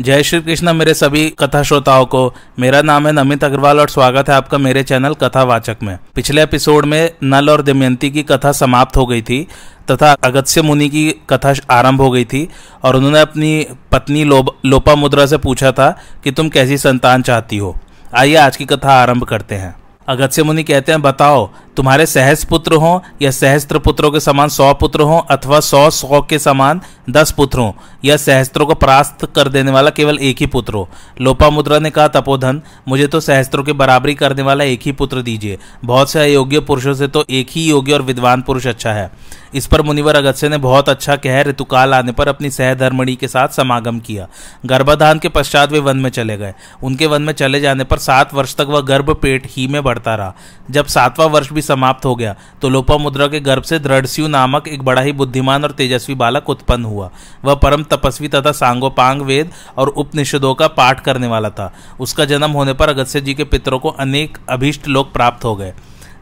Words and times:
जय 0.00 0.22
श्री 0.22 0.40
कृष्ण, 0.40 0.72
मेरे 0.72 0.94
सभी 0.94 1.30
कथा 1.30 1.62
श्रोताओं 1.62 2.04
को। 2.06 2.34
मेरा 2.58 2.82
नाम 2.82 3.06
है 3.06 3.12
नमित 3.12 3.44
अग्रवाल 3.44 3.80
और 3.80 3.88
स्वागत 3.88 4.28
है 4.28 4.34
आपका 4.34 4.58
मेरे 4.58 4.82
चैनल 4.82 5.14
कथावाचक 5.14 5.76
में। 5.82 5.98
पिछले 6.14 6.42
एपिसोड 6.42 6.84
में 6.84 7.12
नल 7.22 7.50
और 7.50 7.62
दमयंती 7.62 8.10
की 8.10 8.22
कथा 8.22 8.52
समाप्त 8.52 8.96
हो 8.96 9.06
गई 9.06 9.22
थी, 9.22 9.48
तथा 9.90 10.12
अगत्य 10.12 10.62
मुनि 10.62 10.88
की 10.88 11.14
कथा 11.30 11.54
आरंभ 11.70 12.00
हो 12.00 12.10
गई 12.10 12.24
थी, 12.24 12.48
और 12.84 12.96
उन्होंने 12.96 13.20
अपनी 13.20 13.66
पत्नी 13.92 14.24
लोपा 14.24 14.94
मुद्रा 14.94 15.26
से 15.26 15.36
पूछा 15.36 15.72
था 15.72 15.90
कि 16.24 16.30
तुम 16.30 16.48
कैसी 16.48 16.78
संतान 16.78 17.22
चाहती 17.22 17.56
हो। 17.56 17.76
आइए 18.14 18.34
आज 18.34 18.56
की 18.56 18.64
कथा 18.64 18.92
आरंभ 18.92 19.24
करते 19.24 19.54
हैं। 19.54 19.74
अगत्य 20.08 20.42
मुनि 20.42 20.62
कहते 20.62 20.92
हैं, 20.92 21.02
बताओ 21.02 21.50
तुम्हारे 21.80 22.04
सहस 22.06 22.42
पुत्र 22.44 22.74
हो 22.74 22.90
या 23.22 23.30
सहस्त्र 23.30 23.78
पुत्रों 23.78 24.10
के 24.10 24.20
समान 24.20 24.48
सौ 24.48 24.72
पुत्र 24.74 25.02
हो 25.02 25.18
अथवा 25.30 25.60
सौ 25.62 25.88
सौ 25.90 26.20
के 26.22 26.38
समान 26.38 26.80
दस 27.10 27.30
पुत्र 27.32 27.58
हो, 27.58 27.74
या 28.04 28.16
सहस्त्रों 28.16 28.66
को 28.66 28.74
परास्त 28.74 29.24
कर 29.34 29.48
देने 29.48 29.70
वाला 29.70 29.90
केवल 29.90 30.18
एक 30.18 30.40
ही 30.40 30.46
पुत्र 30.46 30.74
हो। 30.74 30.88
लोपा 31.20 31.48
मुद्रा 31.50 31.78
ने 31.78 31.90
कहा 31.90 32.08
तपोधन 32.10 32.60
मुझे 32.88 33.06
तो 33.06 33.20
सहस्त्रों 33.20 33.64
की 33.64 33.72
बराबरी 33.74 34.14
करने 34.14 34.42
वाला 34.42 34.64
एक 34.64 34.80
ही 34.82 34.92
पुत्र 34.92 35.22
दीजिए। 35.22 35.58
बहुत 35.84 36.10
से 36.10 36.20
अयोग्य 36.20 36.60
पुरुषों 36.60 36.94
से 36.94 37.08
तो 37.08 37.24
एक 37.30 37.48
ही 37.50 37.68
योग्य 37.68 37.92
और 37.92 38.02
विद्वान 38.02 38.42
पुरुष 38.42 38.66
अच्छा 38.66 38.92
है। 38.92 39.10
इस 39.54 39.66
पर 39.66 39.82
मुनिवर 39.82 40.16
अगत्य 40.16 40.48
ने 40.48 40.58
बहुत 40.58 40.88
अच्छा 40.88 41.16
कह 41.16 41.40
ऋतुकाल 41.42 41.94
आने 41.94 42.12
पर 42.12 42.28
अपनी 42.28 42.50
सहधर्मणी 42.50 43.14
के 43.16 43.28
साथ 43.28 43.48
समागम 43.48 43.98
किया। 44.00 44.28
गर्भाधान 44.66 45.18
के 45.18 45.28
पश्चात 45.30 45.72
वे 45.72 45.78
वन 45.80 45.96
में 45.96 46.10
चले 46.10 46.36
गए। 46.36 46.54
उनके 46.82 47.06
वन 47.06 47.22
में 47.22 47.32
चले 47.32 47.60
जाने 47.60 47.84
पर 47.84 47.98
सात 48.00 48.34
वर्ष 48.34 48.54
तक 48.56 48.66
वह 48.68 48.80
गर्भ 48.84 49.10
पेट 49.12 49.46
ही 49.50 49.66
में 49.66 49.82
बढ़ता 49.82 50.14
रहा। 50.14 50.34
जब 50.70 50.86
सातवां 50.88 51.28
वर्ष 51.30 51.52
भी 51.52 51.62
समाप्त 51.70 52.04
हो 52.04 52.14
गया। 52.14 52.34
तो 52.62 52.68
लोपा 52.68 52.96
मुद्रा 52.98 53.26
के 53.26 53.40
गर्भ 53.40 53.62
से 53.62 53.78
दृढ़स्यु 53.78 54.28
नामक 54.28 54.68
एक 54.68 54.82
बड़ा 54.82 55.02
ही 55.02 55.12
बुद्धिमान 55.14 55.64
और 55.64 55.70
तेजस्वी 55.72 56.14
बालक 56.14 56.48
उत्पन्न 56.48 56.84
हुआ। 56.84 57.10
वह 57.44 57.54
परम 57.56 57.82
तपस्वी 57.84 58.28
तथा 58.28 58.52
सांगोपांग 58.54 59.22
वेद 59.22 59.50
और 59.78 59.88
उपनिषदों 59.88 60.54
का 60.54 60.68
पाठ 60.70 61.00
करने 61.00 61.26
वाला 61.26 61.50
था। 61.50 61.72
उसका 62.00 62.24
जन्म 62.24 62.50
होने 62.50 62.72
पर 62.72 62.88
अगस्त्य 62.88 63.20
जी 63.20 63.34
के 63.34 63.44
पितरों 63.44 63.78
को 63.78 63.88
अनेक 64.00 64.38
अभीष्ट 64.48 64.88
लोक 64.88 65.12
प्राप्त 65.12 65.44
हो 65.44 65.56
गए। 65.56 65.72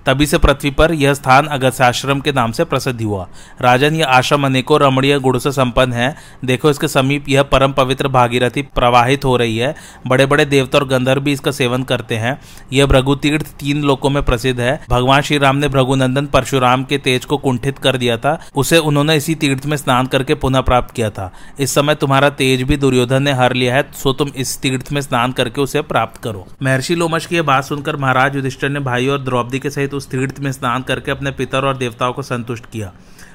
तभी 0.09 0.27
से 0.27 0.39
पृथ्वी 0.39 0.71
पर 0.71 0.93
यह 0.93 1.15
स्थान 1.15 1.47
अगस्त्य 1.47 1.85
आश्रम 1.85 2.21
के 2.21 2.33
नाम 2.33 2.53
से 2.53 2.65
प्रसिद्ध 2.65 3.03
हुआ। 3.03 3.29
राजन 3.61 3.95
यह 3.95 4.07
आश्रम 4.07 4.47
अनेकों 4.47 4.81
रमणीय 4.81 5.19
गुणों 5.19 5.39
से 5.39 5.53
संपन्न 5.53 5.93
है। 5.93 6.17
देखो, 6.45 6.71
इसके 6.71 6.89
समीप 6.89 7.29
यह 7.29 7.43
परम 7.43 7.73
पवित्र 7.73 8.09
भागीरथी 8.09 8.63
प्रवाहित 8.63 9.25
हो 9.25 9.37
रही 9.37 9.59
है। 9.59 9.75
बड़े 10.07 10.27
बड़े 10.27 10.45
देवता 10.45 10.79
और 10.79 10.89
गंधर्व 10.89 11.23
भी 11.23 11.33
इसका 11.33 11.51
सेवन 11.51 11.83
करते 11.83 12.17
हैं। 12.17 12.41
यह 12.73 12.87
भृगु 12.87 13.15
तीर्थ 13.15 13.47
तीन 13.47 13.83
लोकों 13.83 14.11
में 14.11 14.23
प्रसिद्ध 14.23 14.61
है। 14.61 14.81
भगवान 14.91 15.23
श्री 15.23 15.39
राम 15.39 15.57
ने 15.57 15.69
भृगुनंदन 15.69 16.27
परशुराम 16.27 16.85
के 16.85 16.99
तेज 16.99 17.25
को 17.25 17.37
कुंठित 17.37 17.79
कर 17.79 17.97
दिया 17.97 18.17
था। 18.17 18.39
उसे 18.57 18.79
उन्होंने 18.79 19.17
इसी 19.17 19.35
तीर्थ 19.35 19.67
में 19.67 19.77
स्नान 19.77 20.07
करके 20.07 20.35
पुनः 20.35 20.61
प्राप्त 20.61 20.95
किया 20.95 21.11
था। 21.11 21.33
इस 21.61 21.75
समय 21.75 21.95
तुम्हारा 21.95 22.31
तेज 22.31 22.63
भी 22.63 22.77
दुर्योधन 22.77 23.23
ने 23.23 23.33
हर 23.33 23.53
लिया 23.53 23.75
है, 23.75 23.85
सो 23.93 24.13
तुम 24.13 24.29
इस 24.37 24.61
तीर्थ 24.61 24.93
में 24.93 25.01
स्नान 25.01 25.33
करके 25.33 25.61
उसे 25.61 25.81
प्राप्त 25.81 26.23
करो। 26.23 26.47
महर्षि 26.63 26.95
लोमश 26.95 27.27
की 27.27 27.37
यह 27.37 27.43
बात 27.43 27.65
सुनकर 27.65 27.97
महाराज 27.97 28.37
युधिष्ठर 28.37 28.69
ने 28.69 28.81
भाई 28.81 29.07
और 29.07 29.19
द्रौपदी 29.19 29.59
के 29.59 29.71
सहित 29.71 29.95
उस 29.99 30.11
तीर्थ 30.11 30.41
में 30.41 30.51
स्नान 30.53 30.83
करके 30.83 31.11
अपने 31.11 31.31
पितर 31.31 31.65
और 31.65 31.77
देवताओं 31.77 32.13
को 32.13 32.23
संतुष्ट 32.23 32.71
किया। 32.73 32.93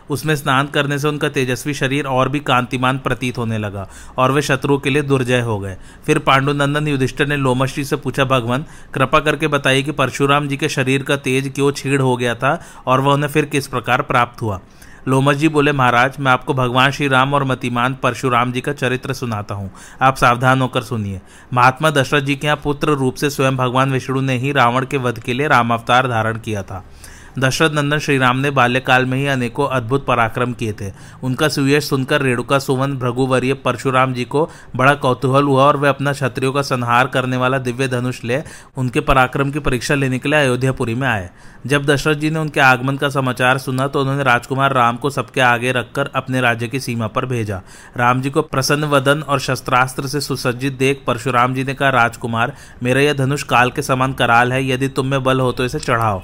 उसमें 0.09 0.35
स्नान 0.35 0.67
करने 0.67 0.97
से 0.99 1.07
उनका 1.07 1.29
तेजस्वी 1.29 1.73
शरीर 1.73 2.05
और 2.05 2.29
भी 2.29 2.39
कांतिमान 2.39 2.97
प्रतीत 2.97 3.37
होने 3.37 3.57
लगा 3.57 3.87
और 4.17 4.31
वे 4.31 4.41
शत्रुओं 4.41 4.77
के 4.79 4.89
लिए 4.89 5.01
दुर्जय 5.01 5.41
हो 5.41 5.59
गए। 5.59 5.77
फिर 6.05 6.19
पांडुनंदन 6.19 6.87
युधिष्ठिर 6.87 7.27
ने 7.27 7.37
लोमश्री 7.37 7.83
से 7.83 7.95
पूछा, 7.95 8.25
भगवान, 8.25 8.65
कृपा 8.93 9.19
करके 9.19 9.47
बताइए 9.47 9.83
कि 9.83 9.91
परशुराम 9.91 10.47
जी 10.47 10.57
के 10.57 10.69
शरीर 10.69 11.03
का 11.03 11.17
तेज 11.17 11.51
क्यों 11.55 11.71
छीड़ 11.71 12.01
हो 12.01 12.15
गया 12.17 12.35
था 12.35 12.59
और 12.87 12.99
वह 12.99 13.13
उन्हें 13.13 13.29
फिर 13.29 13.45
किस 13.45 13.67
प्रकार 13.67 14.01
प्राप्त 14.01 14.41
हुआ? 14.41 14.59
लोमस 15.07 15.35
जी 15.35 15.47
बोले, 15.47 15.71
महाराज, 15.71 16.15
मैं 16.19 16.31
आपको 16.31 16.53
भगवान 16.53 16.91
श्री 16.91 17.07
राम 17.07 17.33
और 17.33 17.43
मतिमान 17.43 17.97
परशुराम 18.03 18.51
जी 18.51 18.61
का 18.61 18.73
चरित्र 18.73 19.13
सुनाता 19.13 19.55
हूँ। 19.55 19.71
आप 20.01 20.15
सावधान 20.15 20.61
होकर 20.61 20.81
सुनिए। 20.81 21.21
महात्मा 21.53 21.89
दशरथ 21.89 22.21
जी 22.21 22.35
के 22.35 22.47
यहाँ 22.47 22.61
पुत्र 22.63 22.89
रूप 22.89 23.15
से 23.15 23.29
स्वयं 23.29 23.57
भगवान 23.57 23.91
विष्णु 23.91 24.21
ने 24.21 24.37
ही 24.37 24.51
रावण 24.51 24.85
के 24.85 24.97
वध 24.97 25.19
के 25.19 25.33
लिए 25.33 25.47
राम 25.47 25.73
अवतार 25.73 26.07
धारण 26.07 26.37
किया 26.37 26.63
था। 26.63 26.83
दशरथ 27.39 27.71
नंदन 27.71 27.99
श्रीराम 27.99 28.37
ने 28.37 28.49
बाल्यकाल 28.51 29.05
में 29.05 29.17
ही 29.17 29.25
अनेकों 29.27 29.67
अद्भुत 29.67 30.05
पराक्रम 30.05 30.51
किए 30.53 30.73
थे। 30.81 30.91
उनका 31.23 31.47
सुयश 31.47 31.87
सुनकर 31.89 32.21
रेणुका 32.21 32.59
सुवन 32.59 32.95
भृगुवर्य 32.97 33.53
परशुराम 33.63 34.13
जी 34.13 34.23
को 34.25 34.49
बड़ा 34.75 34.93
कौतूहल 34.95 35.43
हुआ 35.43 35.63
और 35.63 35.77
वे 35.77 35.89
अपना 35.89 36.11
क्षत्रियों 36.13 36.51
का 36.53 36.61
संहार 36.61 37.07
करने 37.07 37.37
वाला 37.37 37.57
दिव्य 37.59 37.87
धनुष 37.87 38.23
ले 38.23 38.41
उनके 38.77 38.99
पराक्रम 38.99 39.51
की 39.51 39.59
परीक्षा 39.59 39.95
लेने 39.95 40.19
के 40.19 40.29
लिए 40.29 40.39
अयोध्यापुरी 40.39 40.95
में 40.95 41.07
आए। 41.07 41.29
जब 41.67 41.85
दशरथ 41.85 42.15
जी 42.15 42.29
ने 42.29 42.39
उनके 42.39 42.59
आगमन 42.59 42.97
का 42.97 43.09
समाचार 43.09 43.57
सुना 43.57 43.87
तो 43.87 44.01
उन्होंने 44.01 44.23
राजकुमार 44.23 44.73
राम 44.73 44.97
को 44.97 45.09
सबके 45.09 45.41
आगे 45.41 45.71
रखकर 45.71 46.09
अपने 46.15 46.41
राज्य 46.41 46.67
की 46.67 46.79
सीमा 46.79 47.07
पर 47.07 47.25
भेजा। 47.25 47.61
राम 47.97 48.21
जी 48.21 48.29
को 48.29 48.41
प्रसन्न 48.43 48.83
वदन 48.85 49.21
और 49.21 49.39
शस्त्रास्त्र 49.39 50.07
से 50.07 50.21
सुसज्जित 50.21 50.73
देख 50.73 51.03
परशुराम 51.07 51.53
जी 51.53 51.63
ने 51.63 51.73
कहा, 51.73 51.89
राजकुमार, 51.89 52.53
मेरा 52.83 53.01
यह 53.01 53.13
धनुष 53.15 53.43
काल 53.43 53.71
के 53.71 53.81
समान 53.81 54.13
कराल 54.13 54.53
है, 54.53 54.65
यदि 54.67 54.87
तुम 54.87 55.07
में 55.07 55.23
बल 55.23 55.39
हो 55.39 55.51
तो 55.51 55.65
इसे 55.65 55.79
चढ़ाओ। 55.79 56.21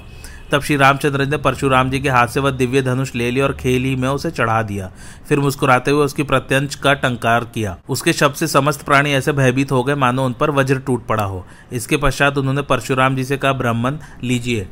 तब 0.52 0.62
श्री 0.62 0.76
रामचंद्र 0.76 1.26
ने 1.26 1.36
परशुराम 1.36 1.90
जी 1.90 2.00
के 2.00 2.08
हाथ 2.08 2.26
से 2.26 2.40
वह 2.40 2.50
दिव्य 2.50 2.82
धनुष 2.82 3.14
ले 3.14 3.30
लिया 3.30 3.44
और 3.44 3.52
खेल 3.52 3.84
ही 3.84 3.96
में 3.96 4.08
उसे 4.08 4.30
चढ़ा 4.30 4.62
दिया। 4.62 4.90
फिर 5.28 5.40
मुस्कुराते 5.40 5.90
हुए 5.90 6.04
उसकी 6.04 6.22
प्रत्यंश 6.22 6.74
का 6.74 6.94
टंकार 6.94 7.44
किया। 7.44 7.78
उसके 7.88 8.12
शब्द 8.12 8.34
से 8.34 8.46
समस्त 8.46 8.82
प्राणी 8.82 9.12
ऐसे 9.12 9.32
भयभीत 9.32 9.72
हो 9.72 9.84
गए, 9.84 9.94
मानो 9.94 10.24
उन 10.24 10.32
पर 10.32 10.50
वज्र 10.50 10.78
टूट 10.78 11.06
पड़ा 11.06 11.24
हो। 11.24 11.46
इसके 11.72 11.96
पश्चात 11.96 12.38
उन्होंने 12.38 12.62
परशुराम 12.62 13.16
जी 13.16 13.24
से 13.24 13.36
कहा, 13.36 13.52
ब्राह्मण, 13.52 13.96
लीजिए। 14.22 14.68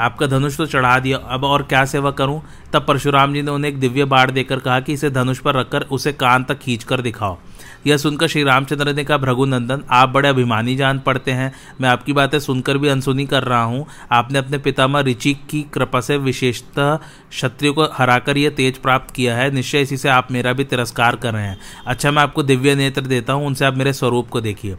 आपका 0.00 0.26
धनुष 0.26 0.56
तो 0.56 0.66
चढ़ा 0.66 0.98
दिया, 0.98 1.18
अब 1.18 1.44
और 1.44 1.62
क्या 1.62 1.84
सेवा 1.84 2.10
करूँ? 2.10 2.42
तब 2.72 2.84
परशुराम 2.88 3.34
जी 3.34 3.42
ने 3.42 3.50
उन्हें 3.50 3.72
एक 3.72 3.80
दिव्य 3.80 4.04
बाढ़ 4.04 4.30
देकर 4.30 4.58
कहा 4.58 4.80
कि 4.80 4.92
इसे 4.92 5.10
धनुष 5.10 5.38
पर 5.38 5.54
रखकर 5.54 5.82
उसे 5.82 6.12
कान 6.12 6.44
तक 6.44 6.58
खींच 6.58 6.84
कर 6.84 7.00
दिखाओ। 7.00 7.38
यह 7.86 7.96
सुनकर 7.96 8.28
श्री 8.28 8.42
रामचंद्र 8.42 8.92
ने 8.92 9.04
कहा 9.04 9.16
भृगुनंदन 9.16 9.82
आप 9.90 10.08
बड़े 10.08 10.28
अभिमानी 10.28 10.76
जान 10.76 10.98
पड़ते 10.98 11.30
हैं। 11.30 11.52
मैं 11.80 11.88
आपकी 11.88 12.12
बातें 12.12 12.38
सुनकर 12.40 12.78
भी 12.78 12.88
अनसुनी 12.88 13.26
कर 13.26 13.42
रहा 13.42 13.62
हूँ। 13.62 13.86
आपने 14.12 14.38
अपने 14.38 14.58
पितामह 14.58 15.00
ऋचिक 15.00 15.46
की 15.50 15.62
कृपा 15.62 16.00
से 16.00 16.16
विशेषतः 16.16 16.96
क्षत्रियो 17.30 17.72
को 17.72 17.84
हराकर 17.84 18.36
यह 18.36 18.50
तेज 18.50 18.78
प्राप्त 18.78 19.14
किया 19.14 19.36
है। 19.36 19.50
निश्चय 19.50 19.80
इसी 19.80 19.96
से 19.96 20.08
आप 20.08 20.28
मेरा 20.32 20.52
भी 20.52 20.64
तिरस्कार 20.64 21.16
कर 21.16 21.32
रहे 21.32 21.46
हैं। 21.46 21.58
अच्छा 21.86 22.10
मैं 22.10 22.22
आपको 22.22 22.42
दिव्य 22.42 22.74
नेत्र 22.74 23.00
देता 23.00 23.32
हूँ। 23.32 23.46
उनसे 23.46 23.64
आप 23.64 23.76
मेरे 23.76 23.92
स्वरूप 23.92 24.28
को 24.28 24.40
देखिए। 24.40 24.76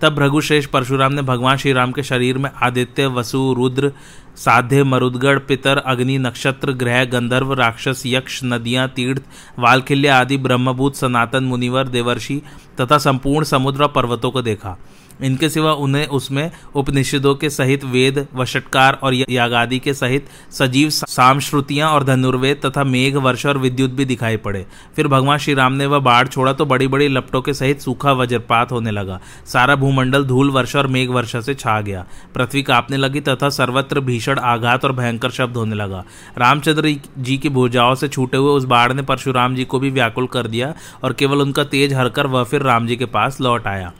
तब 0.00 0.14
भृगुश्रेष्ठ 0.14 0.70
परशुराम 0.70 1.12
ने 1.12 1.22
भगवान 1.22 1.56
श्री 1.56 1.72
राम 1.72 1.92
के 1.92 2.02
शरीर 2.02 2.38
में 2.38 2.50
आदित्य, 2.62 3.06
वसु, 3.06 3.54
रुद्र 3.58 3.92
साध्य 4.36 4.84
मरुदगढ़, 4.84 5.38
पितर, 5.38 5.76
अग्नि, 5.76 6.18
नक्षत्र, 6.18 6.72
ग्रह, 6.72 7.04
गंधर्व, 7.04 7.52
राक्षस, 7.52 8.02
यक्ष, 8.06 8.40
नदियाँ, 8.44 8.88
तीर्थ, 8.88 9.22
वालखिल्य 9.58 10.08
आदि 10.08 10.36
ब्रह्मभूत, 10.36 10.96
सनातन, 10.96 11.44
मुनिवर, 11.44 11.88
देवर्षि 11.88 12.42
तथा 12.80 12.98
संपूर्ण 12.98 13.44
समुद्र 13.44 13.86
पर्वतों 13.86 14.30
को 14.30 14.42
देखा। 14.42 14.78
इनके 15.22 15.48
सिवा 15.48 15.72
उन्हें 15.72 16.06
उसमें 16.06 16.50
उपनिषदों 16.74 17.34
के 17.34 17.50
सहित 17.50 17.84
वेद, 17.84 18.26
वषटकार 18.34 18.98
और 19.02 19.14
यागादि 19.14 19.78
के 19.78 19.94
सहित 19.94 20.26
सजीव 20.52 20.90
सामश्रुतियाँ 20.90 21.90
और 21.90 22.04
धनुर्वेद 22.04 22.60
तथा 22.66 22.84
मेघ, 22.84 23.16
वर्षा 23.16 23.48
और 23.48 23.58
विद्युत 23.58 23.90
भी 23.90 24.04
दिखाई 24.04 24.36
पड़े। 24.36 24.66
फिर 24.96 25.08
भगवान 25.08 25.38
श्री 25.38 25.54
राम 25.54 25.72
ने 25.72 25.86
वह 25.86 25.98
बाढ़ 25.98 26.28
छोड़ा 26.28 26.52
तो 26.52 26.64
बड़ी 26.64 26.88
बड़ी 26.88 27.08
लपटों 27.08 27.42
के 27.42 27.54
सहित 27.54 27.80
सूखा 27.80 28.12
वज्रपात 28.12 28.72
होने 28.72 28.90
लगा। 28.90 29.20
सारा 29.46 29.76
भूमंडल 29.76 30.24
धूल, 30.24 30.50
वर्षा 30.50 30.78
और 30.78 30.86
मेघ, 30.86 31.08
वर्षा 31.10 31.40
से 31.40 31.54
छा 31.54 31.80
गया। 31.80 32.06
पृथ्वी 32.34 32.62
कांपने 32.62 32.96
लगी 32.96 33.20
तथा 33.20 33.48
सर्वत्र 33.48 34.00
भीषण 34.00 34.25
आघात 34.34 34.84
और 34.84 34.92
भयंकर 34.92 35.30
शब्द 35.30 35.56
होने 35.56 35.74
लगा। 35.74 36.04
रामचंद्र 36.38 36.94
जी 37.18 37.36
की 37.38 37.48
भुजाओं 37.48 37.94
से 37.94 38.08
छूटे 38.08 38.36
हुए 38.36 38.52
उस 38.52 38.64
बाढ़ 38.64 38.92
ने 38.92 39.02
परशुराम 39.02 39.54
जी 39.54 39.64
को 39.64 39.78
भी 39.78 39.90
व्याकुल 39.90 40.26
कर 40.26 40.46
दिया 40.46 40.74
और 41.04 41.12
केवल 41.12 41.42
उनका 41.42 41.64
तेज 41.66 41.94
हरकर 41.94 42.26
वह 42.26 42.44
फिर 42.44 42.62
राम 42.62 42.86
जी 42.86 42.96
के 42.96 43.06
पास 43.06 43.40
लौट 43.40 43.66
आया। 43.66 43.92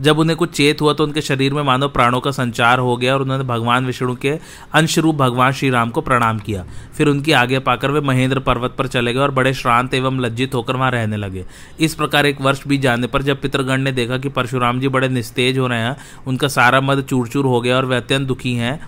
जब 0.00 0.18
उन्हें 0.18 0.36
कुछ 0.38 0.50
चेत 0.50 0.80
हुआ 0.80 0.92
तो 0.92 1.04
उनके 1.04 1.20
शरीर 1.20 1.54
में 1.54 1.62
मानव 1.62 1.88
प्राणों 1.88 2.18
का 2.20 2.30
संचार 2.30 2.78
हो 2.78 2.96
गया 2.96 3.14
और 3.14 3.22
उन्होंने 3.22 3.44
भगवान 3.44 3.86
विष्णु 3.86 4.14
के 4.16 4.30
अंश 4.74 4.98
रूप 4.98 5.14
भगवान 5.14 5.52
श्री 5.52 5.70
राम 5.70 5.90
को 5.90 6.00
प्रणाम 6.00 6.38
किया। 6.38 6.64
फिर 6.96 7.08
उनकी 7.08 7.32
आगे 7.32 7.58
पाकर 7.58 7.90
वे 7.90 8.00
महेंद्र 8.00 8.40
पर्वत 8.40 8.74
पर 8.78 8.86
चले 8.86 9.12
गए 9.12 9.20
और 9.20 9.30
बड़े 9.30 9.52
श्रांत 9.54 9.94
एवं 9.94 10.20
लज्जित 10.20 10.54
होकर 10.54 10.76
वहाँ 10.76 10.90
रहने 10.90 11.16
लगे। 11.16 11.44
इस 11.80 11.94
प्रकार 11.94 12.26
एक 12.26 12.40
वर्ष 12.40 12.66
बीत 12.66 12.80
जाने 12.80 13.06
पर 13.06 13.22
जब 13.22 13.40
पितृगण 13.40 13.80
ने 13.80 13.92
देखा 13.92 14.18
कि 14.18 14.28
परशुराम 14.28 14.80
जी 14.80 14.88
बड़े 14.88 15.08
निस्तेज 15.08 15.58
हो 15.58 15.66
रहे 15.66 15.80
हैं, 15.80 15.96
उनका 16.26 16.48
सारा 16.48 16.80
मद 16.80 17.02
चूर 17.02 17.28
चूर 17.28 17.46
हो 17.46 17.60
गया 17.60 17.76
और 17.76 17.86
वे 17.86 17.96
अत्यंत 17.96 18.28
दुखी 18.28 18.54
हैं 18.54 18.80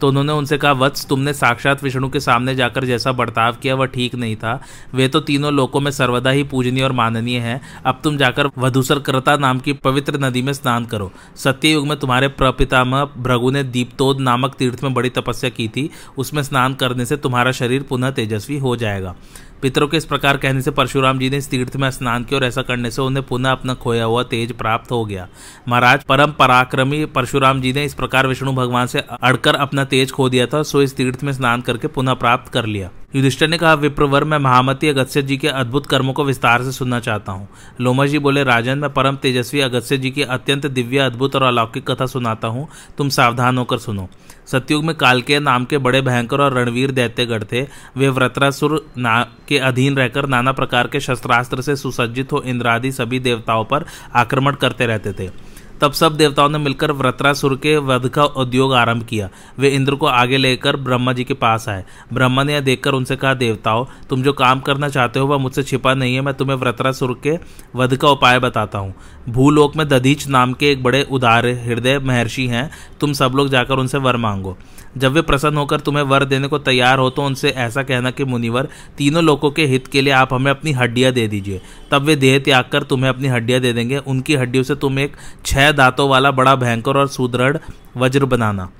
तो 0.00 0.08
उन्होंने 0.08 0.32
उनसे 0.32 0.58
कहा, 0.58 0.72
वत्स, 0.72 1.06
तुमने 1.06 1.32
साक्षात 1.32 1.84
विष्णु 1.84 2.08
के 2.08 2.20
सामने 2.20 2.54
जाकर 2.54 2.84
जैसा 2.84 3.12
बर्ताव 3.12 3.56
किया, 3.62 3.74
वह 3.74 3.86
ठीक 3.86 4.14
नहीं 4.14 4.36
था। 4.36 4.60
वे 4.94 5.08
तो 5.08 5.20
तीनों 5.20 5.52
लोकों 5.52 5.80
में 5.80 5.90
सर्वदा 5.90 6.30
ही 6.30 6.42
पूजनीय 6.42 6.84
और 6.84 6.92
माननीय 6.92 7.38
है। 7.38 7.60
अब 7.86 8.00
तुम 8.04 8.16
जाकर 8.16 8.50
वधुसर 8.58 9.02
नाम 9.38 9.58
की 9.58 9.72
पवित्र 9.72 10.18
नदी 10.18 10.42
में 10.42 10.52
स्नान 10.52 10.84
करो। 10.84 11.12
सत्ययुग 11.36 11.86
में 11.86 11.98
तुम्हारे 11.98 12.28
प्रपितामह 12.28 13.04
भ्रगु 13.04 13.50
ने 13.50 13.62
दीप्तोद 13.62 14.20
नामक 14.20 14.54
तीर्थ 14.54 14.84
में 14.84 14.94
बड़ी 14.94 15.10
तपस्या 15.10 15.50
की 15.50 15.68
थी। 15.68 15.90
उसमें 16.18 16.42
स्नान 16.42 16.74
करने 16.74 17.04
से 17.04 17.16
तुम्हारा 17.16 17.52
शरीर 17.52 17.82
पुनः 17.82 18.10
तेजस्वी 18.10 18.58
हो 18.58 18.76
जाएगा। 18.76 19.14
पितरों 19.62 19.88
के 19.88 19.96
इस 19.96 20.04
प्रकार 20.04 20.36
कहने 20.36 20.62
से 20.62 20.70
परशुराम 20.70 21.18
जी 21.18 21.30
ने 21.30 21.36
इस 21.36 21.50
तीर्थ 21.50 21.76
में 21.76 21.90
स्नान 21.90 22.24
किया 22.24 22.38
और 22.40 22.44
ऐसा 22.46 22.62
करने 22.62 22.90
से 22.90 23.02
उन्हें 23.02 23.24
पुनः 23.26 23.50
अपना 23.50 23.74
खोया 23.74 24.04
हुआ 24.04 24.22
तेज 24.24 24.52
प्राप्त 24.52 24.90
हो 24.90 25.04
गया। 25.04 25.28
महाराज, 25.68 26.04
परम 26.04 26.32
पराक्रमी 26.32 27.04
परशुराम 27.06 27.60
जी 27.60 27.72
ने 27.72 27.84
इस 27.84 27.94
प्रकार 27.94 28.26
विष्णु 28.26 28.52
भगवान 28.52 28.86
से 28.86 29.04
अड़कर 29.22 29.54
अपना 29.56 29.84
तेज 29.84 30.12
खो 30.12 30.28
दिया 30.28 30.46
था, 30.46 30.62
सो 30.62 30.82
इस 30.82 30.96
तीर्थ 30.96 31.24
में 31.24 31.32
स्नान 31.32 31.60
करके 31.60 31.88
पुनः 31.88 32.14
प्राप्त 32.14 32.52
कर 32.52 32.66
लिया। 32.66 32.90
युधिष्ठर 33.14 33.48
ने 33.48 33.58
कहा, 33.58 33.74
विप्रवर, 33.74 34.24
मैं 34.24 34.38
महामती 34.38 34.88
अगस्त्य 34.88 35.22
जी 35.22 35.36
के 35.36 35.48
अद्भुत 35.48 35.86
कर्मों 35.86 36.12
को 36.12 36.24
विस्तार 36.24 36.62
से 36.62 36.72
सुनना 36.72 37.00
चाहता 37.00 37.32
हूँ। 37.32 37.48
लोमा 37.80 38.06
जी 38.06 38.18
बोले, 38.18 38.44
राजन, 38.44 38.78
मैं 38.78 38.92
परम 38.92 39.16
तेजस्वी 39.16 39.60
अगस्त्य 39.60 39.98
जी 39.98 40.10
की 40.10 40.22
अत्यंत 40.22 40.66
दिव्य, 40.66 40.98
अद्भुत 40.98 41.36
और 41.36 41.42
अलौकिक 41.42 41.90
कथा 41.90 42.06
सुनाता 42.06 42.48
हूँ। 42.48 42.68
तुम 42.98 43.08
सावधान 43.08 43.58
होकर 43.58 43.78
सुनो। 43.78 44.08
सत्युग 44.46 44.84
में 44.84 44.96
कालके 44.96 45.38
नाम 45.38 45.64
के 45.64 45.78
बड़े 45.78 46.00
भयंकर 46.00 46.40
और 46.40 46.54
रणवीर 46.54 46.90
दैत्यगढ़ 46.90 47.44
थे। 47.44 47.62
वे 47.96 48.08
व्रतरासुर 48.08 48.86
ना, 48.98 49.26
के 49.48 49.58
अधीन 49.58 49.96
रहकर 49.96 50.26
नाना 50.26 50.52
प्रकार 50.52 50.86
के 50.86 51.00
शस्त्रास्त्र 51.00 51.60
से 51.60 51.76
सुसज्जित 51.76 52.32
हो 52.32 52.42
इंद्रादि 52.46 52.92
सभी 52.92 53.18
देवताओं 53.18 53.64
पर 53.64 53.84
आक्रमण 54.14 54.52
करते 54.52 54.86
रहते 54.86 55.12
थे। 55.12 55.30
तब 55.80 55.92
सब 55.92 56.16
देवताओं 56.16 56.48
ने 56.48 56.58
मिलकर 56.58 56.92
व्रत्रासुर 56.92 57.54
के 57.56 57.76
वध 57.76 58.08
का 58.08 58.24
उद्योग 58.24 58.74
आरंभ 58.74 59.02
किया। 59.02 59.28
वे 59.58 59.68
इंद्र 59.68 59.94
को 59.94 60.06
आगे 60.06 60.36
लेकर 60.36 60.76
ब्रह्मा 60.76 61.12
जी 61.12 61.24
के 61.24 61.34
पास 61.34 61.68
आए। 61.68 61.84
ब्रह्मा 62.12 62.42
ने 62.42 62.52
यह 62.52 62.60
देखकर 62.60 62.92
उनसे 62.92 63.16
कहा, 63.16 63.34
देवताओं, 63.34 63.86
तुम 64.10 64.22
जो 64.22 64.32
काम 64.32 64.60
करना 64.60 64.88
चाहते 64.88 65.20
हो, 65.20 65.26
वह 65.26 65.38
मुझसे 65.38 65.62
छिपा 65.62 65.94
नहीं 65.94 66.14
है। 66.14 66.20
मैं 66.20 66.34
तुम्हें 66.34 66.56
व्रत्रासुर 66.56 67.20
के 67.22 67.38
वध 67.76 67.96
का 67.96 68.08
उपाय 68.08 68.38
बताता 68.38 68.78
हूँ। 68.78 68.94
भूलोक 69.28 69.76
में 69.76 69.88
दधीच 69.88 70.28
नाम 70.28 70.52
के 70.52 70.70
एक 70.70 70.82
बड़े 70.82 71.02
उदार 71.02 71.46
हृदय 71.46 71.98
महर्षि 71.98 72.46
हैं। 72.46 72.70
तुम 73.00 73.12
सब 73.12 73.32
लोग 73.36 73.48
जाकर 73.48 73.74
उनसे 73.74 73.98
वर 73.98 74.16
मांगो। 74.16 74.56
जब 74.96 75.12
वे 75.12 75.22
प्रसन्न 75.22 75.56
होकर 75.56 75.80
तुम्हें 75.80 76.02
वर 76.02 76.24
देने 76.24 76.48
को 76.48 76.58
तैयार 76.58 76.98
हो 76.98 77.10
तो 77.10 77.22
उनसे 77.22 77.48
ऐसा 77.48 77.82
कहना 77.82 78.10
कि, 78.10 78.24
मुनिवर, 78.24 78.68
तीनों 78.98 79.24
लोगों 79.24 79.50
के 79.50 79.66
हित 79.66 79.86
के 79.86 80.00
लिए 80.00 80.12
आप 80.12 80.34
हमें 80.34 80.50
अपनी 80.50 80.72
हड्डियाँ 80.72 81.12
दे 81.12 81.28
दीजिए। 81.28 81.60
तब 81.90 82.02
वे 82.02 82.16
देह 82.16 82.38
त्याग 82.38 82.64
कर 82.72 82.82
तुम्हें 82.82 83.08
अपनी 83.08 83.28
हड्डियाँ 83.28 83.60
दे 83.60 83.72
देंगे। 83.72 83.98
उनकी 83.98 84.34
हड्डियों 84.34 84.64
से 84.64 84.74
तुम 84.74 84.98
एक 84.98 85.16
छह 85.46 85.72
दांतों 85.72 86.08
वाला 86.08 86.30
बड़ा 86.30 86.54
भयंकर 86.54 86.96
और 86.96 87.08
सुदृढ़ 87.08 87.56
वज्र 87.96 88.24
बनाना। 88.24 88.70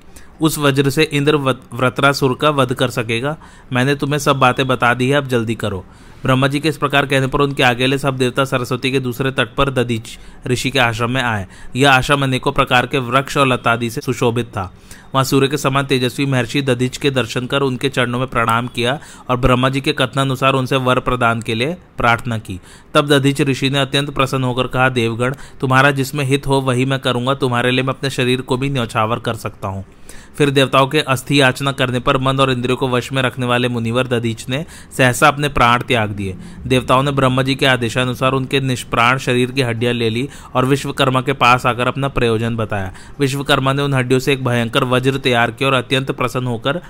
उस 0.41 0.59
वज्र 0.59 0.91
से 0.91 1.03
इंद्र 1.03 1.37
व्रतरासुर 1.75 2.39
का 2.41 2.51
वध 2.51 2.73
कर 2.73 2.91
सकेगा। 2.91 3.37
मैंने 3.73 3.95
तुम्हें 3.95 4.19
सब 4.19 4.37
बातें 4.37 4.67
बता 4.67 4.95
दी 4.95 5.09
है, 5.09 5.17
अब 5.17 5.27
जल्दी 5.27 5.55
करो। 5.55 5.85
ब्रह्मा 6.23 6.47
जी 6.49 6.61
के 6.61 6.69
इस 6.69 6.77
प्रकार 6.77 7.07
कहने 7.07 7.27
पर 7.27 7.41
उनके 7.41 7.63
आगेले 7.63 7.99
सब 7.99 8.17
देवता 8.19 8.45
सरस्वती 8.45 8.91
के 8.91 9.01
दूसरे 9.01 9.31
तट 9.31 9.55
पर 9.55 9.71
ददीच 9.71 10.19
ऋषि 10.47 10.71
के 10.71 10.79
आश्रम 10.79 11.11
में 11.11 11.23
आए। 11.23 11.47
यह 11.77 11.91
आश्रम 11.91 12.23
अनेकों 12.23 12.53
प्रकार 12.53 12.87
के 12.87 12.99
वृक्ष 12.99 13.37
और 13.37 13.47
लतादि 13.47 13.91
से 13.91 14.01
सुशोभित 14.01 14.47
था। 14.47 14.73
वहाँ 15.15 15.25
सूर्य 15.25 15.49
के 15.49 15.57
समान 15.57 15.87
तेजस्वी 15.87 16.27
महर्षि 16.27 16.63
दधिच 16.63 16.97
के 16.97 17.11
दर्शन 17.11 17.47
कर 17.47 17.63
उनके 17.63 17.89
चरणों 17.89 18.19
में 18.19 18.27
प्रणाम 18.29 18.67
किया 18.67 18.99
और 19.31 19.37
ब्रह्मा 19.37 19.69
जी 19.69 19.81
के 19.81 19.93
कथनानुसार 19.93 20.55
उनसे 20.55 20.77
वर 20.77 21.01
प्रदान 21.01 21.43
के 21.43 21.55
लिए 21.55 21.77
प्रार्थना 21.99 22.39
की। 22.39 22.61
तब 22.95 23.09
दधिच 23.09 23.41
ऋषि 23.41 23.71
ने 23.71 23.79
अत्यंत 23.79 24.11
प्रसन्न 24.11 24.45
होकर 24.45 24.67
कहा, 24.67 24.89
देवगण, 24.89 25.35
तुम्हारा 25.61 25.91
जिसमें 25.91 26.25
हित 26.25 26.47
हो 26.47 26.61
वही 26.61 26.85
मैं 26.85 26.99
करूँगा। 26.99 27.35
तुम्हारे 27.35 27.71
लिए 27.71 27.83
मैं 27.83 27.95
अपने 27.95 28.11
शरीर 28.11 28.41
को 28.41 28.57
भी 28.57 28.71
न्यौछावर 28.71 29.19
कर 29.19 29.35
सकता 29.35 29.69
हूँ। 29.69 29.85
फिर 30.39 30.51
देवताओं 30.51 30.87
के 30.87 31.01
अस्थि 31.01 31.41
याचना 31.41 31.73
करने 31.73 32.01
पर 32.01 32.17
मन 32.19 32.41
और 32.41 32.51
इंद्रियों 32.51 32.77
को 32.77 32.89
वश 32.89 33.11
में 33.13 33.23
रखने 33.23 33.47
वाले 33.47 33.69
मुनिवर 33.69 34.07
दधीच 34.07 34.49
ने 34.49 34.65
सहसा 34.97 35.29
अपने 35.29 35.49
प्राण 35.49 35.83
त्याग 35.83 36.11
दिए। 36.11 36.37
देवताओं 36.67 37.03
ने 37.03 37.11
ब्रह्म 37.11 37.43
जी 37.43 37.55
के 37.55 37.67
आदेशानुसार 37.67 38.33
उनके 38.33 38.61
निष्प्राण 38.61 39.19
शरीर 39.19 39.51
की 39.51 39.63
हड्डियाँ 39.63 39.95
ले 39.95 40.11
ली 40.11 40.29
और 40.55 40.67
विश्वकर्मा 40.67 41.21
के 41.21 41.33
पास 41.33 41.67
आकर 41.67 41.89
अपना 41.89 42.09
प्रयोजन 42.09 42.57
बताया। 42.57 42.93
विश्वकर्मा 43.21 43.73
ने 43.73 43.83
उन 43.83 43.95
हड्डियों 43.95 44.21
से 44.21 44.33
एक 44.33 44.45
भयंकर 44.45 44.85
वज्र 44.85 45.19
तैयार 45.19 45.51
किया 45.51 45.69
और 45.69 45.75
अत्यंत 45.75 46.11
प्रसन्न 46.11 46.47
होकर 46.47 46.81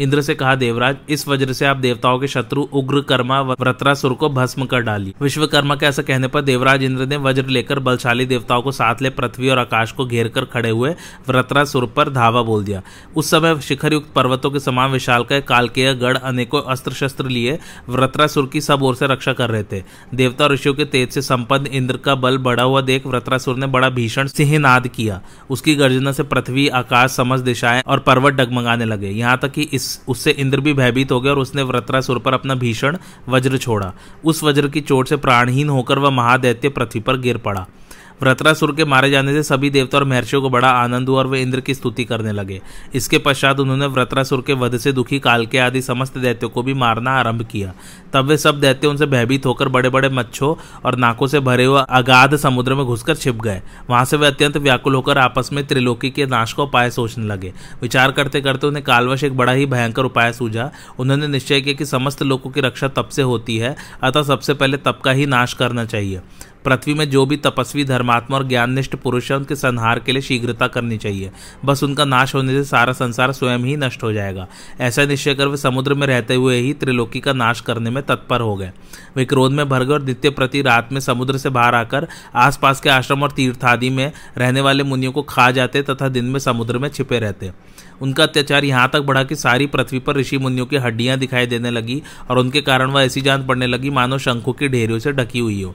इंद्र 0.00 0.22
से 0.22 0.34
कहा, 0.34 0.54
देवराज, 0.54 0.96
इस 1.08 1.28
वज्र 1.28 1.52
से 1.52 1.66
आप 1.66 1.76
देवताओं 1.76 2.18
के 2.18 2.28
शत्रु 2.28 2.62
उग्र 2.62 3.00
कर्मा 3.00 3.40
व्रत्रासुर 3.40 4.12
को 4.12 4.28
भस्म 4.28 4.64
कर 4.64 4.80
डाली। 4.80 5.14
विश्वकर्मा 5.22 5.74
के 5.74 5.86
ऐसा 5.86 6.02
कहने 6.02 6.28
पर 6.28 6.40
देवराज 6.40 6.82
इंद्र 6.82 7.06
ने 7.06 7.16
वज्र 7.16 7.46
लेकर 7.46 7.78
बलशाली 7.78 8.26
देवताओं 8.26 8.62
को 8.62 8.72
साथ 8.72 9.02
ले 9.02 9.10
पृथ्वी 9.10 9.48
और 9.48 9.58
आकाश 9.58 9.92
को 9.92 10.06
घेर 10.06 10.28
कर 10.28 10.44
खड़े 10.44 10.70
हुए 10.70 10.90
व्रत्रासुर 11.28 11.86
पर 11.86 12.10
धावा 12.10 12.42
बोल 12.42 12.64
दिया। 12.64 12.82
उस 13.16 13.30
समय 13.30 13.60
शिखर 13.60 13.92
युक्त 13.92 14.12
पर्वतों 14.14 14.50
के 14.50 14.60
समान 14.60 14.90
विशाल 14.90 15.24
का 15.24 15.40
कालकेय, 15.40 15.94
गढ़, 15.94 16.16
अनेकों 16.16 16.62
अस्त्र 16.62 16.92
शस्त्र 16.92 17.26
लिए 17.26 17.58
व्रत्रासुर 17.88 18.50
की 18.52 18.60
सब 18.60 18.82
ओर 18.82 18.94
से 18.94 19.06
रक्षा 19.06 19.32
कर 19.32 19.50
रहे 19.50 19.62
थे। 19.62 19.82
देवता 20.14 20.46
ऋषियों 20.46 20.74
के 20.74 20.84
तेज 20.84 21.10
से 21.10 21.22
संपन्न 21.22 21.66
इंद्र 21.66 21.96
का 21.96 22.14
बल 22.14 22.38
बढ़ा 22.38 22.62
हुआ 22.62 22.80
देख 22.80 23.06
व्रत्रासुर 23.06 23.56
ने 23.56 23.66
बड़ा 23.66 23.88
भीषण 23.90 24.26
सिंहनाद 24.26 24.88
किया। 24.88 25.20
उसकी 25.50 25.74
गर्जना 25.74 26.12
से 26.12 26.22
पृथ्वी, 26.22 26.68
आकाश 26.68 27.10
समझ 27.10 27.40
दिशाएँ 27.40 27.82
और 27.86 27.98
पर्वत 27.98 28.34
डगमगाने 28.34 28.84
लगे। 28.84 29.10
यहाँ 29.10 29.38
तक 29.38 29.52
कि 29.52 29.62
इस 29.62 29.89
उससे 30.08 30.30
इंद्र 30.30 30.60
भी 30.60 30.72
भयभीत 30.72 31.12
हो 31.12 31.20
गया 31.20 31.32
और 31.32 31.38
उसने 31.38 31.62
व्रत्रासुर 31.62 32.18
पर 32.18 32.34
अपना 32.34 32.54
भीषण 32.54 32.96
वज्र 33.28 33.58
छोड़ा। 33.58 33.92
उस 34.24 34.42
वज्र 34.42 34.68
की 34.68 34.80
चोट 34.80 35.08
से 35.08 35.16
प्राणहीन 35.16 35.68
होकर 35.68 35.98
वह 35.98 36.10
महादैत्य 36.10 36.68
पृथ्वी 36.68 37.00
पर 37.00 37.16
गिर 37.16 37.36
पड़ा। 37.36 37.66
व्रत्रासुर 38.22 38.74
के 38.76 38.84
मारे 38.84 39.10
जाने 39.10 39.32
से 39.32 39.42
सभी 39.42 39.70
देवता 39.70 39.98
और 39.98 40.04
महर्षियों 40.04 40.42
को 40.42 40.50
बड़ा 40.50 40.68
आनंद 40.68 41.08
हुआ 41.08 41.18
और 41.18 41.26
वे 41.26 41.40
इंद्र 41.42 41.60
की 41.60 41.74
स्तुति 41.74 42.04
करने 42.04 42.32
लगे। 42.32 42.60
इसके 42.94 43.18
पश्चात 43.18 43.60
उन्होंने 43.60 43.86
व्रतरासुर 43.86 44.40
के 44.40 44.52
वध 44.52 44.76
से 44.76 44.92
दुखी 44.92 45.18
काल 45.18 45.46
के 45.46 45.58
आदि 45.58 45.82
समस्त 45.82 46.18
दैत्यों 46.18 46.50
को 46.50 46.62
भी 46.62 46.74
मारना 46.74 47.10
आरंभ 47.10 47.42
किया। 47.42 47.72
तब 48.12 48.24
वे 48.24 48.36
सब 48.36 48.60
दैत्य 48.60 48.86
उनसे 48.86 49.06
भयभीत 49.06 49.46
होकर 49.46 49.68
बड़े 49.68 49.88
बड़े 49.88 50.08
मच्छों 50.08 50.54
और 50.84 50.96
नाकों 50.96 51.26
से 51.26 51.40
भरे 51.40 51.64
हुए 51.64 51.82
अगाध 51.90 52.36
समुद्र 52.36 52.74
में 52.74 52.84
घुसकर 52.86 53.14
छिप 53.14 53.40
गए। 53.40 53.62
वहाँ 53.90 54.04
से 54.04 54.16
वे 54.16 54.26
अत्यंत 54.26 54.56
व्याकुल 54.56 54.94
होकर 54.94 55.18
आपस 55.18 55.50
में 55.52 55.66
त्रिलोकी 55.66 56.10
के 56.10 56.26
नाश 56.26 56.52
का 56.52 56.62
उपाय 56.62 56.90
सोचने 56.90 57.26
लगे। 57.26 57.52
विचार 57.82 58.12
करते 58.12 58.40
करते 58.40 58.66
उन्हें 58.66 58.84
कालवश 58.84 59.24
एक 59.24 59.36
बड़ा 59.36 59.52
ही 59.52 59.66
भयंकर 59.66 60.04
उपाय 60.04 60.32
सूझा। 60.32 60.70
उन्होंने 60.98 61.26
निश्चय 61.26 61.60
किया 61.60 61.74
कि 61.74 61.84
समस्त 61.84 62.22
लोगों 62.22 62.50
की 62.50 62.60
रक्षा 62.60 62.88
तप 62.88 63.08
से 63.08 63.22
होती 63.22 63.58
है, 63.58 63.76
अतः 64.02 64.22
सबसे 64.22 64.54
पहले 64.54 64.76
तप 64.76 65.00
का 65.04 65.10
ही 65.10 65.26
नाश 65.26 65.54
करना 65.54 65.84
चाहिए। 65.84 66.20
पृथ्वी 66.64 66.94
में 66.94 67.08
जो 67.10 67.24
भी 67.26 67.36
तपस्वी 67.36 67.84
धर्मात्मा 67.84 68.36
और 68.36 68.46
ज्ञाननिष्ठ 68.48 68.94
पुरुष 68.94 69.30
है, 69.30 69.36
उनके 69.36 69.56
संहार 69.56 69.98
के 69.98 70.12
लिए 70.12 70.22
शीघ्रता 70.22 70.66
करनी 70.66 70.98
चाहिए। 70.98 71.30
बस 71.64 71.82
उनका 71.82 72.04
नाश 72.04 72.34
होने 72.34 72.52
से 72.52 72.64
सारा 72.64 72.92
संसार 72.92 73.32
स्वयं 73.32 73.58
ही 73.58 73.76
नष्ट 73.76 74.02
हो 74.02 74.12
जाएगा। 74.12 74.46
ऐसा 74.80 75.04
निश्चय 75.04 75.34
कर 75.34 75.48
वे 75.48 75.56
समुद्र 75.56 75.94
में 75.94 76.06
रहते 76.06 76.34
हुए 76.34 76.56
ही 76.56 76.72
त्रिलोकी 76.72 77.20
का 77.20 77.32
नाश 77.32 77.60
करने 77.60 77.90
में 77.90 78.02
तत्पर 78.02 78.40
हो 78.40 78.56
गए। 78.56 78.70
वे 79.16 79.24
क्रोध 79.24 79.52
में 79.52 79.68
भर 79.68 79.84
गए 79.84 79.94
और 79.94 80.02
नित्य 80.02 80.30
प्रति 80.30 80.62
रात 80.62 80.92
में 80.92 81.00
समुद्र 81.00 81.38
से 81.38 81.48
बाहर 81.48 81.74
आकर 81.74 82.06
आसपास 82.36 82.80
के 82.80 82.90
आश्रम 82.90 83.22
और 83.22 83.30
तीर्थादि 83.30 83.90
में 83.90 84.12
रहने 84.38 84.60
वाले 84.60 84.82
मुनियों 84.82 85.12
को 85.12 85.22
खा 85.22 85.50
जाते 85.50 85.82
तथा 85.82 86.08
दिन 86.08 86.24
में 86.24 86.38
समुद्र 86.40 86.78
में 86.78 86.88
छिपे 86.88 87.18
रहते। 87.18 87.50
उनका 88.02 88.22
अत्याचार 88.22 88.64
यहाँ 88.64 88.88
तक 88.92 89.00
बढ़ा 89.00 89.22
कि 89.24 89.36
सारी 89.36 89.66
पृथ्वी 89.66 89.98
पर 89.98 90.16
ऋषि 90.16 90.38
मुनियों 90.38 90.66
की 90.66 90.76
हड्डियाँ 90.76 91.18
दिखाई 91.18 91.46
देने 91.46 91.70
लगी 91.70 92.02
और 92.30 92.38
उनके 92.38 92.60
कारण 92.60 92.90
वह 92.90 93.02
ऐसी 93.02 93.20
जान 93.20 93.46
पड़ने 93.46 93.66
लगी 93.66 93.90
मानो 93.90 94.18
शंखों 94.18 94.52
की 94.52 94.68
ढेरियों 94.68 94.98
से 94.98 95.12
ढकी 95.12 95.38
हुई 95.38 95.62
हो। 95.62 95.74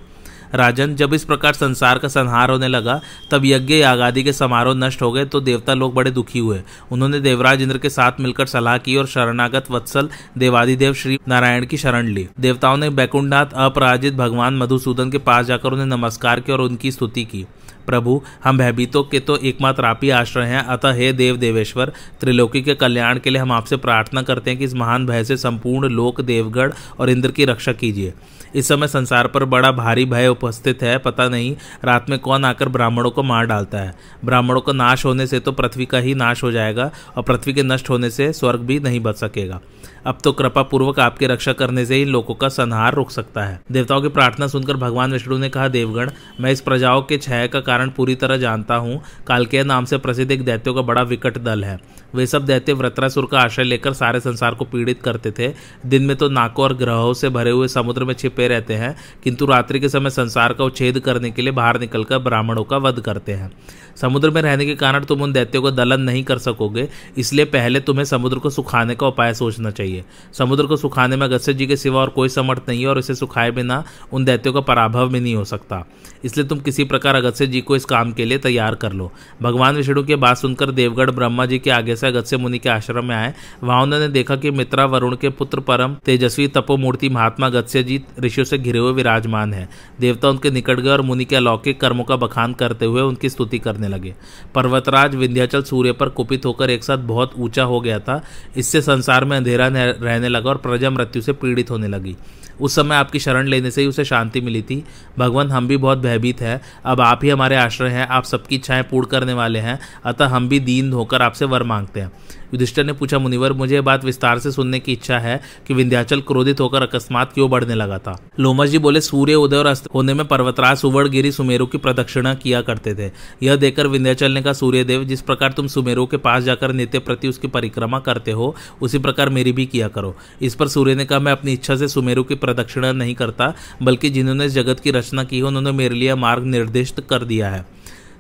राजन, 0.54 0.96
जब 0.96 1.14
इस 1.14 1.24
प्रकार 1.24 1.54
संसार 1.54 1.98
का 1.98 2.08
संहार 2.08 2.52
होने 2.52 2.68
लगा, 2.68 3.00
तब 3.32 3.46
यज्ञ 3.46 3.74
यागादि 3.74 4.24
के 4.24 4.34
समारोह 4.34 4.76
नष्ट 4.76 5.02
हो 5.02 5.12
गए 5.12 5.26
तो 5.26 5.42
देवता 5.42 5.74
लोग 5.74 5.94
बड़े 5.94 6.12
दुखी 6.12 6.40
हुए। 6.40 6.62
उन्होंने 6.92 7.20
देवराज 7.20 7.62
इंद्र 7.62 7.78
के 7.78 7.90
साथ 7.90 8.20
मिलकर 8.20 8.46
सलाह 8.46 8.78
की 8.78 8.96
और 8.96 9.08
शरणागत 9.08 9.72
वत्सल 9.72 10.10
देवादिदेव 10.38 10.94
श्री 10.94 11.20
नारायण 11.28 11.66
की 11.66 11.78
शरण 11.78 12.08
ली। 12.08 12.28
देवताओं 12.40 12.78
ने 12.78 12.90
बैकुंडनाथ 12.92 13.54
अपराजित 13.56 14.14
भगवान 14.16 14.58
मधुसूदन 14.58 15.12
के 15.12 15.18
पास 15.20 15.46
जाकर 15.46 15.72
उन्हें 15.72 15.86
नमस्कार 15.88 16.40
किया 16.40 16.58
और 16.58 16.64
उनकी 16.64 16.92
स्तुति 16.92 17.24
की। 17.26 17.46
प्रभु, 17.86 18.22
हम 18.44 18.58
भयभीतों 18.58 19.04
के 19.04 19.20
तो 19.20 19.38
एकमात्र 19.38 19.86
आप 19.86 20.00
ही 20.04 20.10
आश्रय 20.10 20.46
हैं। 20.46 20.64
अतः 20.64 20.94
हे 20.94 21.12
देव 21.14 21.38
देवेश्वर, 21.38 21.92
त्रिलोकी 22.22 22.62
के 22.62 22.76
कल्याण 22.76 23.20
के 23.20 23.30
लिए 23.30 23.42
हम 23.42 23.52
आपसे 23.52 23.78
प्रार्थना 23.78 24.22
करते 24.22 24.50
हैं 24.50 24.60
कि 24.60 24.66
इस 24.66 24.74
महान 24.74 25.06
भय 25.06 25.24
से 25.24 25.38
संपूर्ण 25.38 25.90
लोक 25.90 26.22
देवगढ़ 26.22 26.72
और 27.00 27.10
इंद्र 27.10 27.32
की 27.32 27.46
रक्षा 27.46 27.74
कीजिए। 27.74 28.14
इस 28.56 28.68
समय 28.68 28.88
संसार 28.88 29.28
पर 29.28 29.44
बड़ा 29.46 29.72
भारी 29.72 30.06
भय 30.06 30.28
उपस्थित 30.28 30.84
है, 30.84 30.98
पता 30.98 31.28
नहीं 31.30 31.56
रात 31.86 32.10
में 32.10 32.18
कौन 32.20 32.46
आकर 32.46 32.70
ब्राह्मणों 32.70 33.12
को 33.12 33.24
मार 33.24 33.46
डालता 33.46 33.78
है। 33.78 33.96
ब्राह्मणों 34.26 34.62
का 34.62 34.74
नाश 34.74 35.06
होने 35.06 35.28
से 35.28 35.40
तो 35.40 35.52
पृथ्वी 35.52 35.86
का 35.86 35.98
ही 35.98 36.14
नाश 36.16 36.44
हो 36.44 36.52
जाएगा 36.52 36.92
और 37.18 37.24
पृथ्वी 37.24 37.54
के 37.54 37.64
नष्ट 37.64 37.90
होने 37.90 38.10
से 38.10 38.32
स्वर्ग 38.34 38.60
भी 38.60 38.80
नहीं 38.80 39.00
बच 39.00 39.16
सकेगा। 39.16 39.60
अब 40.06 40.18
तो 40.24 40.32
कृपा 40.32 40.62
पूर्वक 40.62 41.00
आपकी 41.00 41.26
रक्षा 41.26 41.54
करने 41.54 41.86
से 41.86 41.96
ही 41.96 42.06
लोगों 42.06 42.34
का 42.36 42.48
संहार 42.50 42.94
रुक 42.94 43.12
सकता 43.12 43.44
है। 43.44 43.60
देवताओं 43.72 44.02
की 44.02 44.08
प्रार्थना 44.08 44.48
सुनकर 44.48 44.78
भगवान 44.78 45.12
विष्णु 45.12 45.38
ने 45.38 45.50
कहा, 45.50 45.68
देवगण, 45.68 46.12
मैं 46.40 46.52
इस 46.52 46.62
प्रजाओं 46.62 47.02
के 47.02 47.18
छय 47.18 47.48
का 47.48 47.60
कारण 47.76 47.90
पूरी 47.90 48.14
तरह 48.16 48.38
जानता 48.38 48.76
हूँ। 48.76 49.02
कालकेय 49.28 49.64
नाम 49.64 49.86
से 49.86 49.98
प्रसिद्ध 49.98 50.32
एक 50.32 50.44
दैत्यों 50.46 50.74
का 50.76 50.82
बड़ा 50.84 51.02
विकट 51.04 51.38
दल 51.38 51.64
है। 51.64 51.80
वे 52.16 52.26
सब 52.28 52.46
दैत्य 52.46 52.74
व्रत्रासुर 52.74 53.28
का 53.32 53.40
आश्रय 53.40 53.64
लेकर 53.64 53.94
सारे 53.94 54.20
संसार 54.20 54.56
को 54.56 54.66
पीड़ित 54.66 55.02
करते 55.02 55.32
थे। 55.32 55.52
दिन 55.86 56.04
में 56.04 56.16
तो 56.18 56.30
नाकों 56.30 56.64
और 56.64 56.74
ग्रहों 56.74 57.14
से 57.14 57.30
भरे 57.30 57.52
हुए 57.52 57.68
समुद्र 57.68 58.04
में 58.04 58.14
छिपे 58.14 58.48
रहते 58.48 58.74
हैं, 58.74 58.96
किंतु 59.24 59.46
रात्रि 59.46 59.80
के 59.80 59.90
समय 59.90 60.10
संसार 60.12 60.54
का 60.54 60.64
उच्छेद 60.64 61.00
करने 61.00 61.32
के 61.32 61.42
लिए 61.42 61.52
बाहर 61.54 61.80
निकलकर 61.80 62.20
ब्राह्मणों 62.20 62.64
का 62.64 62.78
वध 62.78 63.00
करते 63.00 63.34
हैं। 63.34 63.52
समुद्र 63.96 64.30
में 64.30 64.42
रहने 64.42 64.66
के 64.66 64.76
कारण 64.76 65.04
तुम 65.06 65.22
उन 65.22 65.34
दैत्यों 65.34 65.62
को 65.62 65.72
दलन 65.72 66.02
नहीं 66.02 66.24
कर 66.24 66.38
सकोगे, 66.38 66.88
इसलिए 67.18 67.46
पहले 67.46 67.80
तुम्हें 67.80 68.06
समुद्र 68.06 68.40
को 68.40 68.50
सुखाने 68.50 68.96
का 68.96 69.08
उपाय 69.08 69.34
सोचना 69.34 69.72
चाहिए। 69.72 70.04
समुद्र 70.34 70.66
को 70.66 70.78
सुखाने 70.78 71.16
में 71.16 71.26
अगस्त्य 71.28 71.54
जी 71.54 71.68
के 71.68 71.78
सिवा 71.78 72.02
और 72.02 72.10
कोई 72.10 72.30
समर्थ 72.30 72.70
नहीं 72.70 72.82
है 72.82 72.88
और 72.88 73.00
इसे 73.00 73.16
सुखाए 73.16 73.52
बिना 73.52 73.84
उन 74.14 74.26
दैत्यों 74.26 74.54
का 74.54 74.60
पराभव 74.62 75.10
भी 75.10 75.20
नहीं 75.20 75.36
हो 75.36 75.44
सकता। 75.46 75.84
इसलिए 76.26 76.46
तुम 76.48 76.60
किसी 76.60 76.84
प्रकार 76.84 77.16
अगस्त्य 77.16 77.48
जी 77.48 77.62
को 77.62 77.76
इस 77.76 77.86
काम 77.86 78.12
के 78.12 78.26
लिए 78.26 78.38
तैयार 78.38 78.76
कर 78.76 78.94
लो। 78.94 79.12
भगवान 79.42 79.76
विष्णु 79.76 80.04
की 80.04 80.16
बात 80.16 80.38
सुनकर 80.38 80.72
देवगढ़ 80.72 81.12
ब्रह्मा 81.12 81.46
जी 81.46 81.60
के 81.60 81.72
आगे 81.72 81.96
से 81.96 82.08
अगत्य 82.08 82.38
मुनि 82.38 82.60
के 82.60 82.70
आश्रम 82.70 83.06
में 83.06 83.16
आए। 83.16 83.34
वहाँ 83.64 83.82
उन्होंने 83.84 84.08
देखा 84.10 84.36
कि 84.36 84.52
मित्रा, 84.52 84.86
वरुण 84.86 85.16
के 85.16 85.30
पुत्र 85.32 85.60
परम 85.62 85.96
तेजस्वी 86.06 86.48
तपोमूर्ति 86.50 87.10
महात्मा 87.10 87.50
गत्स्य 87.50 87.84
जी 87.84 88.02
ऋषियों 88.20 88.46
से 88.46 88.58
घिरे 88.58 88.80
हुए 88.80 88.92
विराजमान 88.94 89.54
है। 89.54 89.68
देवता 90.00 90.30
उनके 90.30 90.52
निकट 90.52 90.80
गए 90.80 90.90
और 90.90 91.02
मुनि 91.02 91.26
के 91.26 91.36
अलौकिक 91.36 91.80
कर्मों 91.82 92.04
का 92.04 92.16
बखान 92.18 92.54
करते 92.54 92.86
हुए 92.86 93.02
उनकी 93.02 93.30
स्तुति 93.30 93.60
करने 93.60 93.85
लगे। 93.88 94.14
पर्वतराज 94.56 95.16
विंध्याचल 95.16 95.64
सूर्य 95.64 95.92
पर 95.92 96.10
कुपित 96.10 96.46
होकर 96.46 96.70
एक 96.70 96.84
साथ 96.84 96.98
बहुत 96.98 97.34
ऊँचा 97.38 97.64
हो 97.64 97.80
गया 97.82 98.00
था। 98.00 98.22
इससे 98.58 98.82
संसार 98.82 99.26
में 99.26 99.38
अंधेरा 99.38 99.68
रहने 99.68 100.30
लगा 100.30 100.50
और 100.50 100.58
प्रजा 100.58 100.90
मृत्यु 100.90 101.22
से 101.22 101.34
पीड़ित 101.34 101.72
होने 101.72 101.88
लगी। 101.88 102.16
उस 102.62 102.76
समय 102.76 102.96
आपकी 102.96 103.20
शरण 103.20 103.48
लेने 103.48 103.72
से 103.72 103.82
ही 103.82 103.88
उसे 103.88 104.06
शांति 104.06 104.42
मिली 104.42 104.62
थी। 104.62 104.84
भगवान, 105.20 105.52
हम 105.52 105.68
भी 105.68 105.78
बहुत 105.78 105.98
भयभीत 105.98 106.42
है। 106.42 106.62
अब 106.86 107.02
आप 107.02 107.20
ही 107.24 107.30
हमारे 107.30 107.56
आश्रय 107.56 107.90
हैं, 107.90 108.08
आप 108.08 108.24
सबकी 108.24 108.56
इच्छाएँ 108.56 108.84
पूर्ण 108.84 109.08
करने 109.08 109.34
वाले 109.34 109.60
हैं, 109.60 109.80
अतः 110.06 110.26
हम 110.26 110.50
भी 110.50 110.60
दीन 110.60 110.94
होकर 110.94 111.22
आपसे 111.22 111.46
वर 111.46 111.64
मांगते 111.64 112.00
हैं। 112.00 112.12
युधिष्ठर 112.46 112.84
ने 112.84 112.94
पूछा, 112.94 113.20
मुनिवर, 113.20 113.54
मुझे 113.54 113.82
बात 113.82 114.06
विस्तार 114.06 114.40
से 114.40 114.52
सुनने 114.52 114.80
की 114.80 114.92
इच्छा 114.92 115.20
है 115.20 115.42
कि 115.68 115.74
विंध्याचल 115.74 116.22
क्रोधित 116.22 116.60
होकर 116.60 116.82
अकस्मात 116.82 117.34
क्यों 117.34 117.50
बढ़ने 117.50 117.76
लगा 117.76 117.98
था? 117.98 118.30
लोमस 118.40 118.70
जी 118.70 118.78
बोले, 118.78 119.02
सूर्य 119.02 119.36
उदय 119.36 119.56
और 119.56 119.66
अस्त 119.66 119.90
होने 119.94 120.14
में 120.14 120.28
पर्वतराज 120.28 120.78
सुवर्ण 120.78 121.10
गिरी 121.10 121.32
सुमेरु 121.32 121.66
की 121.66 121.78
प्रदक्षिणा 121.78 122.34
किया 122.34 122.62
करते 122.62 122.96
थे। 122.96 123.12
यह 123.44 123.56
देखकर 123.56 123.88
विंध्याचल 123.88 124.32
ने 124.32 124.42
कहा, 124.42 124.54
सूर्यदेव, 124.54 125.04
जिस 125.04 125.22
प्रकार 125.22 125.52
तुम 125.52 125.68
सुमेरु 125.68 126.06
के 126.06 126.18
पास 126.18 126.44
जाकर 126.44 126.72
नित्य 126.72 127.00
प्रति 127.00 127.28
उसकी 127.28 127.48
परिक्रमा 127.48 128.00
करते 128.00 128.32
हो, 128.32 128.56
उसी 128.82 128.98
प्रकार 128.98 129.30
मेरी 129.30 129.52
भी 129.52 129.66
किया 129.66 129.88
करो। 129.88 130.16
इस 130.42 130.56
पर 130.56 130.68
सूर्य 130.68 130.96
ने 130.96 131.06
कहा, 131.06 131.20
मैं 131.20 131.32
अपनी 131.32 131.54
इच्छा 131.54 131.76
से 131.76 131.88
सुमेरु 131.88 132.24
की 132.24 132.36
प्रदक्षिणा 132.46 132.92
नहीं 132.94 133.16
करता, 133.16 133.54
बल्कि 133.84 134.10
जिन्होंने 134.10 134.46
इस 134.46 134.54
जगत 134.54 134.80
की 134.80 134.92
रचना 134.92 135.24
की 135.24 135.38
है, 135.38 135.44
उन्होंने 135.44 135.72
मेरे 135.74 135.96
लिए 135.96 136.16
मार्ग 136.18 136.44
निर्दिष्ट 136.48 137.02
कर 137.10 137.24
दिया 137.26 137.50
है। 137.50 137.66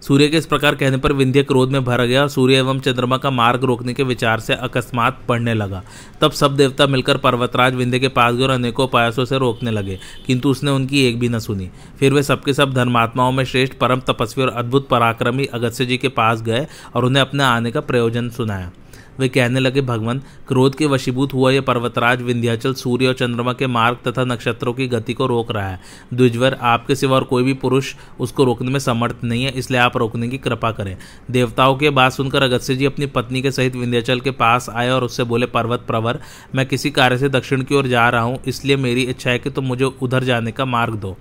सूर्य 0.01 0.27
के 0.27 0.38
इस 0.38 0.46
प्रकार 0.46 0.75
कहने 0.75 0.98
पर 0.98 1.13
विंध्य 1.13 1.41
क्रोध 1.44 1.72
में 1.72 1.84
भर 1.86 2.03
गया 2.03 2.22
और 2.22 2.27
सूर्य 2.29 2.55
एवं 2.55 2.79
चंद्रमा 2.79 3.17
का 3.17 3.29
मार्ग 3.32 3.63
रोकने 3.63 3.94
के 3.94 4.03
विचार 4.03 4.39
से 4.39 4.53
अकस्मात 4.55 5.22
बढ़ने 5.29 5.53
लगा। 5.53 5.82
तब 6.22 6.32
सब 6.32 6.55
देवता 6.55 6.88
मिलकर 6.88 7.17
पर्वतराज 7.17 7.75
विंध्य 7.75 8.00
के 8.00 8.08
पास 8.10 8.36
गए 8.36 8.44
और 8.44 8.50
अनेकों 8.50 8.88
प्रयासों 8.88 9.25
से 9.25 9.38
रोकने 9.38 9.72
लगे, 9.72 9.98
किंतु 10.27 10.50
उसने 10.50 10.72
उनकी 10.72 11.05
एक 11.08 11.20
भी 11.20 11.29
न 11.29 11.39
सुनी। 11.39 11.70
फिर 12.00 12.13
वे 12.13 12.24
सबके 12.24 12.53
सब 12.53 12.74
धर्मात्माओं 12.74 13.32
में 13.32 13.44
श्रेष्ठ, 13.44 13.74
परम 13.74 14.01
तपस्वी 14.08 14.44
और 14.44 14.50
अद्भुत 14.51 14.88
पराक्रमी 14.89 15.46
अगस्त्य 15.46 15.86
जी 15.86 15.98
के 15.98 16.10
पास 16.12 16.41
गए 16.41 16.65
और 16.96 17.05
उन्हें 17.05 17.22
अपने 17.22 17.44
आने 17.44 17.72
का 17.72 17.82
प्रयोजन 17.82 18.29
सुनाया। 18.29 18.72
वे 19.19 19.27
कहने 19.29 19.60
लगे 19.60 19.81
भगवान 19.81 20.22
क्रोध 20.48 20.75
के 20.75 20.86
वशीभूत 20.86 21.34
हुआ 21.34 21.51
यह 21.51 21.62
पर्वतराज 21.62 22.22
विंध्याचल 22.22 22.74
सूर्य 22.74 23.07
और 23.07 23.13
चंद्रमा 23.13 23.53
के 23.53 23.67
मार्ग 23.67 23.98
तथा 24.07 24.24
नक्षत्रों 24.25 24.74
की 24.74 24.88
गति 24.88 25.13
को 25.13 25.25
रोक 25.25 25.51
रहा 25.51 25.69
है। 25.69 25.79
द्विजवर, 26.13 26.53
आपके 26.53 26.95
सिवा 26.95 27.15
और 27.15 27.24
कोई 27.24 27.43
भी 27.43 27.53
पुरुष 27.55 27.93
उसको 28.19 28.43
रोकने 28.43 28.72
में 28.72 28.79
समर्थ 28.79 29.24
नहीं 29.24 29.43
है, 29.43 29.51
इसलिए 29.51 29.79
आप 29.79 29.98
रोकने 29.98 30.27
की 30.27 30.38
कृपा 30.38 30.72
करें। 30.72 30.95
देवताओं 31.31 31.75
के 31.75 31.89
बात 31.91 32.12
सुनकर 32.12 32.43
अगस्त्य 32.43 32.75
जी 32.75 32.86
अपनी 32.86 33.05
पत्नी 33.07 33.41
के 33.41 33.51
सहित 33.51 33.75
विंध्याचल 33.75 34.19
के 34.19 34.31
पास 34.34 34.69
आए 34.69 34.89
और 34.89 35.03
उससे 35.03 35.24
बोले, 35.24 35.45
पर्वत 35.45 35.86
प्रवर, 35.88 36.19
मैं 36.55 36.65
किसी 36.65 36.91
कार्य 36.91 37.17
से 37.17 37.29
दक्षिण 37.29 37.62
की 37.62 37.75
ओर 37.75 37.88
जा 37.88 38.10
रहा 38.10 38.22
हूँ, 38.22 38.39
इसलिए 38.48 38.75
मेरी 38.77 39.01
इच्छा 39.03 39.29
है 39.29 39.39
कि 39.39 39.50
तुम 39.50 39.65
मुझे 39.65 39.86
उधर 40.01 40.24
जाने 40.24 40.51
का 40.51 40.65
मार्ग 40.65 40.93
दो। 40.95 41.15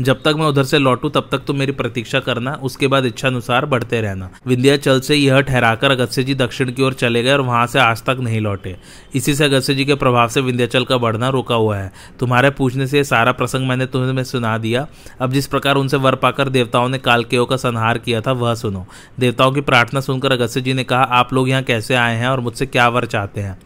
जब 0.00 0.22
तक 0.22 0.34
मैं 0.36 0.46
उधर 0.46 0.64
से 0.64 0.78
लौटू, 0.78 1.08
तब 1.08 1.28
तक 1.32 1.38
तुम 1.38 1.56
मेरी 1.56 1.72
प्रतीक्षा 1.72 2.20
करना, 2.20 2.52
उसके 2.62 2.86
बाद 2.86 3.04
इच्छा 3.04 3.28
अनुसार 3.28 3.66
बढ़ते 3.66 4.00
रहना। 4.00 4.30
विंध्याचल 4.46 5.00
से 5.00 5.16
यह 5.16 5.40
ठहराकर 5.40 5.90
अगस्त्य 5.90 6.22
जी 6.22 6.34
दक्षिण 6.34 6.72
की 6.72 6.82
ओर 6.82 6.92
चले 6.92 7.22
गए 7.22 7.32
और 7.32 7.40
वहाँ 7.40 7.66
से 7.66 7.78
आज 7.78 8.02
तक 8.02 8.16
नहीं 8.20 8.40
लौटे। 8.40 8.76
इसी 9.14 9.34
से 9.34 9.44
अगस्त्य 9.44 9.74
जी 9.74 9.84
के 9.84 9.94
प्रभाव 9.94 10.28
से 10.28 10.40
विंध्याचल 10.40 10.84
का 10.84 10.98
बढ़ना 10.98 11.28
रुका 11.28 11.54
हुआ 11.54 11.76
है। 11.76 11.92
तुम्हारे 12.20 12.50
पूछने 12.50 12.86
से 12.86 13.04
सारा 13.04 13.32
प्रसंग 13.32 13.68
मैंने 13.68 13.86
तुम्हें 13.86 14.24
सुना 14.24 14.56
दिया। 14.58 14.86
अब 15.20 15.32
जिस 15.32 15.46
प्रकार 15.46 15.76
उनसे 15.76 15.96
वर 15.96 16.14
पाकर 16.14 16.48
देवताओं 16.48 16.88
ने 16.88 16.98
कालकेयों 16.98 17.46
का 17.46 17.56
संहार 17.56 17.98
किया 17.98 18.20
था, 18.20 18.32
वह 18.32 18.54
सुनो। 18.54 18.86
देवताओं 19.20 19.52
की 19.52 19.60
प्रार्थना 19.60 20.00
सुनकर 20.00 20.32
अगस्त्य 20.32 20.60
जी 20.60 20.72
ने 20.72 20.84
कहा, 20.84 21.02
आप 21.02 21.32
लोग 21.32 21.48
यहाँ 21.48 21.62
कैसे 21.62 21.94
आए 21.94 22.16
हैं 22.16 22.28
और 22.28 22.40
मुझसे 22.40 22.66
क्या 22.66 22.88
वर 22.88 23.06
चाहते 23.06 23.40
हैं? 23.40 23.58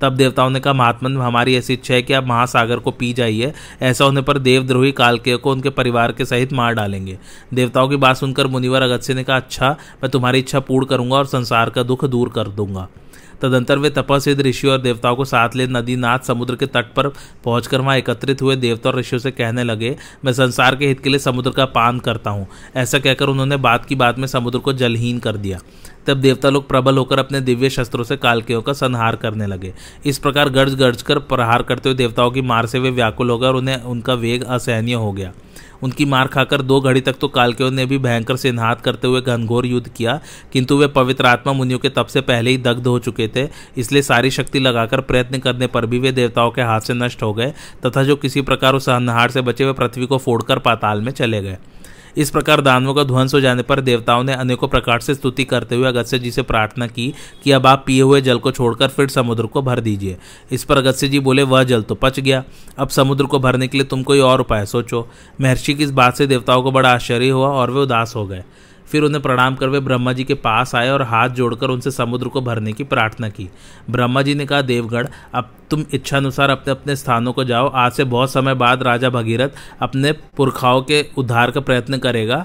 तब 0.00 0.16
देवताओं 0.16 0.50
ने 0.50 0.60
कहा 0.60 0.72
महात्मन 0.72 1.16
हमारी 1.16 1.56
ऐसी 1.56 1.72
इच्छा 1.72 1.94
है 1.94 2.02
कि 2.02 2.12
आप 2.12 2.26
महासागर 2.26 2.78
को 2.78 2.90
पी 2.90 3.12
जाइए। 3.12 3.52
ऐसा 3.82 4.04
होने 4.04 4.22
पर 4.22 4.38
देवद्रोही 4.38 4.92
कालके 4.92 5.36
को 5.36 5.52
उनके 5.52 5.70
परिवार 5.70 6.12
के 6.12 6.24
सहित 6.24 6.52
मार 6.52 6.74
डालेंगे। 6.74 7.18
देवताओं 7.54 7.88
की 7.88 7.96
बात 7.96 8.16
सुनकर 8.16 8.46
मुनिवर 8.46 8.82
अगत्य 8.82 9.14
ने 9.14 9.24
कहा 9.24 9.36
अच्छा 9.36 9.70
मैं 10.02 10.10
तुम्हारी 10.10 10.38
इच्छा 10.38 10.60
पूर्ण 10.60 10.86
करूँगा 10.86 11.16
और 11.16 11.26
संसार 11.26 11.70
का 11.70 11.82
दुख 11.82 12.04
दूर 12.04 12.28
कर 12.28 12.48
दूँगा। 12.48 12.88
तदंतर 13.42 13.78
वे 13.78 13.90
तपस्विद 13.90 14.40
ऋषियों 14.40 14.72
और 14.72 14.80
देवताओं 14.80 15.16
को 15.16 15.24
साथ 15.24 15.56
ले 15.56 15.66
नदी 15.66 15.96
नाथ 15.96 16.18
समुद्र 16.18 16.56
के 16.56 16.66
तट 16.66 16.92
पर 16.94 17.08
पहुंचकर 17.44 17.80
वहाँ 17.80 17.96
एकत्रित 17.96 18.42
हुए 18.42 18.56
देवता 18.56 18.90
और 18.90 18.98
ऋषियों 18.98 19.20
से 19.20 19.30
कहने 19.30 19.64
लगे, 19.64 19.96
मैं 20.24 20.32
संसार 20.32 20.76
के 20.76 20.86
हित 20.86 21.00
के 21.00 21.10
लिए 21.10 21.18
समुद्र 21.18 21.50
का 21.50 21.64
पान 21.66 21.98
करता 21.98 22.30
हूँ। 22.30 22.46
ऐसा 22.76 22.98
कहकर 22.98 23.28
उन्होंने 23.28 23.56
बात 23.56 23.84
की 23.84 23.94
बात 23.94 24.18
में 24.18 24.26
समुद्र 24.26 24.58
को 24.58 24.72
जलहीन 24.72 25.18
कर 25.18 25.36
दिया। 25.36 25.58
तब 26.06 26.16
देवता 26.16 26.50
लोग 26.50 26.68
प्रबल 26.68 26.98
होकर 26.98 27.18
अपने 27.18 27.40
दिव्य 27.40 27.70
शस्त्रों 27.70 28.04
से 28.04 28.16
कालकेयों 28.16 28.60
का 28.62 28.72
संहार 28.72 29.16
करने 29.16 29.46
लगे। 29.46 29.72
इस 30.06 30.18
प्रकार 30.18 30.48
गर्ज 30.48 30.74
गर्ज 30.74 31.02
कर 31.02 31.18
प्रहार 31.18 31.62
करते 31.62 31.88
हुए 31.88 31.96
देवताओं 31.96 32.30
की 32.30 32.42
मार 32.42 32.66
से 32.66 32.78
वे 32.78 32.90
व्याकुल 32.90 33.30
हो 33.30 33.38
गए 33.38 33.46
और 33.46 33.56
उन्हें 33.56 33.82
उनका 33.82 34.14
वेग 34.14 34.44
असहनीय 34.44 34.94
हो 34.94 35.12
गया। 35.12 35.32
उनकी 35.82 36.04
मार 36.04 36.26
खाकर 36.26 36.62
दो 36.62 36.80
घड़ी 36.80 37.00
तक 37.00 37.16
तो 37.20 37.28
कालकेव 37.28 37.70
ने 37.70 37.86
भी 37.86 37.98
भयंकर 37.98 38.36
से 38.36 38.52
नहात 38.52 38.80
करते 38.80 39.08
हुए 39.08 39.20
घनघोर 39.20 39.66
युद्ध 39.66 39.88
किया, 39.88 40.20
किंतु 40.52 40.76
वे 40.76 40.86
पवित्र 40.88 41.26
आत्मा 41.26 41.52
मुनियों 41.52 41.78
के 41.78 41.88
तप 41.88 42.06
से 42.06 42.20
पहले 42.22 42.50
ही 42.50 42.58
दग्ध 42.58 42.86
हो 42.86 42.98
चुके 42.98 43.28
थे, 43.36 43.48
इसलिए 43.76 44.02
सारी 44.02 44.30
शक्ति 44.30 44.58
लगाकर 44.58 45.00
प्रयत्न 45.02 45.38
करने 45.38 45.66
पर 45.66 45.86
भी 45.86 45.98
वे 45.98 46.12
देवताओं 46.12 46.50
के 46.50 46.62
हाथ 46.62 46.80
से 46.80 46.94
नष्ट 46.94 47.22
हो 47.22 47.32
गए, 47.34 47.52
तथा 47.86 48.02
जो 48.02 48.16
किसी 48.16 48.42
प्रकार 48.42 48.74
उस 48.74 48.88
अन्हार 48.88 49.30
से 49.30 49.40
बचे 49.40 49.64
हुए 49.64 49.72
पृथ्वी 49.72 50.06
को 50.06 50.18
फोड़कर 50.18 50.58
पाताल 50.58 51.00
में 51.00 51.12
चले 51.12 51.42
गए। 51.42 51.56
इस 52.16 52.30
प्रकार 52.30 52.60
दानवों 52.60 52.94
का 52.94 53.04
ध्वंस 53.04 53.34
हो 53.34 53.40
जाने 53.40 53.62
पर 53.62 53.80
देवताओं 53.80 54.22
ने 54.24 54.34
अनेकों 54.34 54.68
प्रकार 54.68 55.00
से 55.00 55.14
स्तुति 55.14 55.44
करते 55.44 55.74
हुए 55.74 55.88
अगस्त्य 55.88 56.18
जी 56.18 56.30
से 56.30 56.42
प्रार्थना 56.42 56.86
की 56.86 57.14
कि 57.44 57.52
अब 57.52 57.66
आप 57.66 57.82
पिए 57.86 58.02
हुए 58.02 58.20
जल 58.20 58.38
को 58.38 58.50
छोड़कर 58.50 58.88
फिर 58.88 59.08
समुद्र 59.08 59.46
को 59.46 59.62
भर 59.62 59.80
दीजिए। 59.80 60.16
इस 60.52 60.64
पर 60.64 60.76
अगस्त्य 60.76 61.08
जी 61.08 61.20
बोले, 61.20 61.42
वह 61.42 61.64
जल 61.64 61.82
तो 61.82 61.94
पच 61.94 62.20
गया। 62.20 62.44
अब 62.78 62.88
समुद्र 62.88 63.24
को 63.24 63.38
भरने 63.38 63.68
के 63.68 63.78
लिए 63.78 63.86
तुम 63.86 64.02
कोई 64.02 64.20
और 64.20 64.40
उपाय 64.40 64.66
सोचो। 64.66 65.08
महर्षि 65.40 65.74
की 65.74 65.84
इस 65.84 65.90
बात 65.90 66.16
से 66.16 66.26
देवताओं 66.26 66.62
को 66.62 66.70
बड़ा 66.70 66.94
आश्चर्य 66.94 67.28
हुआ 67.28 67.48
और 67.48 67.70
वे 67.70 67.80
उदास 67.80 68.12
हो 68.16 68.26
गए। 68.26 68.44
फिर 68.86 69.02
उन्हें 69.02 69.22
प्रणाम 69.22 69.54
कर 69.54 69.68
वे 69.68 69.80
ब्रह्मा 69.80 70.12
जी 70.12 70.24
के 70.24 70.34
पास 70.36 70.74
आए 70.74 70.90
और 70.90 71.02
हाथ 71.02 71.28
जोड़कर 71.28 71.70
उनसे 71.70 71.90
समुद्र 71.90 72.28
को 72.28 72.40
भरने 72.40 72.72
की 72.72 72.84
प्रार्थना 72.84 73.28
की। 73.28 73.48
ब्रह्मा 73.90 74.22
जी 74.22 74.34
ने 74.34 74.46
कहा 74.46 74.60
देवगढ़ 74.62 75.06
अब 75.34 75.50
तुम 75.70 75.84
इच्छानुसार 75.94 76.50
अपने 76.50 76.70
अपने 76.70 76.96
स्थानों 76.96 77.32
को 77.32 77.44
जाओ। 77.44 77.68
आज 77.68 77.92
से 77.92 78.04
बहुत 78.06 78.32
समय 78.32 78.54
बाद 78.54 78.82
राजा 78.82 79.10
भगीरथ 79.10 79.82
अपने 79.82 80.12
पुरखाओं 80.36 80.82
के 80.82 81.04
उद्धार 81.18 81.50
का 81.50 81.60
प्रयत्न 81.60 81.98
करेगा। 81.98 82.44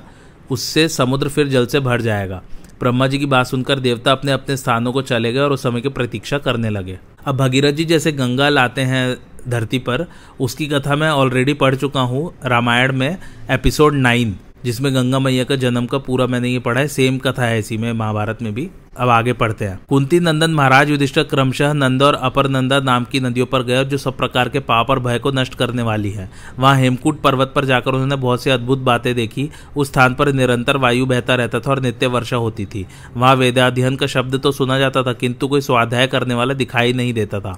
उससे 0.52 0.88
समुद्र 0.90 1.30
फिर 1.30 1.48
जल 1.48 1.66
से 1.66 1.80
भर 1.80 2.02
जाएगा। 2.02 2.42
ब्रह्मा 2.80 3.08
जी 3.08 3.20
की 3.20 3.26
बात 3.26 3.46
सुनकर 3.46 3.80
देवता 3.80 4.12
अपने 4.12 4.32
अपने 4.32 4.58
स्थानों 4.58 4.92
को 4.94 5.02
चले 5.02 5.34
गए 5.34 5.40
और 5.40 5.52
उस 5.52 5.64
समय 5.64 5.82
की 5.82 5.90
प्रतीक्षा 5.90 6.38
करने 6.38 6.70
लगे। 6.70 7.00
अब 7.26 7.38
भगीरथ 7.38 7.72
जी 7.72 7.86
जैसे 7.86 8.12
गंगा 8.12 8.50
लाते 8.50 8.82
हैं 8.82 9.18
धरती 9.50 9.80
पर, 9.80 10.06
उसकी 10.40 10.68
कथा 10.68 10.96
मैं 10.96 11.10
ऑलरेडी 11.10 11.54
पढ़ 11.54 11.76
चुका 11.76 12.02
हूँ 12.02 12.32
रामायण 12.46 12.92
में 12.94 13.18
एपिसोड 13.50 13.94
नाइन 13.94 14.36
जिसमें 14.66 14.96
गंगा 14.96 15.20
मैया 15.20 15.44
का 15.44 15.56
जन्म 15.56 15.86
का 15.86 15.98
पूरा 15.98 16.28
मैंने 16.28 16.50
ये 16.50 16.60
पढ़ा 16.60 16.82
है। 16.82 16.88
सेम 16.88 17.18
कथा 17.18 17.46
है 17.46 17.60
इसी 17.60 17.78
में, 17.78 17.94
महाभारत 17.94 18.42
में 18.42 18.54
भी। 18.54 18.70
अब 18.94 19.10
आगे 19.10 19.34
पढ़ते 19.34 19.66
हैं। 19.66 19.80
कुंती 19.90 20.20
नंदन 20.20 20.52
महाराज 20.52 20.90
युधिष्ठर 20.90 21.24
क्रमशः 21.24 21.74
नंद 21.74 22.04
और 22.04 22.14
अपर 22.14 22.48
नंदा 22.50 22.80
नाम 22.80 23.04
की 23.04 23.20
नदियों 23.20 23.46
पर 23.46 23.64
गए 23.64 23.84
जो 23.86 23.98
सब 23.98 24.18
प्रकार 24.18 24.50
के 24.50 24.60
पाप 24.62 24.90
और 24.90 25.00
भय 25.00 25.20
को 25.20 25.32
नष्ट 25.32 25.54
करने 25.56 25.82
वाली 25.82 26.12
है। 26.12 26.30
वहाँ 26.60 26.76
हेमकूट 26.78 27.22
पर्वत 27.22 27.54
पर 27.56 27.66
जाकर 27.66 27.92
उन्होंने 27.92 28.16
बहुत 28.16 28.44
सी 28.44 28.50
अद्भुत 28.50 28.80
बातें 28.80 29.14
देखी। 29.16 29.50
उस 29.78 29.88
स्थान 29.88 30.14
पर 30.14 30.32
निरंतर 30.34 30.78
वायु 30.78 31.06
बहता 31.06 31.36
रहता 31.36 31.60
था 31.60 31.72
और 31.72 31.82
नित्य 31.82 32.08
वर्षा 32.08 32.38
होती 32.38 32.66
थी। 32.66 32.86
वहाँ 33.18 33.36
वेदाध्ययन 33.36 33.96
का 33.96 34.08
शब्द 34.08 34.36
तो 34.36 34.52
सुना 34.52 34.80
जाता 34.80 35.04
था, 35.04 35.14
किंतु 35.14 35.48
कोई 35.48 35.62
स्वाध्याय 35.62 36.08
करने 36.08 36.34
वाला 36.34 36.54
दिखाई 36.54 36.94
नहीं 36.94 37.14
देता 37.14 37.40
था। 37.40 37.58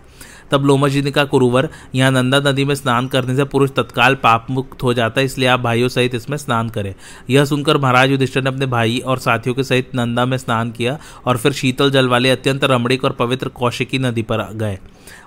तब 0.51 0.65
लोमा 0.65 0.87
जी 0.87 1.01
ने 1.01 1.11
कहा, 1.11 1.23
कुरुवर, 1.23 1.69
यहाँ 1.95 2.11
नंदा 2.11 2.39
नदी 2.41 2.63
में 2.65 2.73
स्नान 2.75 3.07
करने 3.07 3.35
से 3.35 3.43
पुरुष 3.43 3.69
तत्काल 3.69 4.15
पाप 4.15 4.47
मुक्त 4.49 4.83
हो 4.83 4.93
जाता 4.93 5.19
है, 5.19 5.25
इसलिए 5.25 5.47
आप 5.47 5.59
भाइयों 5.59 5.87
सहित 5.89 6.15
इसमें 6.15 6.37
स्नान 6.37 6.69
करें। 6.69 6.93
यह 7.29 7.45
सुनकर 7.45 7.77
महाराज 7.77 8.11
युधिष्ठर 8.11 8.43
ने 8.43 8.49
अपने 8.49 8.65
भाई 8.65 8.99
और 8.99 9.19
साथियों 9.19 9.55
के 9.55 9.63
सहित 9.63 9.95
नंदा 9.95 10.25
में 10.25 10.37
स्नान 10.37 10.71
किया 10.71 10.97
और 11.25 11.37
फिर 11.37 11.51
शीतल 11.51 11.91
जल 11.91 12.07
वाले 12.07 12.29
अत्यंत 12.29 12.63
रमणीक 12.63 13.03
और 13.03 13.11
पवित्र 13.11 13.47
कौशिकी 13.47 13.99
नदी 13.99 14.21
पर 14.21 14.53
गए। 14.53 14.79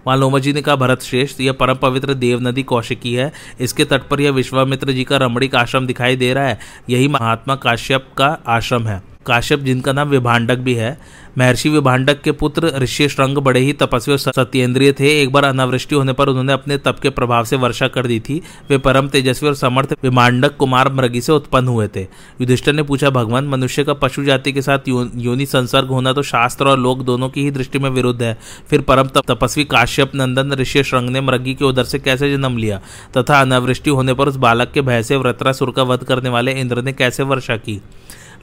वहाँ 0.07 0.19
लोमा 0.19 0.39
जी 0.39 0.53
ने 0.53 0.63
कहा, 0.63 0.77
भरत 0.77 1.03
श्रेष्ठ, 1.03 1.41
यह 1.41 1.53
परम 1.53 1.75
पवित्र 1.75 2.15
देव 2.15 2.41
नदी 2.41 2.63
कौशिकी 2.63 3.15
है। 3.15 3.33
इसके 3.61 3.85
तट 3.85 4.03
पर 4.03 4.21
यह 4.21 4.31
विश्वामित्र 4.31 4.93
जी 4.93 5.05
का 5.05 5.17
रमणीक 5.17 5.55
आश्रम 5.55 5.87
दिखाई 5.87 6.17
दे 6.17 6.35
रहा 6.35 6.47
है। 6.47 6.59
यही 6.91 7.09
महात्मा 7.09 7.55
काश्यप 7.55 8.09
का 8.19 8.39
आश्रम 8.47 8.87
है। 8.87 9.03
काश्यप 9.27 9.61
जिनका 9.61 9.93
नाम 9.93 10.09
विभाडक 10.09 10.57
भी 10.57 10.75
है 10.75 11.01
महर्षि 11.39 11.69
विभाडक 11.69 12.21
के 12.23 12.33
पुत्र 12.33 12.73
ऋषि 12.79 13.09
श्रृंग 13.09 13.39
बड़े 13.39 13.61
ही 13.61 13.73
तपस्वी 13.73 14.13
और 14.13 14.19
सत्येंद्रिय 14.19 14.93
थे। 14.93 15.23
एक 15.23 15.33
बार 15.33 15.45
अनावृष्टि 15.45 15.95
होने 15.95 16.13
पर 16.13 16.29
उन्होंने 16.29 16.53
अपने 16.53 16.79
तप 16.79 16.99
के 17.03 17.11
प्रभाव 17.11 17.45
से 17.45 17.57
वर्षा 17.57 17.89
कर 17.89 18.07
दी 18.07 18.19
थी। 18.21 18.41
वे 18.71 18.79
परम 18.79 19.09
तेजस्वी 19.09 19.49
और 19.49 19.55
समर्थ 19.55 19.93
विमांडक 20.03 20.57
कुमार 20.57 20.93
मृगी 20.93 21.21
से 21.21 21.33
उत्पन्न 21.33 21.69
हुए 21.69 21.89
थे। 21.89 22.03
युधिष्ठर 22.41 22.73
ने 22.73 22.83
पूछा, 22.83 23.11
भगवान, 23.11 23.47
मनुष्य 23.47 23.85
का 23.85 23.95
पशु 23.95 24.25
जाति 24.25 24.53
के 24.53 24.63
साथ 24.63 24.89
योनि 24.89 25.47
संसर्ग 25.47 25.89
होना 25.89 26.13
तो 26.13 26.23
शास्त्र 26.23 26.69
और 26.69 26.79
लोक 26.79 27.03
दोनों 27.03 27.29
की 27.29 27.43
ही 27.43 27.51
दृष्टि 27.51 27.79
में 27.79 27.91
विरुद्ध 27.91 28.23
है। 28.23 28.37
फिर 28.71 28.81
परम 28.81 29.09
तपस्वी 29.17 29.65
काश्यप 29.65 30.15
नंदन 30.15 30.53
ऋषि 30.53 30.85
श्रृंग 30.85 31.11
ने 31.11 31.21
मृगी 31.21 31.55
के 31.55 31.65
उदर 31.65 31.85
से 31.85 31.99
कैसे 31.99 32.31
जन्म 32.33 32.57
लिया? 32.57 32.81
तथा 33.17 33.41
अनावृष्टि 33.41 33.91
होने 33.91 34.15
पर 34.15 34.29
उस 34.29 34.37
बालक 34.37 34.73
के 34.73 34.81
भय 34.81 35.03
से 35.03 35.17
व्रतरासुर 35.17 35.71
का 35.71 35.83
वध 35.83 36.05
करने 36.05 36.29
वाले 36.29 36.53
इंद्र 36.53 36.83
ने 36.83 36.93
कैसे 36.93 37.23
वर्षा 37.23 37.57
की? 37.57 37.81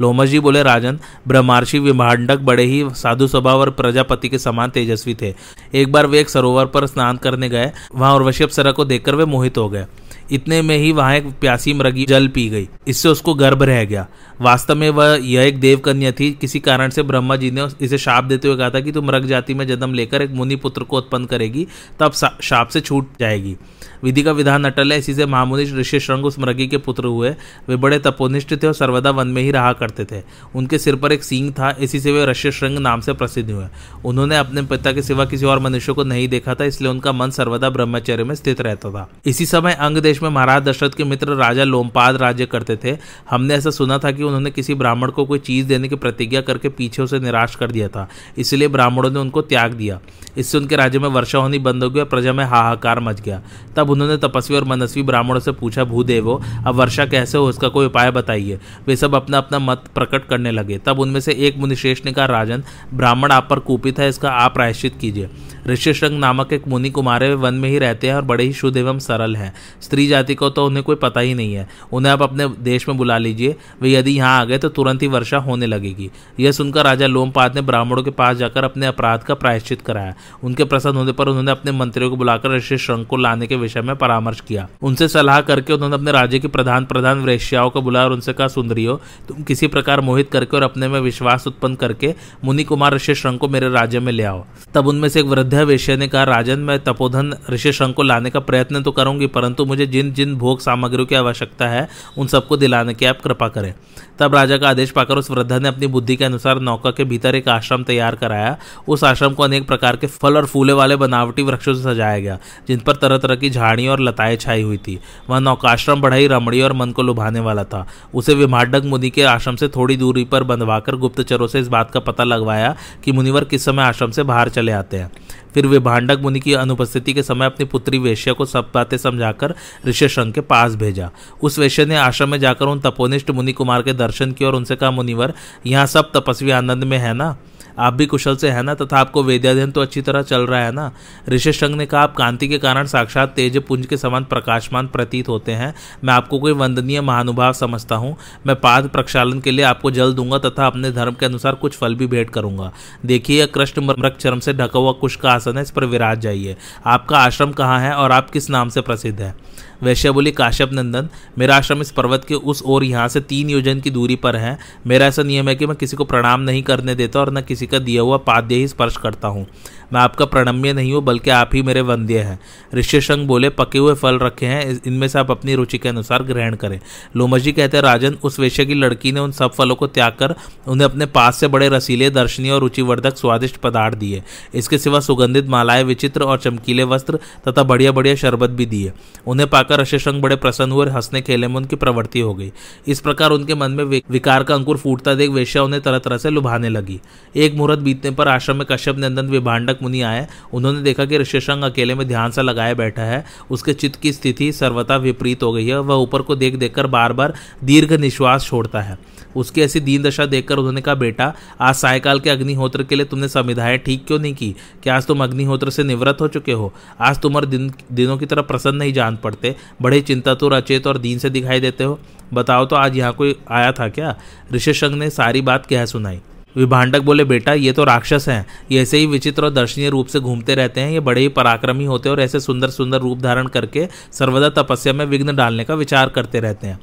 लोमस 0.02 0.30
जी 0.30 0.40
बोले, 0.40 0.64
राजन, 0.64 1.00
ब्रह्मार्षि 1.28 1.80
विभाडक 1.80 2.40
बड़े 2.40 2.64
ही 2.64 2.84
साधु 2.90 3.28
स्वभाव 3.28 3.60
और 3.60 3.70
प्रजापति 3.70 4.30
के 4.30 4.38
समान 4.38 4.70
तेजस्वी 4.70 5.18
थे। 5.22 5.34
एक 5.74 5.92
बार 5.92 6.08
वे 6.08 6.20
एक 6.20 6.30
सरोवर 6.30 6.66
पर 6.66 6.86
स्नान 6.86 7.18
करने 7.18 7.50
गए, 7.50 7.72
वहाँ 7.96 8.16
उर्वशी 8.16 8.44
अप्सरा 8.44 8.72
को 8.72 8.86
देखकर 8.86 9.16
वे 9.16 9.26
मोहित 9.26 9.58
हो 9.58 9.70
गए। 9.70 9.86
इतने 10.32 10.62
में 10.62 10.78
ही 10.78 10.92
वहाँ 10.92 11.16
एक 11.16 11.26
प्यासी 11.26 11.74
मृगी 11.74 12.06
जल 12.06 12.28
पी 12.28 12.50
गई। 12.50 12.70
इससे 12.88 13.10
उसको 13.10 13.34
गर्भ 13.34 13.64
रह 13.64 13.86
गया। 13.86 14.08
वास्तव 14.44 14.76
में 14.76 14.90
वह 14.90 15.18
यह 15.24 15.42
एक 15.42 15.60
देव 15.60 15.80
कन्या 15.80 16.12
थी। 16.12 16.32
किसी 16.32 16.60
कारण 16.60 16.90
से 16.90 17.04
ब्रह्मा 17.04 17.36
जी 17.36 17.52
ने 17.52 17.68
इसे 17.82 17.98
शाप 17.98 18.24
देते 18.24 18.48
हुए 18.48 18.58
कहा 18.58 18.70
था 18.70 18.80
कि 18.80 18.92
तुम 18.92 19.06
मृग 19.06 19.26
जाति 19.26 19.54
में 19.54 19.66
जन्म 19.68 19.94
लेकर 19.94 20.22
एक 20.22 20.32
मुनि 20.32 20.56
पुत्र 20.56 20.84
को 20.84 20.98
उत्पन्न 20.98 21.26
करेगी, 21.26 21.68
तब 22.00 22.12
शाप 22.42 22.68
से 22.68 22.82
छूट 22.82 23.10
जाएगी। 23.20 23.56
विधि 24.04 24.24
का 24.24 24.32
विधान 24.32 24.66
अटल 24.66 24.92
है, 24.92 24.98
इसी 25.00 25.14
से 25.14 25.26
महामुनि 25.26 25.64
ऋषि 25.74 26.00
श्रृंग 26.00 26.26
उस 26.26 26.38
मृगी 26.40 26.68
के 26.68 26.78
पुत्र 26.78 27.06
हुए। 27.06 27.30
वे 27.70 27.76
बड़े 27.76 28.00
तपोनिष्ठ 28.00 28.54
थे 28.64 28.68
और 28.68 28.74
सर्वदा 28.74 29.10
वन 29.10 29.28
में 29.28 29.42
ही 29.42 29.52
रहा 29.52 29.72
करते 29.74 30.06
थे। 30.06 30.22
उनके 30.56 30.78
सिर 30.78 30.96
पर 30.96 31.12
एक 31.12 31.24
सींग 31.24 31.52
था, 31.52 31.70
इसी 31.80 32.00
से 32.00 32.12
वे 32.12 32.26
ऋषि 32.26 32.52
श्रृंग 32.52 32.78
नाम 32.78 33.02
से 33.02 33.14
प्रसिद्ध 33.14 33.50
हुए। 33.52 33.66
उन्होंने 34.06 34.38
अपने 34.38 34.62
पिता 34.64 34.92
के 34.92 35.02
सिवा 35.02 35.26
किसी 35.26 35.46
और 35.46 35.60
मनुष्य 35.60 35.94
को 35.94 36.04
नहीं 36.04 36.28
देखा 36.28 36.54
था, 36.54 36.66
इसलिए 36.66 36.92
उनका 36.92 37.12
मन 37.12 37.30
सर्वदा 37.30 37.70
ब्रह्मचर्य 37.70 38.24
में 38.24 38.36
स्थित 38.36 38.62
रहता 38.62 38.90
था। 38.90 39.08
इसी 39.26 39.46
समय 39.46 39.74
अंग 39.74 39.98
देश 39.98 40.22
में 40.24 40.30
महाराज 40.30 40.64
दशरथ 40.64 40.98
के 40.98 41.04
मित्र 41.04 41.36
राजा 41.36 41.64
लोमपाद 41.64 42.16
राज्य 42.16 42.46
करते 42.46 42.78
थे। 42.84 42.98
हमने 43.30 43.54
ऐसा 43.54 43.70
सुना 43.72 43.98
था 43.98 44.12
कि 44.12 44.24
उन्होंने 44.34 44.52
किसी 44.52 44.75
ब्राह्मण 44.75 45.12
को 45.12 45.25
कोई 45.25 45.40
चीज़ 45.40 45.68
देने 45.68 45.88
की 45.88 45.96
प्रतिज्ञा 45.96 46.42
करके 46.42 46.70
पीछे 46.70 47.02
उसे 47.02 47.20
निराश 47.20 47.56
कर 47.56 47.72
दिया 47.72 47.88
था। 47.88 48.10
इसलिए 48.38 48.68
ब्राह्मणों 48.68 49.12
ने 49.12 49.20
उनको 49.20 49.42
त्याग 49.42 49.74
दिया। 49.74 50.00
इससे 50.38 50.58
उनके 50.58 50.75
राज्य 50.75 51.00
में 51.00 51.10
वर्षा 51.10 51.38
होनी 51.38 51.60
बंद 51.60 51.84
हो 51.84 51.90
गई 51.90 52.00
और 52.00 52.06
प्रजा 52.06 52.34
में 52.34 52.46
हाहाकार 52.46 53.00
मच 53.00 53.22
गया। 53.22 53.42
तब 53.75 53.90
उन्होंने 53.90 54.18
तपस्वी 54.18 54.58
और 54.58 54.63
मनस्वी 54.63 55.04
ब्राह्मणों 55.04 55.40
से 55.40 55.52
पूछा 55.52 55.84
भूदेवो 55.84 56.42
अब 56.68 56.75
वर्षा 56.75 57.06
कैसे 57.06 57.38
हो, 57.38 57.50
इसका 57.50 57.68
कोई 57.68 57.86
उपाय 57.86 58.12
बताइए? 58.12 58.60
वे 58.88 58.96
सब 58.96 59.16
अपना 59.16 59.38
अपना 59.38 59.60
मत 59.60 59.84
प्रकट 59.96 60.28
करने 60.28 60.52
लगे। 60.52 60.78
तब 60.78 61.00
उनमें 61.00 61.20
से 61.20 61.32
एक 61.32 61.58
मुनिश्रेष्ठ 61.58 62.06
ने 62.06 62.12
कहा, 62.12 62.25
राजन, 62.25 62.63
ब्राह्मण 62.94 63.32
आप 63.32 63.48
पर 63.50 63.60
कूपित 63.60 64.00
है, 64.00 64.10
इसका 64.10 64.32
आप 64.32 64.54
प्रायश्चित 64.54 64.94
कीजिए। 65.02 65.30
ऋषिशृंग 65.67 66.20
नामक 66.20 66.53
एक 66.53 66.67
मुनि 66.67 66.89
कुमारे 66.89 67.34
वन 67.34 67.53
में 67.53 67.70
ही 67.70 67.77
रहते 67.79 68.08
हैं 68.08 68.15
और 68.15 68.22
बड़े 68.22 68.43
ही 68.43 68.53
शुद्ध 68.53 68.77
एवं 68.77 69.00
सरल 69.00 69.36
हैं। 69.36 69.53
स्त्री 69.82 70.08
जाति 70.08 70.36
को 70.36 70.50
तो 70.50 70.65
उन्हें 70.65 70.84
कोई 70.84 70.96
पता 70.96 71.20
ही 71.20 71.34
नहीं 71.34 71.53
है। 71.53 71.67
उन्हें 71.91 72.13
आप 72.13 72.22
अपने 72.22 72.48
देश 72.48 72.88
में 72.89 72.98
बुला 72.98 73.17
लीजिए। 73.17 73.55
वे 73.82 73.91
यदि 73.91 74.12
यहाँ 74.12 74.41
आ 74.41 74.43
गए 74.46 74.58
तो 74.58 74.70
तुरंत 74.70 75.01
ही 75.01 75.08
वर्षा 75.08 75.38
होने 75.38 75.65
लगेगी। 75.65 76.10
यह 76.39 76.51
सुनकर 76.51 76.84
राजा 76.84 77.08
लोमपाद 77.08 77.55
ने 77.55 77.62
ब्राह्मणों 77.62 78.03
के 78.03 78.12
पास 78.12 78.38
जाकर 78.38 78.63
अपने 78.63 78.86
अपराध 78.86 79.24
का 79.24 79.34
प्रायश्चित 79.34 79.82
कराया। 79.82 80.13
उनके 80.43 80.63
प्रसन्न 80.63 80.96
होने 80.96 81.12
पर 81.12 81.27
उन्होंने 81.27 81.51
अपने 81.51 81.72
मंत्रियों 81.72 82.10
को 82.10 82.15
बुलाकर 82.15 82.55
ऋषि 82.55 82.77
श्रृंग 82.77 83.05
को 83.05 83.17
लाने 83.17 83.48
के 83.48 83.55
विषय 83.55 83.82
में 83.82 83.96
परामर्श 83.96 84.41
किया। 84.41 84.67
उनसे 84.82 85.08
सलाह 85.08 85.41
करके 85.41 85.74
उन्होंने 85.74 85.96
अपने 85.96 86.12
राज्य 86.12 86.39
की 86.39 86.48
प्रधान 86.48 86.86
प्रधान 86.86 87.24
वैश्याओं 87.24 87.70
को 87.70 87.82
बुलाया 87.82 88.05
और 88.05 88.13
उनसे 88.13 88.34
कहा, 88.34 88.48
सुंदरियो, 88.48 89.00
तुम 89.27 89.43
किसी 89.43 89.67
प्रकार 89.67 90.02
मोहित 90.02 90.30
करके 90.32 90.58
और 90.58 90.63
अपने 90.63 90.88
में 90.88 90.99
विश्वास 90.99 91.47
उत्पन्न 91.47 91.76
करके 91.76 92.13
मुनि 92.45 92.63
कुमार 92.63 92.93
ऋषि 92.93 93.15
श्रृंग 93.15 93.39
को 93.39 93.47
मेरे 93.47 93.69
राज्य 93.69 93.99
में 93.99 94.12
ले 94.13 94.23
आओ। 94.23 94.45
तब 94.73 94.88
उनमें 94.88 95.10
से 95.10 95.19
एक 95.19 95.26
वृद्ध 95.26 95.53
वेश्या 95.62 95.96
ने 95.96 96.08
कहा, 96.08 96.24
राजन, 96.24 96.60
मैं 96.60 96.80
तपोधन 96.80 97.34
ऋषि 97.50 97.72
श्रृंग 97.74 97.94
को 97.94 98.04
लाने 98.04 98.30
का 98.30 98.39
प्रयत्न 98.39 98.82
तो 98.84 98.92
करूँगी, 98.92 99.28
परंतु 99.28 99.66
मुझे 99.66 99.86
जिन 99.86 100.13
जिन 100.13 100.36
भोग 100.36 100.60
सामग्रियों 100.60 101.06
की 101.06 101.16
आवश्यकता 101.16 101.68
है, 101.68 101.88
उन 102.18 102.28
सबको 102.28 102.58
दिलाने 102.58 102.94
की 102.94 103.06
आप 103.06 103.22
कृपा 103.22 103.48
करें। 103.48 103.74
तब 104.20 104.36
राजा 104.36 104.58
का 104.58 104.70
आदेश 104.70 104.92
पाकर 104.92 105.18
उस 105.18 105.32
वृद्धा 105.32 105.60
ने 105.60 105.68
अपनी 105.68 105.88
बुद्धि 105.88 106.16
के 106.16 106.26
अनुसार 106.26 106.60
नौका 106.60 106.92
के 106.92 107.04
भीतर 107.04 107.36
एक 107.36 107.48
आश्रम 107.48 107.84
तैयार 107.84 108.16
कराया। 108.16 108.58
उस 108.88 109.04
आश्रम 109.04 109.34
को 109.34 109.44
अनेक 109.44 109.68
प्रकार 109.68 109.96
के 109.96 110.08
फल 110.08 110.38
और 110.38 110.46
फूले 110.46 110.74
वाले 110.74 110.96
बनावटी 110.96 111.42
वृक्षों 111.42 111.74
से 111.74 111.84
सजाया 111.84 112.20
गया, 112.20 112.38
जिन 112.68 112.80
पर 112.80 112.96
तरह 112.96 113.18
तरह 113.18 113.36
की 113.36 113.50
झाड़ियाँ 113.50 113.92
और 113.92 114.00
लताएँ 114.00 114.38
छाई 114.38 114.62
हुई 114.62 114.78
थी। 114.78 115.00
वह 115.30 115.39
नौकाश्रम 115.39 116.08
ही 116.13 116.28
रमणीय 116.28 116.63
और 116.63 116.74
मन 116.74 116.92
को 116.92 117.02
लुभाने 117.02 117.39
वाला 117.39 117.63
था। 117.63 117.88
उसे 118.13 118.34
विमाडक 118.34 118.84
मुनि 118.86 119.10
के 119.10 119.24
आश्रम 119.24 119.56
से 119.56 119.68
थोड़ी 119.68 119.98
दूरी 119.98 120.24
पर 120.24 120.44
बंधवाकर 120.44 120.96
गुप्तचरों 120.96 121.48
से 121.48 121.60
इस 121.60 121.68
बात 121.68 121.92
का 121.92 122.00
पता 122.00 122.24
लगवाया 122.24 122.76
कि 123.04 123.12
मुनिवर 123.12 123.44
किस 123.44 123.66
समय 123.66 123.84
आश्रम 123.84 124.12
से 124.12 124.24
बाहर 124.24 124.50
चले 124.50 124.72
आते 124.72 124.98
हैं। 124.98 125.12
फिर 125.54 125.68
वे 125.68 125.80
भांडक 125.80 126.20
मुनि 126.20 126.39
की 126.39 126.54
अनुपस्थिति 126.54 127.13
के 127.13 127.24
समय 127.24 127.46
अपनी 127.46 127.66
पुत्री 127.66 127.98
वेश्या 127.98 128.34
को 128.34 128.46
सब 128.46 128.72
बातें 128.74 128.98
समझाकर 128.98 129.56
ऋषिशंक 129.88 130.36
के 130.36 130.42
पास 130.42 130.76
भेजा। 130.76 131.10
उस 131.42 131.60
वेश्या 131.60 131.86
ने 131.86 131.96
आश्रम 131.96 132.30
में 132.30 132.39
जाकर 132.39 132.66
उन 132.66 132.80
तपोनिष्ठ 132.80 133.32
मुनि 133.32 133.54
कुमार 133.54 133.82
के 133.82 133.94
दर्शन 133.94 134.32
किए 134.32 134.48
और 134.48 134.56
उनसे 134.56 134.76
कहा, 134.76 134.92
मुनिवर, 134.92 135.34
यहाँ 135.66 135.86
सब 135.86 136.12
तपस्वी 136.16 136.52
आनंद 136.52 136.84
में 136.84 136.98
है 136.98 137.13
ना? 137.13 137.38
आप 137.80 137.94
भी 137.94 138.06
कुशल 138.06 138.36
से 138.36 138.50
है 138.50 138.64
ना, 138.64 138.74
तथा 138.76 138.98
आपको 138.98 139.24
वेद्याध्ययन 139.24 139.72
तो 139.72 139.82
अच्छी 139.82 140.02
तरह 140.02 140.22
चल 140.22 140.42
रहा 140.42 140.64
है 140.66 140.72
ना? 140.72 140.92
ऋषि 141.30 141.54
शंग 141.54 141.76
ने 141.76 141.86
कहा, 141.86 142.02
आप 142.02 142.16
कांति 142.16 142.48
के 142.48 142.58
कारण 142.58 142.86
साक्षात 142.86 143.30
तेज 143.30 143.58
पुंज 143.58 143.86
के 143.86 143.98
समान 143.98 144.24
प्रकाशमान 144.24 144.88
प्रतीत 144.88 145.30
होते 145.30 145.52
हैं। 145.52 145.74
मैं 146.04 146.14
आपको 146.14 146.40
कोई 146.40 146.52
वंदनीय 146.52 147.02
महानुभाव 147.02 147.54
समझता 147.54 147.96
हूँ। 147.96 148.16
मैं 148.48 148.56
पाद 148.56 148.88
प्रक्षालन 148.88 149.40
के 149.40 149.52
लिए 149.52 149.66
आपको 149.66 149.92
जल 149.92 150.14
दूँगा 150.14 150.38
तथा 150.38 150.68
अपने 150.68 150.92
धर्म 150.92 151.14
के 151.14 151.26
अनुसार 151.26 151.56
कुछ 151.56 151.78
फल 151.78 151.96
भी 151.96 152.08
भेंट 152.08 152.30
करूँगा। 152.30 152.72
देखिए, 153.06 153.40
यह 153.40 153.46
कृष्ण 153.46 154.10
चरम 154.10 154.40
से 154.40 154.54
ढका 154.54 154.80
हुआ 154.80 154.92
कुश 154.92 155.16
का 155.16 155.32
आसन 155.32 155.58
है, 155.58 155.62
इस 155.62 155.72
पर 155.72 155.86
विराज 155.86 156.20
जाइए। 156.20 156.56
आपका 156.86 157.18
आश्रम 157.18 157.52
कहाँ 157.52 157.80
है 157.80 157.94
और 157.94 158.12
आप 158.12 158.30
किस 158.30 158.50
नाम 158.50 158.70
से 158.70 158.82
प्रसिद्ध 158.82 159.22
है? 159.22 159.36
वैश्य 159.84 160.12
बोली, 160.12 160.32
काश्यप 160.32 160.74
नंदन, 160.74 161.10
मेरा 161.38 161.56
आश्रम 161.56 161.82
इस 161.82 161.91
पर्वत 161.91 162.26
के 162.26 162.36
उस 162.36 162.62
ओर 162.65 162.84
यहाँ 162.84 163.08
से 163.08 163.22
तीन 163.22 163.50
योजन 163.50 163.80
की 163.80 163.89
दूरी 163.89 164.15
पर 164.15 164.36
है। 164.36 164.58
मेरा 164.88 165.06
ऐसा 165.06 165.24
नियम 165.24 165.50
है 165.50 165.56
कि 165.56 165.65
मैं 165.65 165.76
किसी 165.76 165.98
को 165.98 166.04
प्रणाम 166.04 166.41
नहीं 166.41 166.63
करने 166.63 166.96
देता 166.96 167.19
और 167.19 167.34
न 167.34 167.41
किसी 167.41 167.67
का 167.67 167.80
दिया 167.80 168.02
हुआ 168.02 168.17
पाद्य 168.17 168.56
ही 168.56 168.67
स्पर्श 168.67 168.98
करता 168.98 169.28
हूँ। 169.28 169.46
मैं 169.93 170.02
आपका 170.02 170.26
प्रणम्य 170.26 170.74
नहीं 170.74 170.93
हूँ, 170.93 171.04
बल्कि 171.04 171.30
आप 171.30 171.50
ही 171.54 171.62
मेरे 171.62 171.82
वंद्य 171.82 172.19
हैं। 172.19 172.39
ऋष्यशंग 172.76 173.28
बोले, 173.28 173.50
पके 173.50 173.80
हुए 173.80 173.93
फल 173.93 174.19
रखे 174.19 174.46
हैं 174.46 174.82
इनमें 174.88 175.08
से 175.08 175.19
आप 175.19 175.32
अपनी 175.32 175.56
रुचि 175.56 175.78
के 175.78 175.89
अनुसार 175.89 176.24
ग्रहण 176.24 176.56
करें। 176.56 176.80
लोमजी 177.15 177.52
कहते 177.52 177.78
हैं 177.78 177.84
राजन, 177.84 178.17
उस 178.24 178.39
वेश्य 178.39 178.65
की 178.65 178.74
लड़की 178.74 179.12
ने 179.12 179.19
उन 179.19 179.32
सब 179.32 179.54
फलों 179.54 179.76
को 179.76 179.88
त्याग 179.88 180.13
कर 180.13 180.36
उन्हें 180.67 180.88
अपने 180.89 181.06
पास 181.06 181.38
से 181.38 181.48
बड़े 181.48 181.69
रसीले, 181.69 182.10
दर्शनीय 182.10 182.52
और 182.52 182.62
रुचिवर्धक 182.62 183.17
स्वादिष्ट 183.17 183.58
पदार्थ 183.58 183.98
दिए। 183.98 184.24
इसके 184.54 184.78
सिवा 184.78 185.00
सुगंधित 185.00 185.48
मालाएँ, 185.48 185.84
विचित्र 185.84 186.24
और 186.24 186.38
चमकीले 186.38 186.84
वस्त्र 186.84 187.19
तथा 187.48 187.63
बढ़िया 187.63 187.91
बढ़िया 187.91 188.15
शरबत 188.15 188.50
भी 188.50 188.65
दिए। 188.65 188.91
उन्हें 189.28 189.50
पाकर 189.50 189.73
ऋष्यशंग 189.76 190.22
बड़े 190.22 190.36
प्रसन्न 190.36 190.72
हुए 190.72 190.86
और 190.86 190.92
हंसने 190.92 191.22
खेले 191.22 191.48
में 191.48 191.56
उनकी 191.56 191.76
प्रवृत्ति 191.76 192.20
हो 192.20 192.34
गई। 192.34 192.52
इस 192.88 193.00
प्रकार 193.00 193.32
उनके 193.32 193.56
मन 193.56 193.72
में 193.72 193.84
विकार 194.10 194.44
का 194.44 194.56
अंकुर 194.56 194.78
फूटता 194.78 195.14
देख 195.14 195.30
वेश्या 195.30 195.64
उन्हें 195.64 195.82
तरह 195.82 196.00
तरह 196.00 196.18
से 196.18 196.30
लुभाने 196.30 196.70
लगी। 196.70 197.00
एक 197.36 197.54
मुहूर्त 197.54 197.80
बीतने 197.80 198.12
पर 198.12 198.28
आश्रम 198.28 198.56
में 198.56 198.66
कश्यप 198.72 198.98
नंदन 198.98 199.28
विभाडक 199.28 199.80
मुनि 199.82 200.02
आए। 200.02 200.28
उन्होंने 200.54 200.82
देखा 200.82 201.06
कि 201.06 201.18
ऋषिशंग 201.18 201.64
अकेले 201.64 201.96
में 201.96 202.08
ध्यान 202.08 202.32
से 202.32 202.42
लगाए 202.42 202.74
बैठा 202.74 203.02
है। 203.02 203.26
उसके 203.52 203.74
चित्त 203.74 204.00
की 204.00 204.14
स्थिति 204.14 204.52
सर्वथा 204.52 204.98
विपरीत 204.98 205.44
हो 205.44 205.52
गई 205.54 205.68
है। 205.68 205.80
वह 205.80 205.96
ऊपर 205.96 206.22
को 206.22 206.36
देख 206.36 206.56
देखकर 206.56 206.88
बार 206.88 207.14
बार 207.14 207.34
दीर्घ 207.64 207.94
निश्वास 207.94 208.46
छोड़ता 208.46 208.82
है। 208.82 208.98
उसकी 209.36 209.62
ऐसी 209.62 209.80
दीन 209.80 210.04
दशा 210.04 210.26
देखकर 210.26 210.58
उन्होंने 210.58 210.82
कहा, 210.82 210.96
बेटा, 210.96 211.34
आज 211.62 211.76
सायकाल 211.76 212.19
के 212.19 212.30
अग्निहोत्र 212.30 212.84
के 212.84 212.96
लिए 212.96 213.06
तुमने 213.06 213.28
संविधाएँ 213.28 213.78
ठीक 213.78 214.06
क्यों 214.08 214.19
नहीं 214.19 214.34
की? 214.34 214.56
क्या 214.84 214.96
आज 214.96 215.06
तुम 215.06 215.24
अग्निहोत्र 215.24 215.69
से 215.69 215.84
निवृत्त 215.84 216.22
हो 216.22 216.28
चुके 216.28 216.52
हो? 216.52 216.74
आज 217.02 217.19
तुम्हारे 217.19 217.48
दिन, 217.48 217.74
दिनों 217.91 218.17
की 218.17 218.26
तरह 218.26 218.41
प्रसन्न 218.41 218.76
नहीं 218.76 218.93
जान 218.93 219.17
पड़ते, 219.17 219.56
बड़े 219.82 220.02
चिंता 220.02 220.34
तो 220.34 220.50
अचेत 220.50 220.88
और 220.88 220.98
दीन 220.98 221.19
से 221.19 221.30
दिखाई 221.30 221.60
देते 221.60 221.84
हो? 221.84 222.00
बताओ 222.34 222.65
तो 222.65 222.76
आज 222.76 222.98
यहाँ 222.98 223.13
कोई 223.13 223.36
आया 223.52 223.72
था 223.72 223.89
क्या? 223.89 224.17
ऋषि 224.54 224.74
ने 224.84 225.10
सारी 225.10 225.41
बात 225.41 225.65
कह 225.65 225.86
सुनाई। 225.86 226.19
विभांडक 226.58 227.02
बोले, 227.02 227.24
बेटा, 227.24 227.54
ये 227.54 227.72
तो 227.72 227.84
राक्षस 227.84 228.26
हैं। 228.30 228.46
ये 228.72 228.82
ऐसे 228.82 228.98
ही 228.98 229.06
विचित्र 229.06 229.43
और 229.43 229.50
दर्शनीय 229.50 229.89
रूप 229.89 230.08
से 230.08 230.19
घूमते 230.19 230.56
रहते 230.56 230.82
हैं। 230.82 230.91
ये 230.91 231.00
बड़े 231.00 231.22
ही 231.22 231.28
पराक्रमी 231.28 231.86
होते 231.86 232.10
हैं 232.10 232.15
और 232.15 232.22
ऐसे 232.22 232.39
सुंदर 232.39 232.69
सुंदर 232.69 232.98
रूप 232.98 233.19
धारण 233.19 233.48
करके 233.48 233.88
सर्वदा 234.12 234.50
तपस्या 234.50 234.93
में 234.93 235.06
विघ्न 235.06 235.36
डालने 235.36 235.63
का 235.63 235.76
विचार 235.76 236.10
करते 236.10 236.39
रहते 236.39 236.67
हैं। 236.67 236.80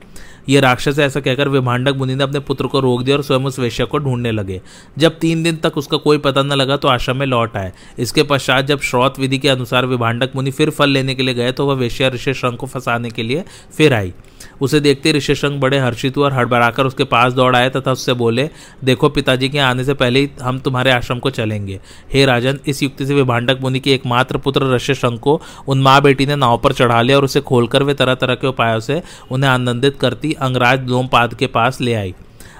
ये 0.49 0.61
राक्षस 0.61 0.99
ऐसा 0.99 1.21
कहकर 1.21 1.49
विभाडक 1.49 1.97
मुनि 1.97 2.15
ने 2.15 2.25
अपने 2.25 2.41
पुत्र 2.41 2.67
को 2.67 2.81
रोक 2.81 3.03
दिया 3.03 3.17
और 3.17 3.23
स्वयं 3.23 3.41
उस 3.41 3.59
वेश्या 3.59 3.87
को 3.87 3.99
ढूँढने 3.99 4.33
लगे। 4.33 4.61
जब 4.99 5.19
तीन 5.19 5.43
दिन 5.43 5.57
तक 5.57 5.79
उसका 5.79 5.97
कोई 5.99 6.19
पता 6.19 6.43
न 6.43 6.53
लगा 6.53 6.77
तो 6.77 6.89
आश्रम 6.89 7.17
में 7.17 7.27
लौट 7.27 7.57
आए। 7.57 7.73
इसके 7.99 8.23
पश्चात 8.23 8.67
जब 8.67 8.81
श्रोत 8.81 9.19
विधि 9.19 9.39
के 9.39 9.49
अनुसार 9.49 9.87
विभाडक 9.87 10.37
मुनि 10.37 10.51
फिर 10.51 10.71
फल 10.71 10.89
लेने 10.89 11.15
के 11.15 11.23
लिए 11.23 11.35
गए 11.35 11.53
तो 11.53 11.67
वह 11.67 11.75
वेश्या 11.75 12.09
ऋषि 12.09 12.35
श्रंग 12.35 12.57
को 12.57 12.67
फंसाने 12.67 13.11
के 13.11 13.23
लिए 13.23 13.45
फिर 13.77 13.95
आई। 13.95 14.13
उसे 14.61 14.81
देखते 14.81 15.13
ऋषि 15.13 15.19
ऋषिशंग 15.21 15.61
बड़े 15.61 15.79
हर्षित 15.79 16.17
हुए 16.17 16.25
और 16.25 16.33
हड़बड़ाकर 16.33 16.87
उसके 16.87 17.05
पास 17.05 17.33
दौड़ 17.33 17.55
आए 17.57 17.69
तथा 17.71 17.93
उससे 17.93 18.13
बोले, 18.13 18.49
देखो 18.85 19.09
पिताजी 19.09 19.49
के 19.49 19.59
आने 19.59 19.85
से 19.85 19.95
पहले 19.95 20.21
ही 20.21 20.31
हम 20.43 20.59
तुम्हारे 20.59 20.91
आश्रम 20.91 21.19
को 21.19 21.31
चलेंगे। 21.31 21.79
हे 22.13 22.25
राजन, 22.25 22.59
इस 22.67 22.83
युक्ति 22.83 23.07
से 23.07 23.15
विभाडक 23.15 23.59
मुनि 23.61 23.81
के 23.81 23.93
एकमात्र 23.93 24.39
पुत्र 24.39 24.75
ऋषिशंग 24.75 25.19
को 25.19 25.41
उन 25.69 25.83
माँ 25.83 26.01
बेटी 26.03 26.27
ने 26.27 26.37
नाव 26.37 26.59
पर 26.59 26.73
चढ़ा 26.73 27.01
लिया 27.03 27.17
और 27.17 27.25
उसे 27.25 27.41
खोलकर 27.41 27.83
वे 27.83 27.95
तरह 27.95 28.15
तरह 28.15 28.35
के 28.35 28.47
उपायों 28.47 28.81
से 28.81 29.01
उन्हें 29.31 29.51
आनंदित 29.51 29.97
करती 29.97 30.30
अंगराज 30.33 30.89
लोमपाद 30.89 31.35
के 31.35 31.47
पास 31.47 31.81
ले 31.81 31.95
आई। 31.95 32.15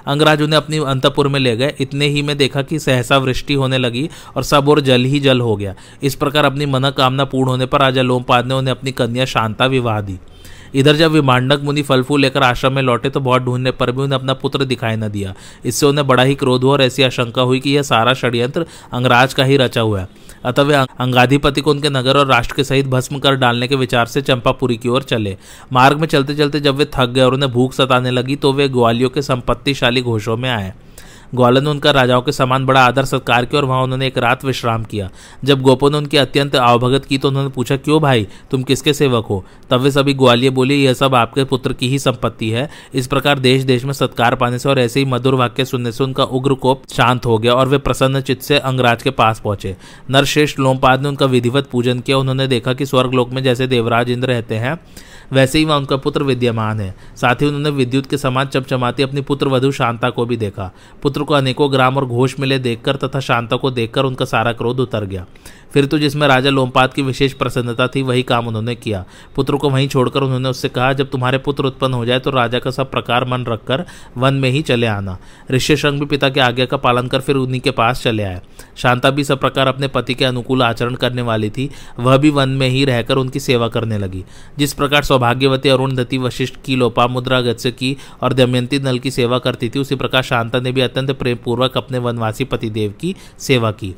अंगराज 0.07 0.41
उन्हें 0.41 0.57
अपनी 0.57 0.77
अंतपुर 0.79 1.27
में 1.27 1.39
ले 1.39 1.55
गए। 1.57 1.73
इतने 1.79 2.07
ही 2.07 2.21
में 2.21 2.35
देखा 2.37 2.61
कि 2.61 2.79
सहसा 2.79 3.17
वृष्टि 3.17 3.53
होने 3.53 3.77
लगी 3.77 4.09
और 4.35 4.43
सब 4.43 4.69
और 4.69 4.79
जल 4.81 5.03
ही 5.03 5.19
जल 5.19 5.41
हो 5.41 5.55
गया। 5.55 5.73
इस 6.03 6.15
प्रकार 6.15 6.45
अपनी 6.45 6.65
मनोकामना 6.65 7.25
पूर्ण 7.25 7.49
होने 7.49 7.65
पर 7.65 7.79
राजा 7.79 8.01
लोमपाद 8.01 8.47
ने 8.47 8.53
उन्हें 8.53 8.75
अपनी 8.75 8.91
कन्या 8.91 9.25
शांता 9.25 9.65
विवाह 9.65 10.01
दी। 10.01 10.17
इधर 10.75 10.95
जब 10.95 11.11
विमांडक 11.11 11.61
मुनि 11.63 11.81
फल 11.81 12.03
फूल 12.03 12.21
लेकर 12.21 12.43
आश्रम 12.43 12.73
में 12.73 12.81
लौटे 12.81 13.09
तो 13.09 13.19
बहुत 13.19 13.41
ढूँढने 13.41 13.71
पर 13.71 13.91
भी 13.91 14.01
उन्हें 14.01 14.19
अपना 14.19 14.33
पुत्र 14.33 14.65
दिखाई 14.65 14.95
न 14.95 15.09
दिया। 15.09 15.33
इससे 15.65 15.85
उन्हें 15.85 16.05
बड़ा 16.07 16.23
ही 16.23 16.35
क्रोध 16.35 16.63
हुआ 16.63 16.71
और 16.71 16.81
ऐसी 16.81 17.03
आशंका 17.03 17.41
हुई 17.41 17.59
कि 17.59 17.75
यह 17.75 17.81
सारा 17.81 18.13
षड्यंत्र 18.13 18.65
अंगराज 18.93 19.33
का 19.33 19.43
ही 19.43 19.57
रचा 19.57 19.81
हुआ 19.81 19.99
है। 19.99 20.07
अतः 20.45 20.63
वे 20.63 20.75
अंगाधिपति 20.75 21.61
को 21.61 21.71
उनके 21.71 21.89
नगर 21.89 22.17
और 22.17 22.27
राष्ट्र 22.27 22.55
के 22.55 22.63
सहित 22.63 22.87
भस्म 22.87 23.19
कर 23.19 23.35
डालने 23.35 23.67
के 23.67 23.75
विचार 23.75 24.05
से 24.05 24.21
चंपापुरी 24.21 24.77
की 24.77 24.89
ओर 24.89 25.03
चले। 25.03 25.37
मार्ग 25.73 25.99
में 25.99 26.07
चलते 26.07 26.35
चलते 26.35 26.59
जब 26.59 26.75
वे 26.75 26.85
थक 26.95 27.09
गए 27.09 27.21
और 27.21 27.33
उन्हें 27.33 27.51
भूख 27.51 27.73
सताने 27.73 28.11
लगी 28.11 28.35
तो 28.35 28.53
वे 28.53 28.69
ग्वालियों 28.69 29.09
के 29.09 29.21
संपत्तिशाली 29.21 30.01
घोषों 30.01 30.37
में 30.37 30.49
आए। 30.49 30.73
ग्वालन 31.35 31.63
ने 31.63 31.69
उनका 31.69 31.91
राजाओं 31.91 32.21
के 32.21 32.31
समान 32.31 32.65
बड़ा 32.65 32.85
आदर 32.85 33.05
सत्कार 33.05 33.45
किया 33.45 33.61
और 33.61 33.67
वहाँ 33.67 33.83
उन्होंने 33.83 34.07
एक 34.07 34.17
रात 34.17 34.45
विश्राम 34.45 34.83
किया। 34.83 35.09
जब 35.43 35.61
गोपो 35.61 35.89
ने 35.89 35.97
उनकी 35.97 36.17
अत्यंत 36.17 36.55
आवभगत 36.55 37.05
की 37.05 37.17
तो 37.17 37.27
उन्होंने 37.27 37.49
पूछा, 37.49 37.75
क्यों 37.75 38.01
भाई? 38.01 38.27
तुम 38.51 38.63
किसके 38.63 38.93
सेवक 38.93 39.25
हो? 39.25 39.43
तब 39.69 39.81
वे 39.81 39.91
सभी 39.91 40.13
ग्वालियर 40.13 40.51
बोले, 40.53 40.75
यह 40.75 40.93
सब 40.93 41.15
आपके 41.15 41.43
पुत्र 41.43 41.73
की 41.73 41.89
ही 41.89 41.99
संपत्ति 41.99 42.49
है। 42.49 42.69
इस 42.93 43.07
प्रकार 43.07 43.39
देश 43.39 43.63
देश 43.63 43.85
में 43.85 43.93
सत्कार 43.93 44.35
पाने 44.35 44.59
से 44.59 44.69
और 44.69 44.79
ऐसे 44.79 44.99
ही 44.99 45.05
मधुर 45.05 45.35
वाक्य 45.35 45.65
सुनने 45.65 45.91
से 45.91 46.03
उनका 46.03 46.23
उग्र 46.23 46.53
कोप 46.53 46.83
शांत 46.91 47.25
हो 47.25 47.37
गया 47.37 47.53
और 47.53 47.67
वे 47.67 47.77
प्रसन्न 47.77 48.21
चित्त 48.21 48.41
से 48.41 48.57
अंगराज 48.59 49.03
के 49.03 49.09
पास 49.11 49.39
पहुँचे। 49.39 49.75
नरश्रेष्ठ 50.11 50.59
लोमपाद 50.59 51.01
ने 51.01 51.07
उनका 51.07 51.25
विधिवत 51.25 51.67
पूजन 51.71 51.99
किया। 51.99 52.17
उन्होंने 52.17 52.47
देखा 52.47 52.73
कि 52.73 52.85
स्वर्गलोक 52.85 53.29
में 53.29 53.41
जैसे 53.43 53.67
देवराज 53.67 54.09
इंद्र 54.09 54.27
रहते 54.27 54.55
हैं 54.55 54.79
वैसे 55.33 55.59
ही 55.59 55.65
वहाँ 55.65 55.79
उनका 55.79 55.97
पुत्र 55.97 56.23
विद्यमान 56.23 56.79
है। 56.79 56.95
साथ 57.15 57.35
ही 57.35 57.45
उन्होंने 57.45 57.69
विद्युत 57.69 58.05
के 58.05 58.17
समान 58.17 58.47
चमचमाती 58.47 59.03
अपनी 59.03 59.21
पुत्र 59.21 59.47
वधु 59.47 59.71
शांता 59.71 60.09
को 60.09 60.25
भी 60.25 60.37
देखा। 60.37 60.71
पुत्र 61.03 61.23
को 61.23 61.33
अनेकों 61.33 61.71
ग्राम 61.71 61.97
और 61.97 62.05
घोष 62.05 62.39
मिले 62.39 62.59
देखकर 62.59 62.95
तथा 62.95 63.19
शांता 63.19 63.55
को 63.55 63.71
देखकर 63.71 64.05
उनका 64.05 64.25
सारा 64.25 64.53
क्रोध 64.53 64.79
उतर 64.79 65.05
गया। 65.05 65.25
फिर 65.73 65.85
तो 65.85 65.99
जिसमें 65.99 66.27
राजा 66.27 66.49
लोमपात 66.49 66.93
की 66.93 67.01
विशेष 67.01 67.33
प्रसन्नता 67.33 67.87
थी, 67.87 68.01
वही 68.01 68.23
काम 68.23 68.47
उन्होंने 68.47 68.75
किया। 68.75 69.03
पुत्र 69.35 69.55
को 69.55 69.69
वहीं 69.69 69.87
छोड़कर 69.87 70.21
उन्होंने 70.21 70.49
उससे 70.49 70.69
कहा, 70.69 70.91
जब 70.93 71.09
तुम्हारे 71.09 71.37
पुत्र 71.37 71.65
उत्पन्न 71.65 71.93
हो 71.93 72.05
जाए 72.05 72.19
तो 72.19 72.31
राजा 72.31 72.59
का 72.59 72.71
सब 72.71 72.91
प्रकार 72.91 73.25
मन 73.25 73.45
रखकर 73.45 73.85
वन 74.17 74.33
में 74.33 74.49
ही 74.49 74.61
चले 74.61 74.87
आना। 74.87 75.17
ऋषि 75.51 75.77
संघ 75.77 75.99
भी 75.99 76.05
पिता 76.05 76.29
के 76.29 76.39
आज्ञा 76.39 76.65
का 76.65 76.77
पालन 76.77 77.07
कर 77.07 77.21
फिर 77.21 77.35
उन्हीं 77.35 77.61
के 77.61 77.71
पास 77.71 78.03
चले 78.03 78.23
आए। 78.23 78.41
शांता 78.75 79.09
भी 79.09 79.23
सब 79.23 79.39
प्रकार 79.39 79.67
अपने 79.67 79.87
पति 79.87 80.13
के 80.13 80.25
अनुकूल 80.25 80.63
आचरण 80.63 80.95
करने 80.95 81.21
वाली 81.21 81.49
थी, 81.49 81.69
वह 81.99 82.17
भी 82.17 82.29
वन 82.29 82.49
में 82.49 82.67
ही 82.69 82.85
रहकर 82.85 83.17
उनकी 83.17 83.39
सेवा 83.39 83.67
करने 83.67 83.97
लगी। 83.97 84.23
जिस 84.57 84.73
प्रकार 84.73 85.03
सौभाग्यवती 85.03 85.69
अरुणधति 85.69 86.17
वशिष्ठ 86.17 86.55
की 86.65 86.75
लोपामुद्रा 86.75 87.41
गत्स्य 87.41 87.71
की 87.71 87.97
और 88.21 88.33
दमयंती 88.33 88.79
नल 88.79 88.99
की 88.99 89.11
सेवा 89.11 89.39
करती 89.39 89.69
थी, 89.69 89.79
उसी 89.79 89.95
प्रकार 89.95 90.23
शांता 90.23 90.59
ने 90.59 90.71
भी 90.71 90.81
अत्यंत 90.81 91.11
प्रेमपूर्वक 91.11 91.77
अपने 91.77 91.97
वनवासी 91.97 92.43
पतिदेव 92.43 92.93
की 93.01 93.15
सेवा 93.39 93.71
की। 93.71 93.95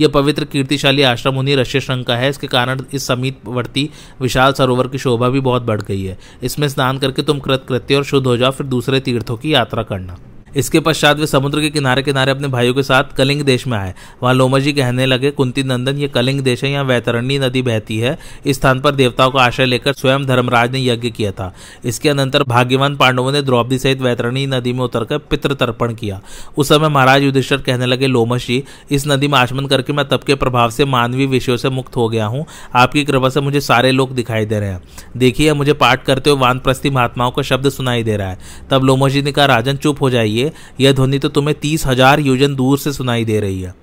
यह 0.00 0.08
पवित्र 0.08 0.44
कीर्तिशाली 0.44 1.02
आश्रम 1.02 1.38
उन्हीं 1.38 1.56
रश्य 1.56 1.80
श्रृंग 1.80 2.04
का 2.04 2.16
है। 2.16 2.28
इसके 2.30 2.46
कारण 2.46 2.80
इस 2.92 3.06
समीपवर्ती 3.06 3.88
विशाल 4.20 4.52
सरोवर 4.52 4.88
की 4.88 4.98
शोभा 4.98 5.28
भी 5.28 5.40
बहुत 5.40 5.62
बढ़ 5.62 5.82
गई 5.82 6.02
है। 6.04 6.18
इसमें 6.42 6.68
स्नान 6.68 6.98
करके 6.98 7.22
तुम 7.22 7.38
कृत 7.38 7.64
कृत्य 7.68 7.94
और 7.94 8.04
शुद्ध 8.04 8.26
हो 8.26 8.36
जाओ, 8.36 8.50
फिर 8.50 8.66
दूसरे 8.66 9.00
तीर्थों 9.00 9.36
की 9.36 9.54
यात्रा 9.54 9.82
करना। 9.82 10.18
इसके 10.56 10.80
पश्चात 10.80 11.18
वे 11.18 11.26
समुद्र 11.26 11.60
के 11.60 11.70
किनारे 11.70 12.02
किनारे 12.02 12.30
अपने 12.30 12.48
भाइयों 12.48 12.74
के 12.74 12.82
साथ 12.82 13.04
कलिंग 13.16 13.42
देश 13.42 13.66
में 13.66 13.76
आए। 13.78 13.94
वहाँ 14.22 14.34
लोमा 14.34 14.58
जी 14.58 14.72
कहने 14.72 15.06
लगे, 15.06 15.30
कुंती 15.30 15.62
नंदन, 15.62 15.96
ये 15.96 16.08
कलिंग 16.08 16.40
देश 16.40 16.64
है, 16.64 16.70
यहाँ 16.70 16.84
वैतरणी 16.84 17.38
नदी 17.38 17.62
बहती 17.62 17.98
है। 17.98 18.16
इस 18.46 18.56
स्थान 18.56 18.80
पर 18.80 18.94
देवताओं 18.94 19.30
का 19.30 19.40
आश्रय 19.42 19.66
लेकर 19.66 19.92
स्वयं 19.92 20.26
धर्मराज 20.26 20.72
ने 20.72 20.84
यज्ञ 20.84 21.10
किया 21.10 21.30
था। 21.30 21.52
इसके 21.84 22.08
अनंतर 22.08 22.42
भाग्यवान 22.42 22.96
पांडवों 22.96 23.32
ने 23.32 23.42
द्रौपदी 23.42 23.78
सहित 23.78 24.00
वैतरणी 24.00 24.46
नदी 24.46 24.72
में 24.72 24.80
उतरकर 24.80 25.18
पितृ 25.18 25.54
तर्पण 25.54 25.94
किया। 25.94 26.20
उस 26.56 26.68
समय 26.68 26.88
महाराज 26.88 27.22
युधिष्ठर 27.22 27.56
कहने 27.56 27.86
लगे 27.86 28.06
लोमश 28.06 28.46
जी, 28.46 28.62
इस 28.90 29.06
नदी 29.06 29.28
में 29.28 29.38
आचमन 29.38 29.66
करके 29.66 29.92
मैं 29.92 30.08
तब 30.08 30.22
के 30.22 30.34
प्रभाव 30.34 30.70
से 30.70 30.84
मानवीय 30.84 31.26
विषयों 31.26 31.56
से 31.56 31.70
मुक्त 31.70 31.96
हो 31.96 32.08
गया 32.08 32.26
हूँ। 32.26 32.44
आपकी 32.74 33.04
कृपा 33.04 33.28
से 33.28 33.40
मुझे 33.40 33.60
सारे 33.60 33.92
लोग 33.92 34.14
दिखाई 34.14 34.44
दे 34.44 34.60
रहे 34.60 34.68
हैं। 34.68 34.82
देखिए 35.16 35.52
मुझे 35.52 35.72
पाठ 35.72 36.04
करते 36.04 36.30
हुए 36.30 36.38
वानप्रस्थी 36.38 36.90
महात्माओं 36.90 37.30
का 37.30 37.42
शब्द 37.42 37.68
सुनाई 37.68 38.02
दे 38.02 38.16
रहा 38.16 38.28
है। 38.28 38.38
तब 38.70 38.84
लोमश 38.84 39.12
जी 39.12 39.22
ने 39.22 39.32
कहा, 39.32 39.46
राजन, 39.46 39.76
चुप 39.76 40.02
हो 40.02 40.10
जाइए। 40.10 40.45
यह 40.80 40.92
ध्वनि 40.92 41.18
तो 41.18 41.28
तुम्हें 41.28 41.56
तीस 41.60 41.86
हज़ार 41.86 42.20
योजन 42.20 42.54
दूर 42.54 42.78
से 42.78 42.92
सुनाई 42.92 43.24
दे 43.24 43.40
रही 43.40 43.60
है। 43.60 43.74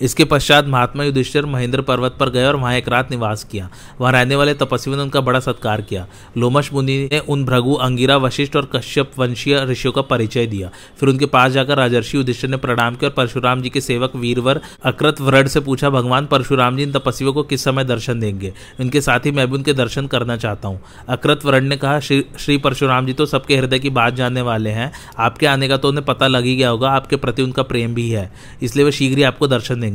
इसके 0.00 0.24
पश्चात 0.24 0.66
महात्मा 0.66 1.04
युधिष्ठिर 1.04 1.46
महेंद्र 1.46 1.82
पर्वत 1.82 2.16
पर 2.20 2.30
गए 2.30 2.44
और 2.44 2.56
वहाँ 2.56 2.74
एक 2.74 2.88
रात 2.88 3.10
निवास 3.10 3.44
किया। 3.44 3.68
वहाँ 4.00 4.12
रहने 4.12 4.36
वाले 4.36 4.54
तपस्वियों 4.54 4.96
ने 4.96 5.02
उनका 5.02 5.20
बड़ा 5.20 5.40
सत्कार 5.40 5.80
किया। 5.80 6.06
लोमश 6.38 6.72
मुनि 6.72 6.96
ने 7.12 7.18
उन 7.20 7.44
भृगु 7.44 7.74
अंगिरा, 7.74 8.16
वशिष्ठ 8.18 8.56
और 8.56 8.68
कश्यप 8.74 9.10
वंशीय 9.18 9.64
ऋषियों 9.64 9.92
का 9.92 10.02
परिचय 10.02 10.46
दिया। 10.46 10.70
फिर 11.00 11.08
उनके 11.08 11.26
पास 11.28 11.52
जाकर 11.52 11.76
राजर्षि 11.76 12.16
युधिष्ठिर 12.16 12.50
ने 12.50 12.56
प्रणाम 12.58 12.94
किया 12.94 13.10
और 13.10 13.14
परशुराम 13.16 13.62
जी 13.62 13.70
के 13.70 13.80
सेवक 13.80 14.16
वीरवर 14.16 14.60
अकृत 14.84 15.20
व्रड 15.20 15.48
से 15.48 15.60
पूछा, 15.60 15.90
भगवान, 15.90 16.26
परशुराम 16.26 16.76
जी 16.76 16.82
इन 16.82 16.92
तपस्वियों 16.92 17.32
को 17.32 17.42
किस 17.44 17.64
समय 17.64 17.84
दर्शन 17.84 18.20
देंगे? 18.20 18.52
इनके 18.80 19.00
साथ 19.00 19.26
ही 19.26 19.30
मैं 19.30 19.46
भी 19.46 19.56
उनके 19.56 19.72
दर्शन 19.74 20.06
करना 20.06 20.36
चाहता 20.36 20.68
हूँ। 20.68 20.80
अकृत 21.08 21.44
व्रड 21.44 21.64
ने 21.64 21.76
कहा 21.76 21.98
श्री 22.00 22.56
परशुराम 22.58 23.06
जी 23.06 23.12
तो 23.12 23.26
सबके 23.26 23.56
हृदय 23.56 23.78
की 23.78 23.90
बात 23.90 24.14
जानने 24.14 24.42
वाले 24.42 24.70
हैं। 24.70 24.90
आपके 25.18 25.46
आने 25.46 25.68
का 25.68 25.76
तो 25.76 25.88
उन्हें 25.88 26.04
पता 26.04 26.26
लग 26.26 26.44
ही 26.44 26.56
गया 26.56 26.68
होगा, 26.68 26.90
आपके 26.90 27.16
प्रति 27.16 27.42
उनका 27.42 27.62
प्रेम 27.64 27.94
भी 27.94 28.08
है। 28.10 28.30
इसलिए 28.62 28.84
वे 28.84 28.92
शीघ्र 28.92 29.16
ही 29.16 29.22
आपको 29.24 29.46
दर्शन 29.48 29.74
देंगे। 29.74 29.86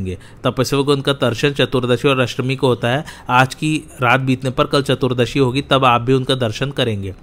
तपस्वियों 0.44 0.84
को 0.84 0.92
उनका 0.92 1.12
दर्शन 1.12 1.50
चतुर्दशी 1.50 2.08
और 2.08 2.20
अष्टमी 2.20 2.56
को 2.56 2.66
होता 2.66 2.88
है। 2.88 3.04
आज 3.30 3.54
की 3.54 3.88
रात 4.02 4.20
बीतने 4.20 4.50
पर 4.50 4.66
कल 4.66 4.82
चतुर्दशी 4.82 5.38
होगी, 5.38 5.62
तब 5.62 5.84
आप 5.84 6.00
भी 6.00 6.12
उनका 6.12 6.34
दर्शन 6.34 6.70
करेंगे। 6.70 7.14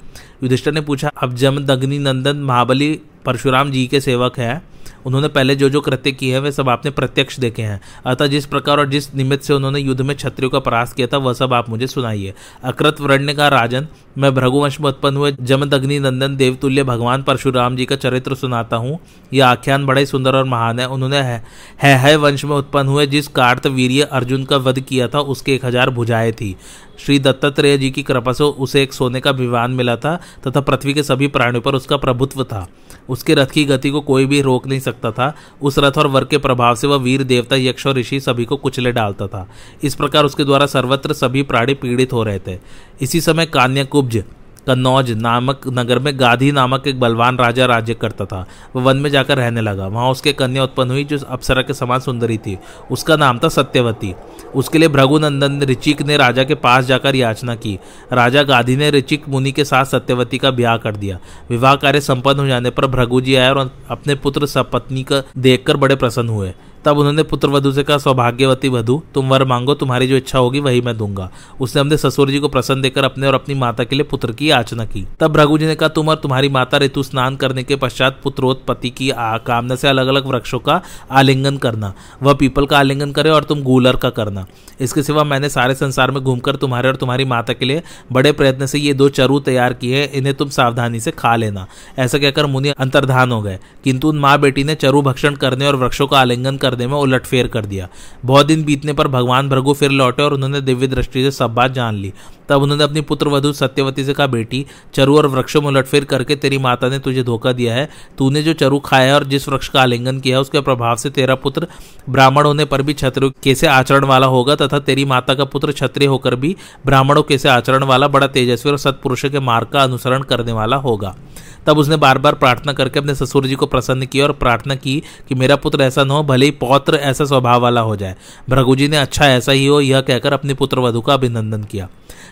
युधिष्ठर 0.44 0.72
ने 0.72 0.82
पूछा, 0.82 1.12
अब 1.24 1.36
जमदग्नि 1.36 2.00
नंदन 2.00 2.38
महाबली 2.38 3.00
परशुराम 3.26 3.72
जी 3.72 3.88
के 3.88 4.02
सेवक 4.02 4.40
हैं? 4.40 4.62
उन्होंने 5.06 5.28
पहले 5.30 5.56
जो 5.56 5.70
जो 5.70 5.82
कृत्य 5.82 6.12
किए 6.12 6.34
हैं 6.34 6.40
वे 6.40 6.52
सब 6.52 6.70
आपने 6.70 6.92
प्रत्यक्ष 6.92 7.40
देखे 7.40 7.62
हैं। 7.62 7.80
अतः 8.06 8.28
जिस 8.28 8.46
प्रकार 8.46 8.80
और 8.80 8.90
जिस 8.90 9.14
निमित्त 9.16 9.44
से 9.44 9.54
उन्होंने 9.54 9.80
युद्ध 9.80 10.02
में 10.02 10.16
क्षत्रियों 10.16 10.50
का 10.50 10.60
परास 10.60 10.94
किया 10.94 11.08
था 11.08 11.18
वह 11.18 11.34
सब 11.34 11.54
आप 11.54 11.70
मुझे 11.70 11.88
सुनाइए। 11.88 12.34
अकृत 12.64 13.02
व्रण 13.02 13.24
ने 13.24 13.34
कहा 13.34 13.48
राजन 13.48 13.88
मैं 14.18 14.34
भृगुवंश 14.36 14.80
में 14.82 14.88
उत्पन्न 14.90 15.18
हुए 15.18 15.32
जमदग्नि 15.42 16.00
नंदन 16.00 16.36
देवतुल्य 16.36 16.84
भगवान 16.84 17.24
परशुराम 17.24 17.76
जी 17.76 17.86
का 17.86 17.96
चरित्र 17.96 18.36
सुनाता 18.36 18.76
हूँ। 18.76 18.98
यह 19.34 19.48
आख्यान 19.48 19.86
बड़ा 19.86 20.00
ही 20.00 20.06
सुंदर 20.06 20.36
और 20.36 20.46
महान 20.46 20.80
है। 20.80 20.88
उन्होंने 20.88 21.18
है, 21.18 21.44
है, 21.84 21.96
है 21.98 22.16
वंश 22.16 22.46
में 22.46 22.56
उत्पन्न 22.56 22.88
हुए 22.88 23.06
जिस 23.08 23.28
कार्त 23.30 23.68
वीर 23.68 24.04
अर्जुन 24.04 24.44
का 24.46 24.58
वध 24.58 24.80
किया 24.80 25.08
था 25.08 25.20
उसके 25.22 25.54
एक 25.56 25.66
हज़ार 25.66 25.90
भुजाएँ 25.90 26.32
थी। 26.32 26.56
श्री 27.00 27.20
दत्तात्रेय 27.20 27.78
जी 27.78 27.92
की 27.92 28.04
कृपा 28.04 28.34
से 28.34 28.44
उसे 28.44 28.84
एक 28.84 28.94
सोने 28.94 29.20
का 29.20 29.32
विमान 29.32 29.72
मिला 29.72 29.96
था, 29.96 30.20
तथा 30.48 30.62
पृथ्वी 30.62 30.94
के 30.94 31.04
सभी 31.04 31.28
प्राणियों 31.28 31.62
पर 31.62 31.76
उसका 31.76 31.98
प्रभुत्व 31.98 32.44
था। 32.44 32.68
उसके 33.10 33.34
रथ 33.34 33.48
की 33.48 33.66
गति 33.66 33.90
को 33.90 34.02
कोई 34.02 34.26
भी 34.26 34.42
रोक 34.42 34.68
नहीं 34.68 34.80
सकता 34.80 35.12
था। 35.12 35.34
उस 35.62 35.80
रथ 35.80 35.98
और 35.98 36.08
वर्ग 36.08 36.28
के 36.28 36.38
प्रभाव 36.38 36.76
से 36.76 36.88
वह 36.88 36.98
वीर 36.98 37.24
देवता, 37.24 37.56
यक्ष 37.56 37.88
और 37.88 37.96
ऋषि 37.96 38.20
सभी 38.20 38.46
को 38.46 38.56
कुचले 38.56 38.92
डालता 38.92 39.28
था। 39.28 39.48
इस 39.84 39.96
प्रकार 39.96 40.26
उसके 40.26 40.44
द्वारा 40.44 40.66
सर्वत्र 40.66 41.14
सभी 41.14 41.44
प्राणी 41.44 41.74
पीड़ित 41.74 42.14
हो 42.14 42.24
रहे 42.24 42.40
थे। 42.40 42.60
इसी 43.02 43.22
समय 43.22 43.46
कान्याकुब्ज 43.46 44.24
कन्नौज 44.68 45.12
नामक 45.12 45.62
नगर 45.68 46.00
में 46.00 46.20
गाधी 46.20 46.52
नामक 46.52 46.88
एक 46.88 47.00
बलवान 47.00 47.38
राजा 47.38 47.66
राज्य 47.66 47.94
करता 47.94 48.26
था। 48.26 48.46
वह 48.76 48.84
वन 48.84 48.98
में 48.98 49.10
जाकर 49.10 49.38
रहने 49.38 49.62
लगा। 49.62 49.88
वहाँ 49.88 50.10
उसके 50.10 50.34
कन्या 50.34 50.64
उत्पन्न 50.64 50.92
हुई, 50.92 51.04
जो 51.04 51.18
अप्सरा 51.18 51.62
के 51.62 51.74
समान 51.74 52.00
सुंदरी 52.00 52.38
थी। 52.38 52.58
उसका 52.92 53.16
नाम 53.16 53.40
था 53.40 53.50
सत्यवती। 53.50 54.14
उसके 54.56 54.78
लिए 54.78 54.88
भृगुनंदन 54.88 55.62
ऋचिक 55.62 56.02
ने 56.02 56.18
राजा 56.18 56.44
के 56.44 56.56
पास 56.56 56.86
जाकर 56.86 57.16
याचना 57.16 57.56
की। 57.56 57.80
राजा 58.14 58.44
गाधी 58.44 58.76
ने 58.76 58.90
ऋचिक 58.92 59.30
मुनि 59.30 59.52
के 59.52 59.66
साथ 59.66 59.86
सत्यवती 59.86 60.38
का 60.38 60.52
ब्याह 60.52 60.78
कर 60.78 60.96
दिया। 60.96 61.20
विवाह 61.50 61.76
कार्य 61.76 62.02
संपन्न 62.02 62.40
हो 62.40 62.48
जाने 62.48 62.70
पर 62.70 62.88
भृगु 62.88 63.22
जी 63.22 63.36
आए 63.36 63.50
और 63.50 63.72
अपने 63.90 64.16
पुत्र 64.16 64.46
सपत्नी 64.46 65.04
का 65.04 65.24
देखकर 65.38 65.78
बड़े 65.78 65.96
प्रसन्न 65.96 66.30
हुए। 66.30 66.54
तब 66.86 66.98
उन्होंने 66.98 67.24
पुत्र 67.24 67.48
वधु 67.48 67.72
से 67.72 67.84
कहा, 67.84 67.98
सौभाग्यवती 67.98 68.70
वधु, 68.70 69.02
तुम 69.14 69.30
वर 69.30 69.46
मांगो, 69.46 69.74
तुम्हारी 69.74 70.08
जो 70.08 70.16
इच्छा 70.16 70.40
होगी 70.40 70.60
वही 70.60 70.82
मैं 70.82 70.98
दूँगा। 70.98 71.32
उसने 71.62 71.80
अपने 71.80 71.98
ससुर 71.98 72.30
जी 72.30 72.40
को 72.40 72.48
प्रसन्न 72.48 72.82
देकर 72.82 73.04
अपने 73.04 73.28
और 73.28 73.34
अपनी 73.34 73.56
माता 73.56 73.84
के 73.84 73.96
लिए 73.96 74.04
पुत्र 74.04 74.32
की 74.32 74.52
याचना 74.52 74.86
की। 74.86 75.08
तब 75.20 75.38
रघु 75.38 75.58
जी 75.58 75.66
ने 75.66 75.76
कहा, 75.76 75.90
तुम 75.90 76.10
और 76.10 76.16
तुम्हारी 76.16 76.50
माता 76.50 76.78
ऋतु 76.78 77.04
स्नान 77.04 77.36
करने 77.36 77.64
के 77.64 77.76
पश्चात 77.76 78.20
पुत्रोत्पत्ति 78.24 78.90
की 78.90 79.12
कामना 79.18 79.76
से 79.76 79.88
अलग 79.88 80.08
अलग 80.08 80.26
वृक्षों 80.26 80.60
का 80.60 80.82
आलिंगन 81.12 81.58
करना। 81.58 81.94
वह 82.24 82.34
पीपल 82.34 82.66
का 82.66 82.80
आलिंगन 82.80 83.12
करे 83.12 83.30
और 83.30 83.44
तुम 83.44 83.62
गूलर 83.62 83.96
का 83.96 84.10
करना। 84.10 84.46
इसके 84.80 85.04
सिवा 85.04 85.24
मैंने 85.24 85.50
सारे 85.50 85.76
संसार 85.76 86.12
में 86.12 86.24
घूमकर 86.24 86.56
तुम्हारे 86.56 86.90
और 86.90 86.96
तुम्हारी 86.96 87.26
माता 87.26 87.54
के 87.54 87.66
लिए 87.66 87.84
बड़े 88.12 88.32
प्रयत्न 88.32 88.66
से 88.66 88.80
ये 88.80 88.94
दो 88.94 89.10
चरु 89.10 89.40
तैयार 89.40 89.74
किए 89.74 90.04
इन्हें 90.04 90.36
तुम 90.36 90.50
सावधानी 90.50 91.00
से 91.00 91.12
खा 91.12 91.36
लेना। 91.36 91.68
ऐसा 92.00 92.18
कहकर 92.18 92.46
मुनि 92.46 92.70
अंतर्धान 92.70 93.32
हो 93.32 93.42
गए। 93.42 93.60
किंतु 93.84 94.10
उन 94.10 94.20
माँ 94.20 94.40
बेटी 94.40 94.64
ने 94.64 94.76
चरु 94.76 95.02
भक्षण 95.02 95.36
करने 95.36 95.68
और 95.68 95.76
वृक्षों 95.76 96.08
का 96.08 96.20
आलिंगन 96.20 96.58
कर 96.58 96.71
करने 96.72 96.88
में 96.88 96.94
उलटफेर 96.94 97.48
कर 97.48 97.66
दिया। 97.66 97.88
बहुत 98.26 98.46
दिन 98.46 98.64
बीतने 98.64 98.94
पर 98.94 99.08
भगवान 99.08 99.50
भृगु 99.50 99.74
फिर 99.74 99.92
लौटे 99.92 100.24
और 100.24 100.34
उन्होंने 100.34 100.62
दिव्य 100.62 100.88
दृष्टि 100.88 101.24
से 101.24 101.32
सब 101.32 101.54
बात 101.54 101.72
जान 101.72 101.96
ली। 101.96 102.14
तब 102.50 102.62
उन्होंने 102.62 102.84
अपनी 102.84 103.02
पुत्र 103.02 103.28
वधु 103.28 103.54
सत्यवती 103.54 104.04
से 104.06 104.14
कहा, 104.14 104.28
बेटी, 104.28 104.66
चरु 104.94 105.18
और 105.18 105.28
वृक्षों 105.28 105.62
में 105.62 105.68
उलटफेर 105.68 106.06
करके 106.06 106.36
तेरी 106.36 106.58
माता 106.58 106.90
ने 106.90 107.00
तुझे 107.00 107.24
धोखा 107.24 107.52
दिया 107.52 107.76
है। 107.76 107.90
तूने 108.18 108.44
जो 108.44 108.54
चरु 108.54 108.80
खाया 108.80 109.16
और 109.16 109.24
जिस 109.24 109.50
वृक्ष 109.50 109.68
का 109.68 109.82
आलिंगन 109.82 110.20
किया 110.20 110.40
उसके 110.40 110.62
प्रभाव 110.62 110.96
से 110.96 111.10
तेरा 111.10 111.36
पुत्र 111.36 111.68
ब्राह्मण 112.10 112.46
होने 112.46 112.66
पर 112.66 112.82
भी 112.82 112.94
क्षत्रिय 112.94 113.32
कैसे 113.44 113.68
आचरण 113.68 114.06
वाला 114.06 114.28
होगा 114.28 114.56
तथा 114.56 114.80
तेरी 114.80 115.06
माता 115.06 115.36
का 115.36 115.46
पुत्र 115.46 115.72
क्षत्रिय 115.72 116.08
होकर 116.08 116.36
भी 116.36 116.56
ब्राह्मणों 116.86 117.24
कैसे 117.24 117.50
आचरण 117.50 117.84
वाला 117.84 118.08
बड़ा 118.08 118.28
तेजस्वी 118.28 118.72
और 118.72 118.78
सत्पुरुष 118.78 119.26
के 119.26 119.40
मार्ग 119.40 119.68
का 119.68 119.84
अनुसरण 119.84 120.22
करने 120.22 120.52
वाला 120.52 120.76
होगा। 120.76 121.16
तब 121.66 121.78
उसने 121.78 121.96
बार 121.96 122.18
बार 122.18 122.34
प्रार्थना 122.34 122.74
करके 122.74 123.00
अपने 123.00 123.16
ससुर 123.16 123.48
जी 123.48 123.56
को 123.56 123.66
प्रसन्न 123.66 124.06
किया 124.06 124.26
और 124.26 124.32
प्रार्थना 124.32 124.76
की 124.76 125.04
कि 125.30 125.36
मेरा 125.36 125.56
पुत्र 125.56 125.82
ऐसा 125.82 126.04
न 126.04 126.12
हो, 126.12 126.24
भले 126.24 126.46
ही 126.46 126.52
पौत्र 126.52 126.96
ऐसा 126.96 127.26
स्वभाव 127.26 127.62
वाला 127.62 127.82
हो 127.82 127.96
जाए। 127.96 128.16
भ्रघु 128.50 128.76
जी 128.76 128.88
ने 128.88 128.98
अच्छा 128.98 129.28
ऐसा 129.28 129.52
ही 129.52 129.66
हो, 129.66 129.82
यह 129.82 130.02
कहकर 130.02 130.34
अपने 130.34 130.54
पुत्र 130.54 130.80
वधु 130.80 131.02
का 131.02 131.14
अभिनंदन 131.14 131.64
किया। 131.64 131.90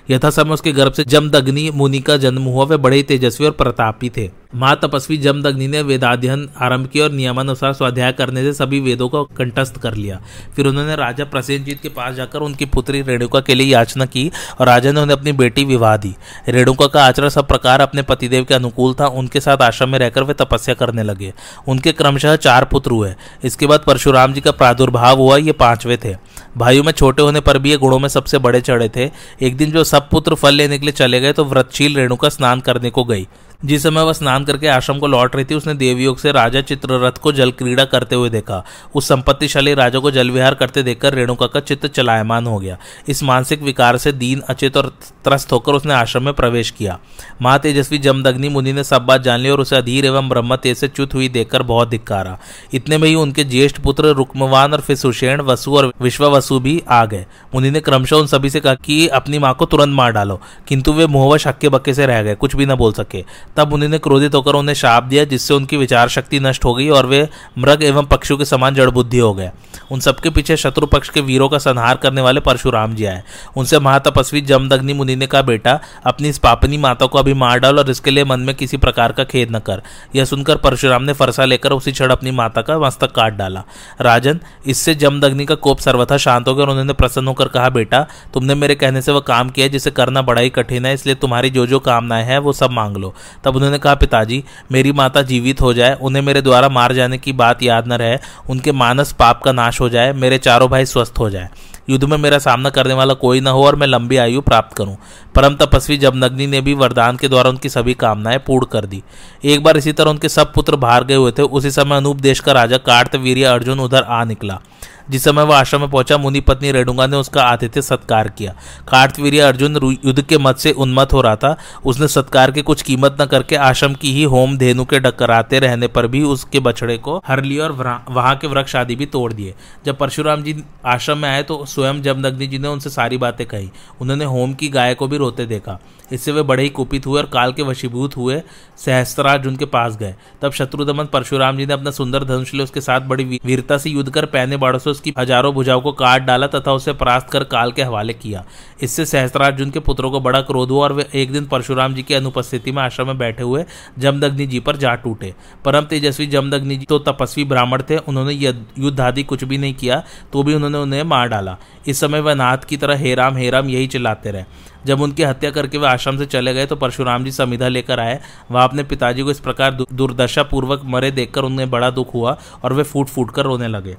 यथा 0.10 0.30
समय 0.30 0.52
उसके 0.52 0.72
गर्भ 0.72 0.94
से 0.94 1.04
जमदग्नि 1.04 1.72
मुनि 1.74 2.00
का 2.00 2.18
जन्म 2.18 2.42
हुआ। 2.42 2.66
वे 2.66 2.78
बड़े 2.78 3.04
तेजस्वी 3.04 3.48
और 3.48 3.54
प्रतापी 3.54 4.10
थे। 4.10 4.39
माँ 4.54 4.80
तपस्वी 4.84 5.18
जमदग्नि 5.18 5.68
ने 5.68 5.82
वेदाध्ययन 5.82 6.48
आरंभ 6.58 6.88
किया 6.88 7.04
और 7.04 7.12
नियमानुसार 7.12 7.74
स्वाध्याय 7.74 8.12
करने 8.12 8.42
से 8.44 8.54
सभी 8.54 8.80
वेदों 8.80 9.10
को 9.10 9.24
कंठस्थ 9.38 9.78
कर 9.78 9.94
लिया। 9.94 10.20
फिर 10.56 10.68
उन्होंने 10.68 10.96
राजा 10.96 11.26
प्रसेनजीत 11.26 11.82
के 11.82 11.90
पास 11.90 12.16
जाकर 12.16 12.40
उनकी 12.40 12.66
पुत्री 12.66 13.02
रेणुका 13.02 13.40
के 13.40 13.56
लिए 13.56 13.68
याचना 13.68 14.06
की 14.06 14.32
और 14.60 14.68
राजा 14.68 14.92
ने 14.92 15.02
उन्हें 15.02 15.18
अपनी 15.18 15.32
बेटी 15.32 15.66
विवाह 15.66 15.96
दी। 15.98 16.14
रेणुका 16.50 16.88
का 16.88 17.06
आचरण 17.06 17.30
सब 17.30 17.48
प्रकार 17.48 17.82
अपने 17.82 18.02
पतिदेव 18.02 18.44
के 18.44 18.54
अनुकूल 18.54 18.94
था। 18.94 19.08
उनके 19.08 19.40
साथ 19.40 19.62
आश्रम 19.62 19.90
में 19.90 20.00
रहकर 20.00 20.24
वे 20.24 20.34
तपस्या 20.34 20.76
करने 20.76 21.04
लगे। 21.04 21.34
उनके 21.68 21.92
क्रमशः 21.92 22.36
चार 22.36 22.66
पुत्र 22.66 22.92
हुए। 22.92 23.14
इसके 23.44 23.68
बाद 23.68 23.84
परशुराम 23.88 24.34
जी 24.34 24.42
का 24.42 24.52
प्रादुर्भाव 24.52 25.20
हुआ, 25.20 25.38
ये 25.38 25.52
पांचवे 25.52 25.98
थे। 25.98 26.16
भाइयों 26.58 26.84
में 26.84 26.92
छोटे 26.92 27.22
होने 27.22 27.40
पर 27.40 27.58
भी 27.58 27.70
ये 27.70 27.78
गुणों 27.78 28.00
में 28.00 28.10
सबसे 28.10 28.38
बड़े 28.38 28.62
चढ़े 28.62 28.90
थे। 28.90 29.10
एक 29.42 29.58
दिन 29.58 29.72
जो 29.72 29.84
सब 29.84 30.10
पुत्र 30.10 30.36
फल 30.36 30.54
लेने 30.54 30.80
के 30.80 30.86
लिए 30.86 30.94
चले 30.94 31.20
गए 31.22 31.34
तो 31.34 31.46
व्रतशील 31.46 31.96
रेणुका 31.96 32.30
स्नान 32.30 32.60
करने 32.60 32.90
को 32.90 33.04
गई। 33.04 33.28
जिस 33.60 33.84
समय 33.84 34.02
वह 34.02 34.14
स्नान 34.14 34.44
करके 34.46 34.68
आश्रम 34.68 35.00
को 35.00 35.08
लौट 35.08 35.36
रही 35.36 35.46
थी, 35.46 35.56
उसने 35.56 35.74
देवयोग 35.74 36.18
से 36.18 36.32
राजा 36.32 36.60
चित्ररथ 36.62 37.18
को 37.22 37.32
जल 37.32 37.50
क्रीड़ा 37.52 37.86
करते 37.86 38.16
हुए 38.16 38.30
देखा। 38.30 38.64
उस 38.96 39.08
संपत्तिशाली 39.08 39.74
राजा 39.74 40.00
को 40.00 40.12
जल 40.12 40.30
विहार 40.32 40.54
करते 40.54 40.84
देखकर 40.84 41.14
रेणुका 41.14 41.48
का 41.48 41.60
चित्त 41.60 41.86
चलायमान 41.88 42.48
हो 42.48 42.58
गया। 42.60 42.78
इस 43.10 43.24
मानसिक 43.24 43.62
विकार 43.62 43.98
से 43.98 44.12
दीन, 44.12 44.42
अचेत 44.42 44.78
और 44.78 44.88
त्रस्त 45.24 45.52
होकर 45.52 45.74
उसने 45.74 45.94
आश्रम 45.94 46.24
में 46.24 46.34
प्रवेश 46.34 46.70
किया। 46.72 46.98
माँ 47.42 47.58
तेजस्वी 47.60 47.98
जमदग्नि 47.98 48.50
मुनि 48.50 48.74
ने 48.74 48.84
सब 48.84 49.06
बात 49.06 49.22
जान 49.22 49.40
ली 49.40 49.50
और 49.50 49.62
उसे 49.62 49.76
अधीर 49.76 50.06
एवं 50.06 50.30
ब्रह्म 50.30 50.56
तेज 50.56 50.78
से 50.78 50.88
च्युत 50.88 51.14
हुई 51.14 51.30
देखकर 51.30 51.64
बहुत 51.64 51.90
धिक्कारा। 51.90 52.38
इतने 52.74 52.98
में 52.98 53.08
ही 53.10 53.16
उनके 53.16 53.44
ज्येष्ठ 53.44 53.80
पुत्र 53.80 54.14
रुक्मवान 54.14 54.74
और 54.74 54.82
फिर 54.82 54.96
सुषेण 54.96 55.42
वसु 55.42 55.76
और 55.76 55.92
विश्व 56.02 56.26
वसु 56.28 56.60
भी 56.60 56.82
आ 56.90 57.04
गए। 57.06 57.26
मुनि 57.56 57.72
ने 57.72 57.80
क्रमशः 57.80 58.16
उन 58.16 58.28
सभी 58.28 58.50
से 58.50 58.60
कहा 58.60 58.74
कि 58.76 59.08
अपनी 59.10 59.40
माँ 59.40 59.54
को 59.54 59.66
तुरंत 59.66 59.94
मार 59.94 60.12
डालो, 60.12 60.40
किंतु 60.68 60.94
वे 60.94 61.08
मुहवश 61.08 61.48
हक्के 61.48 61.70
बक्के 61.70 61.94
से 61.94 62.06
रह 62.06 62.24
गए, 62.24 62.36
कुछ 62.36 62.56
भी 62.56 62.66
न 62.66 62.76
बोल 62.76 62.94
सके। 62.94 63.24
तब 63.58 63.76
ने 63.76 63.98
क्रोधित 63.98 64.36
होकर 64.36 64.54
उन्हें 64.54 64.76
शाप 64.76 65.04
दिया, 65.04 65.24
जिससे 65.24 65.54
उनकी 65.54 65.78
विचार 65.78 66.10
शक्ति 66.10 66.40
नष्ट 66.40 66.66
हो 66.66 66.74
गई 66.74 66.90
और 66.90 67.06
वे 67.06 67.30
मृग 67.58 67.84
एवं 67.84 68.06
पक्षियों 68.06 68.38
के 68.38 68.46
समान 68.46 68.76
जड़ 68.76 68.90
बुद्धि 68.90 69.18
हो 69.18 69.34
गए। 69.34 69.52
उन 69.92 70.00
सबके 70.00 70.30
पीछे 70.30 70.58
शत्रु 70.58 70.86
पक्ष 70.86 71.10
के 71.10 71.22
वीरों 71.22 71.50
का 71.50 71.58
संहार 71.58 71.98
करने 71.98 72.22
वाले 72.22 72.40
परशुराम 72.40 72.94
जी 72.96 73.06
आए। 73.06 73.24
उनसे 73.58 73.80
महातपस्वी 73.80 74.42
जमदग्नि 74.42 74.94
मुनि 74.94 75.16
ने 75.16 75.28
कहा, 75.28 75.42
बेटा, 75.42 75.80
अपनी 76.06 76.30
इस 76.30 76.38
पापनी 76.38 76.78
माता 76.78 77.06
को 77.06 77.18
अभी 77.18 77.34
मार 77.34 77.60
डाल 77.60 77.80
और 77.80 77.90
इसके 77.90 78.12
लिए 78.12 78.24
मन 78.24 78.40
में 78.40 78.56
किसी 78.56 78.78
प्रकार 78.78 79.12
का 79.12 79.24
खेद 79.24 79.56
न 79.56 79.60
कर। 79.60 79.82
यह 80.16 80.26
सुनकर 80.26 80.56
परशुराम 80.56 81.04
ने 81.04 81.14
फरसा 81.14 81.46
लेकर 81.46 81.72
उसी 81.72 81.92
क्षण 81.92 82.10
अपनी 82.10 82.32
माता 82.32 82.62
का 82.62 82.80
मस्तक 82.80 83.12
काट 83.12 83.34
डाला। 83.34 83.64
राजन, 84.02 84.40
इससे 84.66 84.96
जमदग्नि 84.96 85.46
का 85.46 85.56
कोप 85.56 85.80
सर्वथा 85.80 86.18
शांत 86.18 86.48
हो 86.48 86.56
गया 86.56 86.66
और 86.66 86.70
उन्होंने 86.70 86.94
प्रसन्न 86.94 87.28
होकर 87.28 87.48
कहा, 87.48 87.70
बेटा, 87.70 88.06
तुमने 88.34 88.56
मेरे 88.56 88.76
कहने 88.76 89.02
से 89.02 89.12
वह 89.12 89.20
काम 89.20 89.50
किया 89.50 89.68
जिसे 89.68 89.92
करना 89.92 90.22
बड़ा 90.22 90.42
ही 90.42 90.50
कठिन 90.50 90.86
है, 90.86 90.94
इसलिए 90.94 91.16
तुम्हारी 91.16 91.50
जो 91.50 91.68
जो 91.68 91.80
कामनाएँ 91.80 92.26
हैं 92.26 92.40
वो 92.40 92.54
सब 92.54 92.72
मांग 92.72 92.98
लो। 92.98 93.14
तब 93.44 93.56
उन्होंने 93.56 93.78
कहा, 93.78 93.96
पिताजी, 93.96 94.44
मेरी 94.72 94.92
माता 94.92 95.22
जीवित 95.22 95.62
हो 95.62 95.74
जाए, 95.74 95.98
उन्हें 96.02 96.24
मेरे 96.24 96.42
द्वारा 96.42 96.70
मार 96.70 96.94
जाने 96.94 97.18
की 97.18 97.34
बात 97.34 97.64
याद 97.64 97.88
न 97.88 97.94
रहे, 97.94 98.18
उनके 98.50 98.72
मानस 98.72 99.12
पाप 99.12 99.44
का 99.44 99.52
नाश 99.52 99.82
हो 99.82 99.90
जाए, 99.90 100.14
मेरे 100.14 100.38
चारों 100.38 100.70
भाई 100.70 100.86
स्वस्थ 100.86 101.14
हो 101.20 101.30
जाए। 101.30 101.50
युद्ध 101.90 102.04
में 102.04 102.18
मेरा 102.18 102.40
सामना 102.40 102.70
करने 102.70 102.94
वाला 102.94 103.14
कोई 103.14 103.42
न 103.42 103.48
हो 103.48 103.66
और 103.66 103.76
मैं 103.76 103.88
लंबी 103.88 104.18
आयु 104.18 104.42
प्राप्त 104.42 104.78
करूँ। 104.78 104.98
परम 105.36 105.56
तपस्वी 105.56 105.98
जमनग्नि 105.98 106.48
ने 106.48 106.62
भी 106.62 106.74
वरदान 106.74 107.18
के 107.18 107.28
द्वारा 107.28 107.50
उनकी 107.50 107.70
सभी 107.70 107.94
कामनाएँ 107.94 108.38
पूर्ण 108.38 108.66
कर 108.66 108.86
दी। 108.86 109.04
एक 109.46 109.64
बार 109.64 109.78
इसी 109.78 109.92
तरह 109.92 110.10
उनके 110.10 110.30
सब 110.30 110.54
पुत्र 110.54 110.76
बाहर 110.76 111.04
गए 111.04 111.16
हुए 111.16 111.32
थे, 111.32 111.42
उसी 111.42 111.72
समय 111.72 111.98
अनूप 111.98 112.18
देश 112.18 112.40
का 112.40 112.52
राजा 112.52 112.78
कार्तवीर 112.78 113.48
अर्जुन 113.48 113.80
उधर 113.80 114.04
आ 114.04 114.24
निकला। 114.24 114.62
जिस 115.10 115.24
समय 115.24 115.44
वह 115.44 115.58
आश्रम 115.58 115.82
में 115.82 115.90
पहुँचा, 115.90 116.18
मुनि 116.18 116.40
पत्नी 116.42 116.72
रेणुगा 116.72 117.08
ने 117.08 117.18
उसका 117.18 117.44
आतिथ्य 117.44 117.82
सत्कार 117.82 118.30
किया। 118.30 118.54
कार्तवीर 118.88 119.42
अर्जुन 119.44 119.76
युद्ध 120.06 120.22
के 120.22 120.38
मत 120.38 120.58
से 120.58 120.72
उन्मत 120.72 121.14
हो 121.14 121.22
रहा 121.22 121.36
था। 121.36 121.56
उसने 121.86 122.08
सत्कार 122.08 122.52
की 122.52 122.62
कुछ 122.62 122.82
कीमत 122.82 123.18
न 123.22 123.26
करके 123.26 123.56
आश्रम 123.58 123.94
की 123.94 124.14
ही 124.14 124.24
होम 124.26 124.58
धेनु 124.58 124.86
के 124.86 125.00
डकराते 125.00 125.60
रहने 125.60 125.88
पर 125.88 126.08
भी 126.08 126.24
उसके 126.26 126.60
बछड़े 126.60 126.98
को 126.98 127.18
हर 127.28 127.44
लिया 127.44 127.64
और 127.64 127.72
वहाँ 128.10 128.36
के 128.36 128.48
वृक्ष 128.48 128.76
आदि 128.76 128.96
भी 128.96 129.06
तोड़ 129.08 129.32
दिए। 129.34 129.54
जब 129.86 129.98
परशुराम 129.98 130.44
जी 130.44 130.56
आश्रम 130.86 131.18
में 131.18 131.30
आए 131.30 131.44
तो 131.44 131.64
स्वयं 131.66 132.02
जमदग्नि 132.02 132.48
जी 132.48 132.60
ने 132.60 132.68
उनसे 132.68 132.90
सारी 132.90 133.18
बातें 133.18 133.46
कही। 133.48 133.70
उन्होंने 134.02 134.26
होम 134.26 134.54
की 134.54 134.68
गाय 134.70 134.94
को 134.94 135.08
भी 135.08 135.18
रोते 135.18 135.46
देखा। 135.46 135.80
इससे 136.12 136.32
वे 136.32 136.42
बड़े 136.42 136.64
ही 136.64 136.70
कुपित 136.70 137.06
हुए 137.06 137.20
और 137.22 137.26
काल 137.26 137.52
के 137.54 137.64
वशीभूत 137.64 138.16
हुए 138.18 138.42
सहस्त्राज 138.78 139.48
उनके 139.48 139.66
पास 139.68 139.98
गए। 139.98 140.16
तब 140.42 140.52
शत्रुदमन 140.52 141.06
परशुराम 141.06 141.58
जी 141.58 141.66
ने 141.66 141.74
अपना 141.74 141.92
सुंदर 141.92 142.24
धनुष 142.24 142.54
उसके 142.56 142.82
साथ 142.82 143.02
बड़ी 143.02 143.24
वीरता 143.24 143.78
से 143.78 143.90
युद्ध 143.90 144.10
कर 144.10 144.26
पहने 144.28 144.58
बाड़ों 144.58 144.80
से 144.80 144.90
उसकी 145.00 145.14
हज़ारों 145.18 145.54
भुजाओं 145.54 145.82
को 145.82 145.92
काट 145.94 146.22
डाला 146.24 146.48
तथा 146.50 146.72
उसे 146.74 146.94
परास्त 146.96 147.30
कर 147.30 147.44
काल 147.46 147.72
के 147.72 147.84
हवाले 147.84 148.14
किया। 148.16 148.44
इससे 148.84 149.06
सहस्त्रार्जुन 149.06 149.70
के 149.72 149.80
पुत्रों 149.82 150.12
को 150.12 150.20
बड़ा 150.22 150.42
क्रोध 150.42 150.72
हुआ 150.72 150.84
और 150.84 150.94
वे 150.94 151.06
एक 151.16 151.32
दिन 151.32 151.46
परशुराम 151.48 151.94
जी 151.94 152.04
की 152.04 152.14
अनुपस्थिति 152.14 152.72
में 152.72 152.82
आश्रम 152.84 153.08
में 153.08 153.18
बैठे 153.18 153.44
हुए 153.44 153.64
जमदग्नि 154.00 154.48
जी 154.48 154.60
पर 154.60 154.78
जा 154.78 154.96
टूटे। 154.98 155.34
परम 155.66 155.86
तेजस्वी 155.86 156.28
जमदग्नि 156.28 156.78
जी 156.78 156.86
तो 156.86 157.00
तपस्वी 157.02 157.44
ब्राह्मण 157.46 157.84
थे, 157.90 157.98
उन्होंने 158.00 158.34
युद्ध 158.34 159.00
आदि 159.02 159.24
कुछ 159.24 159.44
भी 159.44 159.58
नहीं 159.58 159.74
किया 159.76 160.04
तो 160.34 160.44
भी 160.44 160.54
उन्होंने 160.54 160.78
उन्हें 160.78 161.04
मार 161.06 161.28
डाला। 161.30 161.58
इस 161.88 162.00
समय 162.00 162.20
वह 162.20 162.34
नाथ 162.36 162.68
की 162.70 162.78
तरह 162.78 162.98
हेराम 162.98 163.38
हेराम 163.38 163.70
यही 163.70 163.88
चिल्लाते 163.88 164.32
रहे। 164.32 164.68
जब 164.86 165.02
उनकी 165.02 165.24
हत्या 165.24 165.50
करके 165.52 165.78
वे 165.78 165.88
आश्रम 165.88 166.18
से 166.18 166.26
चले 166.28 166.54
गए 166.54 166.66
तो 166.66 166.76
परशुराम 166.76 167.24
जी 167.24 167.32
समिधा 167.32 167.68
लेकर 167.68 168.00
आए। 168.00 168.20
वह 168.52 168.64
अपने 168.64 168.84
पिताजी 168.86 169.24
को 169.24 169.32
इस 169.32 169.40
प्रकार 169.40 169.72
दुर्दशा 169.72 170.44
पूर्वक 170.46 170.82
मरे 170.86 171.12
देखकर 171.14 171.44
उन्हें 171.44 171.70
बड़ा 171.70 171.90
दुख 171.92 172.14
हुआ 172.14 172.38
और 172.64 172.74
वे 172.74 172.84
फूट 172.84 173.08
फूट 173.08 173.32
कर 173.32 173.46
रोने 173.46 173.68
लगे। 173.68 173.96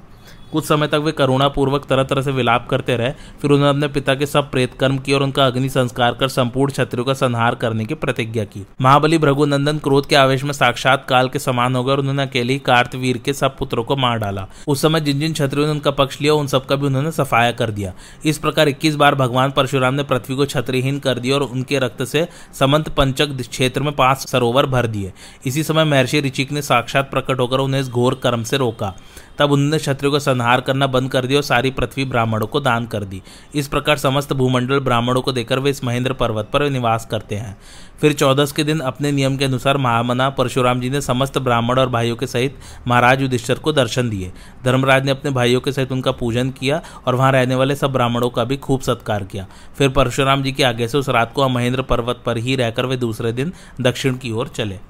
कुछ 0.52 0.64
समय 0.64 0.86
तक 0.86 1.00
वे 1.04 1.12
करुणापूर्वक 1.12 1.84
तरह 1.84 2.02
तरह 2.02 2.22
से 2.22 2.32
विलाप 2.32 2.66
करते 2.68 2.96
रहे, 2.96 3.10
फिर 3.42 3.50
उन्होंने 3.50 3.70
अपने 3.70 3.88
पिता 3.90 4.14
के 4.14 4.26
सब 4.26 4.50
प्रेत 4.50 4.74
कर्म 4.74 4.98
किए 4.98 5.14
और 5.14 5.22
उनका 5.22 5.46
अग्नि 5.46 5.68
संस्कार 5.68 6.14
कर 6.14 6.28
संपूर्ण 6.28 6.72
क्षत्रियों 6.72 7.04
का 7.04 7.14
संहार 7.14 7.54
करने 7.54 7.84
की 7.84 7.94
प्रतिज्ञा 7.94 8.44
की। 8.44 8.64
महाबली 8.80 9.18
भृगुनंदन 9.18 9.78
क्रोध 9.78 10.06
के 10.06 10.16
आवेश 10.16 10.44
में 10.44 10.52
साक्षात 10.52 11.06
काल 11.08 11.28
के 11.28 11.38
समान 11.38 11.76
हो 11.76 11.84
गए 11.84 11.92
और 11.92 11.98
उन्होंने 11.98 12.22
अकेले 12.22 12.52
ही 12.52 12.58
कार्तवीर 12.60 13.18
के 13.18 13.32
सब 13.32 13.56
पुत्रों 13.58 13.84
को 13.84 13.96
मार 13.96 14.18
डाला। 14.18 14.46
उस 14.68 14.82
समय 14.82 15.00
जिन 15.00 15.20
जिन 15.20 15.32
क्षत्रियों 15.32 15.66
ने 15.66 15.72
उनका 15.72 15.90
पक्ष 15.92 16.20
लिया, 16.20 16.34
उन 16.34 16.46
सबका 16.46 16.76
भी 16.76 16.86
उन्होंने 16.86 17.12
सफाया 17.12 17.52
कर 17.52 17.70
दिया। 17.70 17.92
इस 18.24 18.38
प्रकार 18.38 18.68
इक्कीस 18.68 18.94
बार 18.94 19.14
भगवान 19.14 19.50
परशुराम 19.50 19.94
ने 19.94 20.02
पृथ्वी 20.02 20.36
को 20.36 20.46
छत्रीहीन 20.46 20.98
कर 20.98 21.18
दिया 21.18 21.34
और 21.34 21.42
उनके 21.42 21.78
रक्त 21.78 22.04
से 22.04 22.26
समंत 22.58 22.88
पंचक 22.88 23.36
क्षेत्र 23.40 23.82
में 23.82 23.92
पाँच 23.92 24.28
सरोवर 24.28 24.66
भर 24.66 24.86
दिए। 24.86 25.12
इसी 25.46 25.62
समय 25.62 25.84
महर्षि 25.84 26.20
ऋचिक 26.20 26.52
ने 26.52 26.62
साक्षात 26.62 27.10
प्रकट 27.10 27.40
होकर 27.40 27.58
उन्हें 27.58 27.80
इस 27.80 27.88
घोर 27.88 28.14
कर्म 28.14 28.42
से 28.42 28.56
रोका। 28.56 28.94
तब 29.40 29.52
उन्होंने 29.52 29.78
क्षत्रियों 29.78 30.12
का 30.12 30.18
संहार 30.18 30.60
करना 30.60 30.86
बंद 30.86 31.10
कर 31.10 31.26
दिया 31.26 31.38
और 31.38 31.42
सारी 31.42 31.70
पृथ्वी 31.70 32.04
ब्राह्मणों 32.04 32.46
को 32.46 32.60
दान 32.60 32.86
कर 32.86 33.04
दी। 33.04 33.22
इस 33.54 33.68
प्रकार 33.68 33.96
समस्त 33.96 34.32
भूमंडल 34.32 34.80
ब्राह्मणों 34.80 35.22
को 35.22 35.32
देकर 35.32 35.58
वे 35.58 35.70
इस 35.70 35.82
महेंद्र 35.84 36.12
पर्वत 36.12 36.50
पर 36.52 36.68
निवास 36.70 37.06
करते 37.06 37.34
हैं। 37.34 37.56
फिर 38.00 38.12
चौदस 38.12 38.52
के 38.52 38.64
दिन 38.64 38.80
अपने 38.80 39.12
नियम 39.12 39.36
के 39.36 39.44
अनुसार 39.44 39.76
महामना 39.76 40.28
परशुराम 40.30 40.80
जी 40.80 40.90
ने 40.90 41.00
समस्त 41.00 41.38
ब्राह्मण 41.38 41.78
और 41.78 41.88
भाइयों 41.88 42.16
के 42.16 42.26
सहित 42.26 42.58
महाराज 42.88 43.22
युधिष्ठर 43.22 43.58
को 43.58 43.72
दर्शन 43.72 44.10
दिए। 44.10 44.32
धर्मराज 44.64 45.04
ने 45.04 45.10
अपने 45.10 45.30
भाइयों 45.30 45.60
के 45.60 45.72
सहित 45.72 45.92
उनका 45.92 46.12
पूजन 46.12 46.50
किया 46.50 46.82
और 47.06 47.14
वहाँ 47.14 47.32
रहने 47.32 47.54
वाले 47.54 47.74
सब 47.74 47.92
ब्राह्मणों 47.92 48.30
का 48.30 48.44
भी 48.44 48.56
खूब 48.58 48.80
सत्कार 48.80 49.24
किया। 49.24 49.46
फिर 49.78 49.88
परशुराम 49.88 50.42
जी 50.42 50.52
के 50.52 50.64
आगे 50.64 50.88
से 50.88 50.98
उस 50.98 51.08
रात 51.08 51.32
को 51.32 51.48
महेंद्र 51.48 51.82
पर्वत 51.82 52.22
पर 52.26 52.36
ही 52.36 52.56
रहकर 52.56 52.86
वे 52.86 52.96
दूसरे 52.96 53.32
दिन 53.32 53.52
दक्षिण 53.80 54.16
की 54.16 54.32
ओर 54.32 54.48
चले। 54.48 54.89